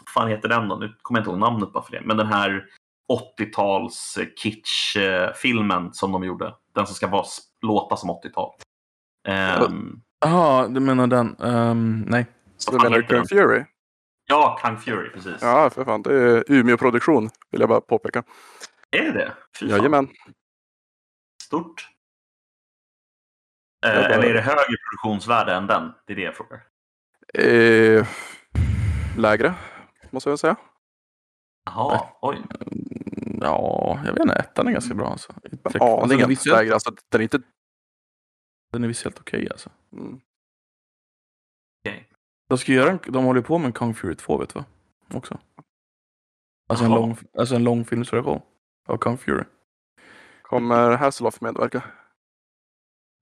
[0.00, 0.76] Vad fan heter den då?
[0.76, 2.00] Nu kommer jag inte ihåg namnet bara för det.
[2.04, 2.64] Men den här
[3.38, 6.54] 80-tals kitsch-filmen som de gjorde.
[6.74, 7.24] Den som ska vara,
[7.62, 8.54] låta som 80-tal.
[9.28, 11.36] Ehm, Jaha, du menar den?
[11.40, 12.26] Ehm, nej.
[12.70, 13.02] Du menar?
[13.02, 13.64] Kung Fury?
[14.26, 15.36] Ja, Kung Fury, precis.
[15.42, 16.02] Ja, för fan.
[16.02, 18.22] Det är Umeå-produktion, vill jag bara påpeka.
[18.90, 19.32] Är det det?
[19.60, 19.76] Fy fan.
[19.78, 20.08] Jajamän.
[21.42, 21.88] Stort.
[23.86, 25.92] Eh, bara- Eller är det högre produktionsvärde än den?
[26.06, 26.60] Det är det jag frågar.
[27.34, 28.06] Eh,
[29.18, 29.54] lägre,
[30.12, 30.56] måste jag säga.
[31.64, 32.36] Jaha, oj.
[32.36, 34.34] Mm, Ja, jag vet inte.
[34.34, 35.32] Ettan är ganska bra alltså.
[35.32, 36.74] Text- alltså, den, är Aningen visuellt, lägre.
[36.74, 37.40] Alltså, den är inte...
[38.72, 39.70] den är visuellt okej alltså.
[39.92, 40.20] Mm.
[42.48, 44.64] De ska göra en, de håller på med en Kung Fury 2 vet du va?
[45.14, 45.38] Också.
[46.68, 48.40] Alltså en lång, alltså en lång filmsversion
[48.86, 49.44] av Kung Fury.
[50.42, 51.82] Kommer Hasselhoff medverka?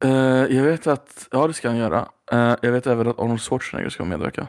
[0.04, 0.10] Eh,
[0.56, 2.08] jag vet att, ja det ska han göra.
[2.32, 4.48] Eh, jag vet även att Arnold Schwarzenegger ska medverka.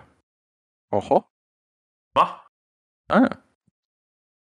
[0.92, 1.24] Jaha.
[2.18, 2.30] Va?
[3.08, 3.30] Ja.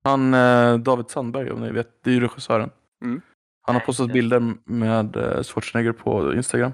[0.05, 2.71] Han, eh, David Sandberg om ni vet, det är ju regissören.
[3.05, 3.21] Mm.
[3.63, 6.73] Han har postat bilder med eh, Schwarzenegger på Instagram.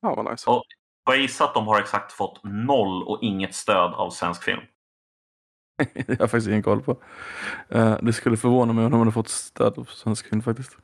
[0.00, 0.44] Ja, vad nice.
[0.44, 0.64] Får
[1.06, 4.60] jag gissa att de har exakt fått noll och inget stöd av svensk film?
[5.94, 6.96] det har jag faktiskt ingen koll på.
[7.68, 10.76] Eh, det skulle förvåna mig om de hade fått stöd av svensk film faktiskt.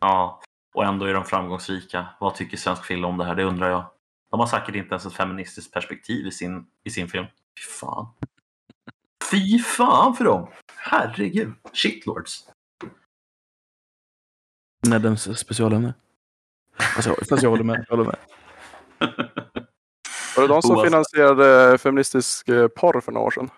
[0.00, 0.40] Ja,
[0.74, 2.06] och ändå är de framgångsrika.
[2.20, 3.34] Vad tycker svensk film om det här?
[3.34, 3.84] Det undrar jag.
[4.30, 7.26] De har säkert inte ens ett feministiskt perspektiv i sin, i sin film.
[7.58, 8.06] Fy fan.
[9.30, 10.46] Fy fan för dem!
[10.76, 11.52] Herregud.
[11.72, 12.48] Shitlords.
[14.86, 15.94] Nedems specialämne.
[16.78, 17.84] Jag, fast jag håller med.
[17.88, 18.16] Jag håller med.
[20.36, 23.50] Var det de som finansierade feministisk eh, porr för några år sedan?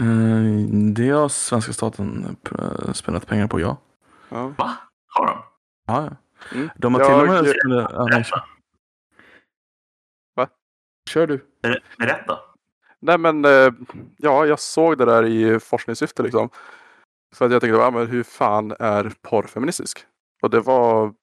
[0.00, 3.76] Eh, det har svenska staten eh, spenderat pengar på, ja.
[4.28, 4.48] Ja.
[4.58, 4.76] Va?
[5.08, 5.42] Har de?
[5.86, 6.16] Ja, ja.
[6.56, 6.70] Mm.
[6.76, 7.86] De har till och med...
[7.92, 8.24] Jag-
[11.08, 11.44] Kör du.
[11.62, 12.38] Ber- Berätta.
[13.00, 13.72] Nej men, eh,
[14.18, 16.50] ja, jag såg det där i forskningssyfte liksom.
[17.34, 20.06] För att jag tänkte, ja, men hur fan är porr feministisk?
[20.42, 21.14] Och det var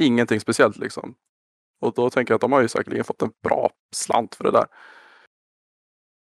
[0.00, 1.14] ingenting speciellt liksom.
[1.80, 4.50] Och då tänker jag att de har ju säkerligen fått en bra slant för det
[4.50, 4.66] där.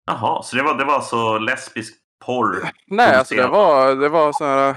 [0.06, 1.94] Jaha, så det var, det var alltså lesbisk
[2.26, 2.69] porr?
[2.88, 4.76] Nej, alltså det var, det var sån här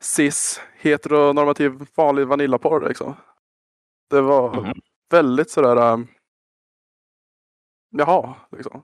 [0.00, 3.14] cis, heteronormativ, vanlig vanillaporr liksom.
[4.10, 4.72] Det var Mhm.
[5.10, 6.08] väldigt sådär, um,
[7.90, 8.82] jaha, liksom.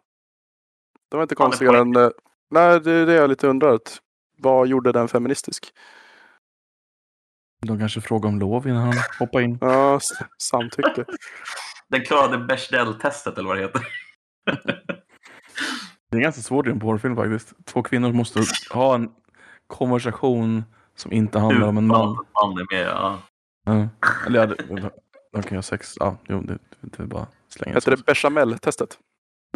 [1.10, 2.08] Det var inte konstigare än, eh,
[2.50, 3.78] nej det är det jag lite undrar.
[4.38, 5.72] Vad gjorde den feministisk?
[7.66, 9.58] De kanske frågar om lov innan han hoppar in.
[9.60, 10.00] Ja,
[10.38, 11.04] samtycke.
[11.88, 13.86] Den klarade Bechdel-testet eller vad det heter.
[16.10, 17.52] Det är ganska svårt i en porrfilm faktiskt.
[17.64, 19.10] Två kvinnor måste ha en
[19.66, 20.64] konversation
[20.94, 22.08] som inte handlar om en man.
[22.08, 23.18] Man är med, ja.
[23.64, 23.88] Ja.
[24.26, 24.56] Eller
[25.36, 25.94] de kan göra sex.
[26.00, 28.98] Ja, jo, det, det är bara slänga Heter det bechamel-testet?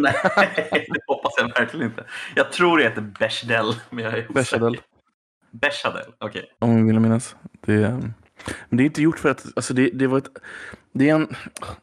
[0.00, 0.14] Nej,
[0.72, 2.04] det hoppas jag verkligen inte.
[2.36, 3.74] Jag tror det heter Bechdel.
[3.90, 4.34] Men jag är osäker.
[4.34, 4.80] Bechdel.
[5.50, 6.50] Bechdel, okej.
[6.58, 7.36] Om jag vill minnas.
[7.60, 8.12] Det, är-
[8.68, 10.28] men det är inte gjort för att, alltså det, det var ett,
[10.92, 11.26] det är en,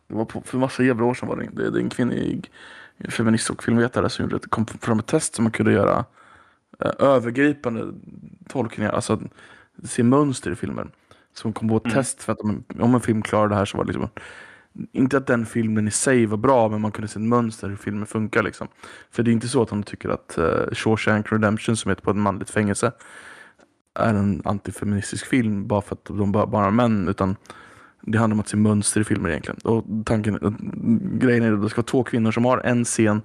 [0.08, 2.52] det var på, för massa jävla år sedan var det, det, det är en kvinnlig
[3.10, 6.06] feminist och filmvetare som gjorde kom fram ett test som man kunde göra
[6.84, 7.94] eh, övergripande
[8.50, 9.22] tolkningar, alltså
[9.84, 10.92] se mönster i filmen.
[11.38, 11.96] Som kom på ett Mm.
[11.96, 14.10] test för att om, om en film klarar det här så var det liksom
[14.92, 17.76] inte att den filmen i sig var bra, men man kunde se ett mönster hur
[17.76, 18.44] filmen funkar.
[18.44, 18.68] Liksom.
[19.12, 22.12] För det är inte så att de tycker att uh, Shawshank Redemption, som heter på
[22.12, 22.92] ett manligt fängelse,
[24.00, 27.08] är en antifeministisk film bara för att de bara, bara är män.
[27.08, 27.36] Utan
[28.02, 29.60] det handlar om att se mönster i filmer egentligen.
[29.64, 30.54] Och tanken, och
[31.20, 33.22] grejen är att det ska vara två kvinnor som har en scen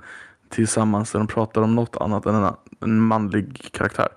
[0.49, 4.09] tillsammans där de pratar om något annat än en, en manlig karaktär.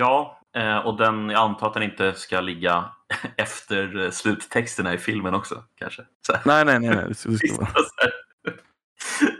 [0.00, 2.84] Ja, eh, och den, jag antar att den inte ska ligga
[3.36, 6.02] efter eh, sluttexterna i filmen också, kanske.
[6.28, 6.40] Här.
[6.44, 6.96] Nej, nej, nej.
[6.96, 7.08] nej.
[7.08, 7.70] Det ska, det ska vara.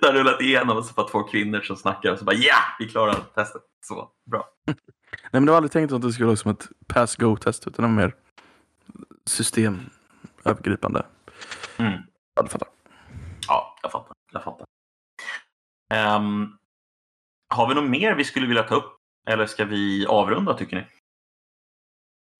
[0.00, 2.56] Det har rullat igenom och så bara två kvinnor som snackar och så bara ja,
[2.78, 3.62] vi klarar testet.
[3.86, 4.48] Så, bra.
[4.66, 4.76] Nej,
[5.30, 8.02] men det var aldrig tänkt att det skulle vara som ett pass-go-test, utan det var
[8.02, 8.14] mer
[9.26, 11.06] systemövergripande.
[11.76, 12.02] Mm.
[12.34, 12.68] Ja, du fattar.
[13.48, 14.16] Ja, jag fattar.
[14.32, 14.66] Jag fattar.
[15.94, 16.56] Ehm,
[17.54, 18.99] har vi något mer vi skulle vilja ta upp?
[19.26, 20.82] Eller ska vi avrunda tycker ni?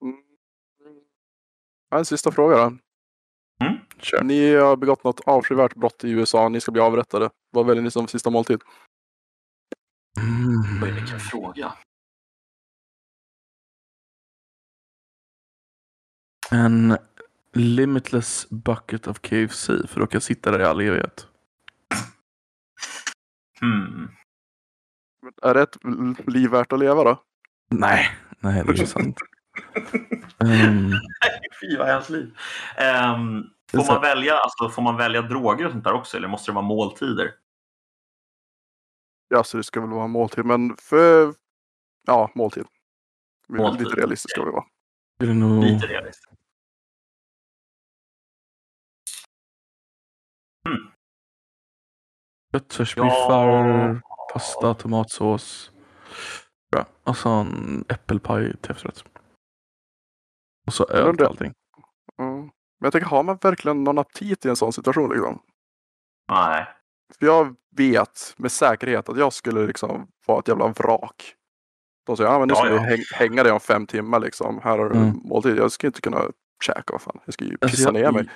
[0.02, 0.22] Mm.
[1.90, 2.78] Ja, en sista fråga då.
[3.98, 4.22] Kör.
[4.22, 6.48] Ni har begått något avskyvärt brott i USA.
[6.48, 7.30] Ni ska bli avrättade.
[7.50, 8.60] Vad väljer ni som sista måltid?
[10.20, 10.82] Mm.
[10.82, 11.72] Oj, vilken fråga.
[16.50, 16.98] En
[17.52, 21.26] limitless bucket of KFC för då kan jag sitta där i all evighet.
[23.60, 24.08] Hmm.
[25.42, 25.76] Är det ett
[26.26, 27.22] liv värt att leva då?
[27.68, 28.06] Nej,
[28.40, 29.16] nej det är sant.
[30.38, 30.92] um,
[31.60, 32.36] Fy vad hemskt liv.
[32.76, 36.28] Ehm, är får, man välja, alltså, får man välja droger och sånt där också eller
[36.28, 37.34] måste det vara måltider?
[39.28, 40.44] Ja, så det ska väl vara måltid.
[40.44, 41.34] Men för...
[42.06, 42.64] Ja, måltid.
[43.48, 44.64] Måltid, Lite realistiska ska vi vara.
[45.22, 46.30] är det nog Lite realistiskt.
[52.52, 54.00] köttfärsbiffar,
[54.32, 55.72] pasta, tomatsås.
[56.72, 56.86] Bra.
[57.04, 59.04] Och så en äppelpaj till efterrätt.
[60.66, 61.52] Och så öl till allting.
[62.18, 62.40] Mm.
[62.40, 62.50] Men
[62.86, 65.42] jag tänker, har man verkligen någon aptit i en sån situation liksom?
[66.32, 66.66] Nej.
[67.18, 71.34] För jag vet med säkerhet att jag skulle liksom vara ett jävla vrak.
[72.06, 72.82] De säger, ja men nu ska Ja, vi ja.
[72.82, 74.60] häng, hänga dig om fem timmar liksom.
[74.64, 75.20] Här har du Mm.
[75.24, 75.56] måltid.
[75.58, 76.22] Jag ska inte kunna
[76.64, 77.20] käka, vad fan.
[77.24, 78.30] Jag ska ju Alltså, pissa ner jag- mig.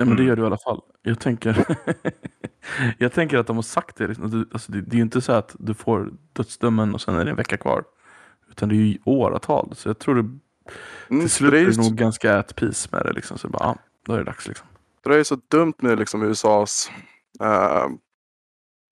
[0.00, 0.26] Ja, men det Mm.
[0.28, 0.80] gör du i alla fall.
[1.02, 1.64] Jag tänker,
[2.98, 4.06] jag tänker att de har sagt det.
[4.06, 4.46] liksom.
[4.52, 7.30] Alltså, det, det är ju inte så att du får dödsdömen och sen är det
[7.30, 7.84] en vecka kvar.
[8.50, 9.72] Utan det är ju åratal.
[9.76, 10.20] Så jag tror det,
[11.10, 13.12] Mm, till slut det, är är just, det nog ganska at peace med det.
[13.12, 13.38] Liksom.
[13.38, 14.48] Så bara, ja, då är det dags.
[14.48, 14.66] Liksom.
[15.04, 16.90] det är så dumt med liksom USAs
[17.40, 17.86] äh,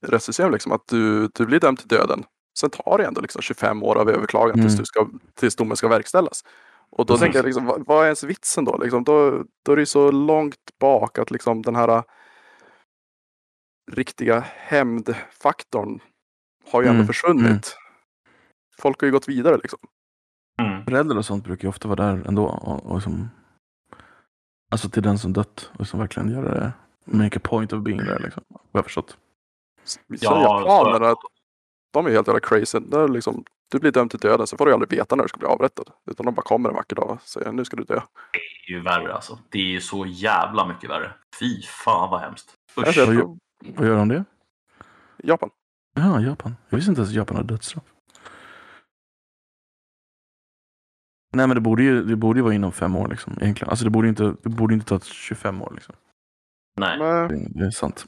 [0.06, 0.52] rättssystem.
[0.52, 2.24] Liksom, att du, du blir dömd till döden.
[2.60, 4.78] Sen tar det ändå liksom 25 år av överklagan tills, Mm.
[4.78, 6.44] du ska, tills domen ska verkställas.
[6.90, 7.20] Och då Precis.
[7.20, 8.76] tänker jag, liksom, vad, vad är ens vitsen då?
[8.78, 9.44] Liksom, då?
[9.64, 12.02] Då är det ju så långt bak att liksom, den här äh,
[13.92, 16.00] riktiga hämndfaktorn
[16.70, 17.44] har ju ändå Mm, försvunnit.
[17.46, 17.60] mm.
[18.78, 19.78] Folk har ju gått vidare liksom.
[20.62, 20.84] Mm.
[20.84, 22.46] Föräldrar och sånt brukar ju ofta vara där ändå.
[22.46, 23.28] Och, och som,
[24.70, 26.72] alltså till den som dött och som verkligen gör det.
[27.18, 28.18] Make a point of being there.
[28.18, 28.42] Liksom.
[28.48, 29.16] Vad jag förstått.
[29.84, 31.14] Så Ja, japanerna,
[31.92, 32.78] de är helt jävla crazy.
[32.80, 35.28] Det är liksom, du blir dömd till döden, så får du aldrig veta när du
[35.28, 35.84] ska bli avrättad.
[36.10, 38.00] Utan de bara kommer en vacker dag och säger nu ska du dö.
[38.32, 39.38] Det är ju värre alltså.
[39.48, 41.12] Det är ju så jävla mycket värre.
[41.40, 42.54] Fy fan vad hemskt.
[42.78, 42.86] Usch.
[42.86, 43.36] Vad gör-
[43.76, 44.24] Vad gör de det?
[45.16, 45.50] Japan.
[45.94, 46.56] Ja, Japan.
[46.68, 47.84] Jag visste inte ens att Japan har dödsstraff.
[51.32, 53.38] Nej men det borde ju, det borde ju vara inom fem år liksom.
[53.40, 53.70] Egentligen.
[53.70, 55.94] Alltså det borde inte, det borde inte ta 25 år liksom.
[56.80, 56.98] Nej.
[56.98, 58.06] Men, det är sant.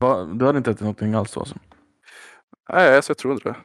[0.00, 1.56] Va, du hade inte ätit någonting alls då alltså?
[2.68, 3.56] nej, alltså, jag tror inte det.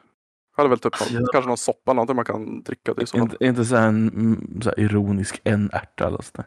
[0.58, 1.28] Jag hade väl typ någon, Ja.
[1.32, 3.06] kanske någon soppa, någonting man kan dricka till.
[3.06, 3.32] Sådant.
[3.32, 6.46] inte, inte så här en mm, så här ironisk en ärta eller sånt där?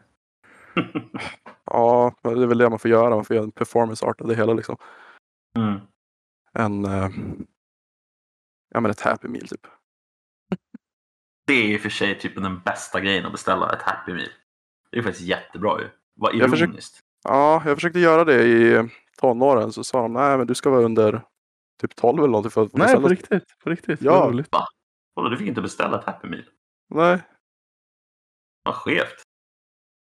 [1.64, 3.14] Ja, men det är väl det man får göra.
[3.14, 4.76] Man får göra en performance art av det hela liksom.
[5.56, 5.80] Mm.
[6.52, 7.10] En, eh,
[8.74, 9.66] ja men ett happy meal typ.
[11.46, 14.28] Det är och för sig typ den bästa grejen att beställa, ett Happy Meal.
[14.90, 15.88] Det är faktiskt jättebra ju.
[16.14, 17.00] Vad Jag försöker- ironiskt.
[17.24, 18.88] Ja, jag försökte göra det i
[19.20, 21.22] tonåren så sa de nej men du ska vara under
[21.80, 23.44] typ 12 eller någonting för att Nej, beställa- på riktigt.
[23.64, 24.02] På riktigt.
[24.02, 24.12] Ja.
[24.30, 24.48] Roligt.
[25.14, 26.44] Vadå, du fick inte beställa ett Happy Meal?
[26.94, 27.22] Nej,
[28.64, 29.22] Vad skevt.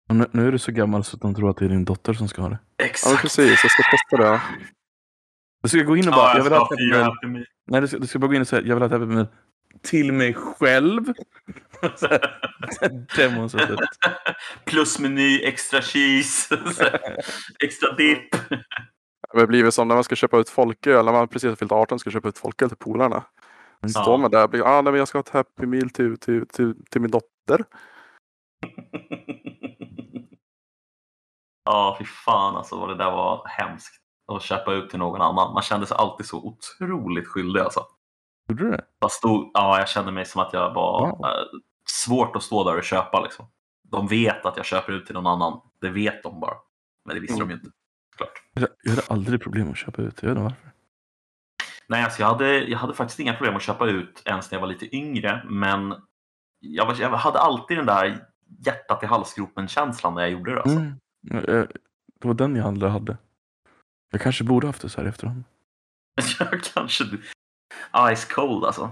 [0.08, 2.12] Nu, nu är du så gammal så att de tror att det är din dotter
[2.12, 2.58] som ska ha det.
[2.76, 3.22] ja, Exakt.
[3.22, 3.60] precis.
[3.64, 4.40] Jag ska testa det.
[5.62, 7.44] Du ska gå in och bara, Ja, jag jag vill ha ett Happy Meal.
[7.66, 9.04] Nej, du ska, du ska bara gå in och säga, jag vill ha ett Happy
[9.06, 9.26] Meal
[9.82, 11.04] till mig själv.
[13.16, 13.78] Demonstrativt.
[14.64, 16.56] Plus meny, extra cheese,
[17.64, 18.34] extra dipp.
[19.36, 21.04] Det blir väl som när man ska köpa ut folköl.
[21.04, 23.24] När man precis har fyllt 18 ska köpa ut folköl till polarna.
[23.80, 23.88] Ja.
[23.88, 26.18] Står man där och blir ah, nej, men jag ska ha ett happy meal till,
[26.18, 27.64] till, till, till min dotter.
[31.64, 33.94] Ja, fy fan alltså vad det där var hemskt.
[34.32, 35.54] Att köpa ut till någon annan.
[35.54, 37.86] Man kände sig alltid så otroligt skyldig alltså.
[38.48, 38.84] Gjorde du det?
[39.00, 41.26] Jag, stod, ja, jag kände mig som att jag var Wow.
[41.26, 41.44] eh,
[41.90, 43.20] svårt att stå där och köpa.
[43.20, 43.46] Liksom.
[43.82, 45.60] De vet att jag köper ut till någon annan.
[45.80, 46.54] Det vet de bara.
[47.04, 47.48] Men det visste Mm.
[47.48, 47.70] de ju inte.
[48.16, 48.42] Klart.
[48.82, 50.22] Jag hade aldrig problem att köpa ut.
[50.22, 50.70] Jag vet inte varför.
[51.88, 54.60] Nej, alltså jag, hade, jag hade faktiskt inga problem att köpa ut ens när jag
[54.60, 55.42] var lite yngre.
[55.48, 55.94] Men
[56.60, 58.26] jag, var, jag hade alltid den där
[58.66, 60.62] hjärtat i halsgropen-känslan när jag gjorde det.
[60.62, 60.78] Alltså.
[60.78, 60.94] Mm.
[61.30, 61.68] Jag-
[62.20, 63.18] Det var den jag aldrig hade.
[64.10, 65.44] Jag kanske borde haft det så här efterhand.
[66.40, 67.04] Jag kanske...
[68.14, 68.90] Ice cold alltså.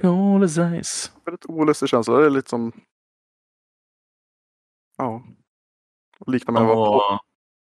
[0.00, 1.12] Cold as ice.
[1.24, 2.16] Väldigt olustig känsla.
[2.18, 2.72] Det är lite som...
[4.96, 5.22] Ja.
[6.26, 7.24] Liknar med att vara på,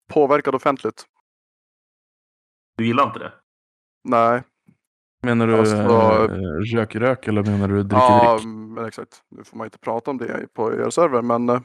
[0.09, 1.05] påverkad offentligt.
[2.77, 3.33] du gillar inte det?
[4.05, 4.43] Nej.
[5.23, 8.47] Menar du Alltså- äh, rök-rök eller menar du Ja, drick-drick?
[8.75, 9.23] men exakt.
[9.31, 11.61] Nu får man inte prata om det på er server, men eh,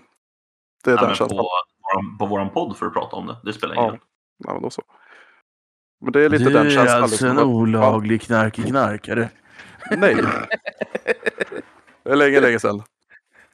[0.84, 1.30] det är Nej, den känslan.
[1.30, 3.38] på, våran- på våran podd får du prata om det.
[3.44, 3.92] Det spelar ingen Ja.
[3.92, 4.00] roll.
[4.38, 4.82] Ja, men då så.
[6.02, 7.04] Men det är lite du den är känslan.
[7.04, 7.50] alltså en liksom.
[7.54, 9.30] olaglig knarkig knarkare.
[9.98, 10.16] Nej.
[12.04, 12.84] Det är länge, länge sedan.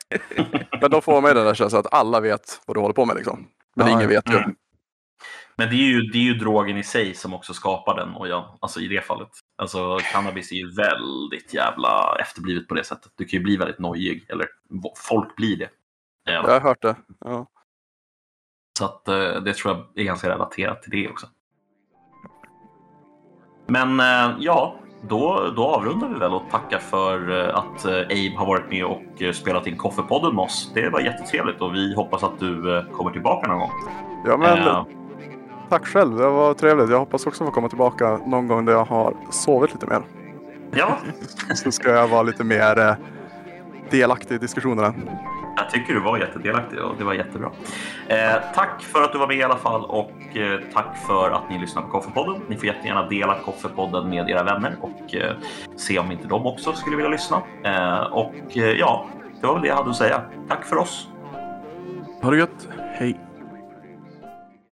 [0.81, 3.05] Men då får man ju den där känslan att alla vet vad du håller på
[3.05, 3.47] med liksom.
[3.75, 4.37] Men Ja, ingen vet ju.
[4.37, 4.55] Mm.
[5.59, 8.43] Men det är, ju, det är ju drogen i sig som också skapar den nojan.
[8.59, 9.29] Alltså i det fallet.
[9.57, 13.11] Alltså cannabis är ju väldigt jävla efterblivet på det sättet.
[13.15, 14.25] Du kan ju bli väldigt nojig.
[14.29, 14.47] Eller
[15.07, 15.69] folk blir det.
[16.23, 16.95] Jag har hört det.
[17.19, 17.47] Ja.
[18.77, 21.27] Så att, eh, det tror jag är ganska relaterat till det också.
[23.67, 28.45] Men eh, ja, då, då avrundar vi väl och tackar för eh, att Abe har
[28.45, 30.71] varit med och spelat in Koffepodden med oss.
[30.73, 33.71] Det var jättetrevligt och vi hoppas att du kommer tillbaka någon gång.
[34.25, 34.85] ja, men Eh,
[35.69, 36.17] tack själv.
[36.17, 36.89] Det var trevligt.
[36.89, 40.01] Jag hoppas också få komma tillbaka någon gång där jag har sovit lite mer.
[40.71, 40.97] ja,
[41.55, 42.93] Så ska jag vara lite mer eh,
[43.89, 44.93] delaktig i diskussionerna.
[45.55, 47.49] Jag tycker du var jättedelaktig och det var jättebra.
[48.07, 51.49] Eh, tack för att du var med i alla fall och eh, tack för att
[51.49, 52.41] ni lyssnar på Koffepodden.
[52.47, 55.35] Ni får jättegärna dela Koffepodden med era vänner och eh,
[55.75, 57.41] se om inte de också skulle vilja lyssna.
[57.63, 59.05] Eh, och eh, ja,
[59.41, 60.21] det var väl det jag hade att säga.
[60.49, 61.07] Tack för oss.
[62.21, 62.67] Ha det gött.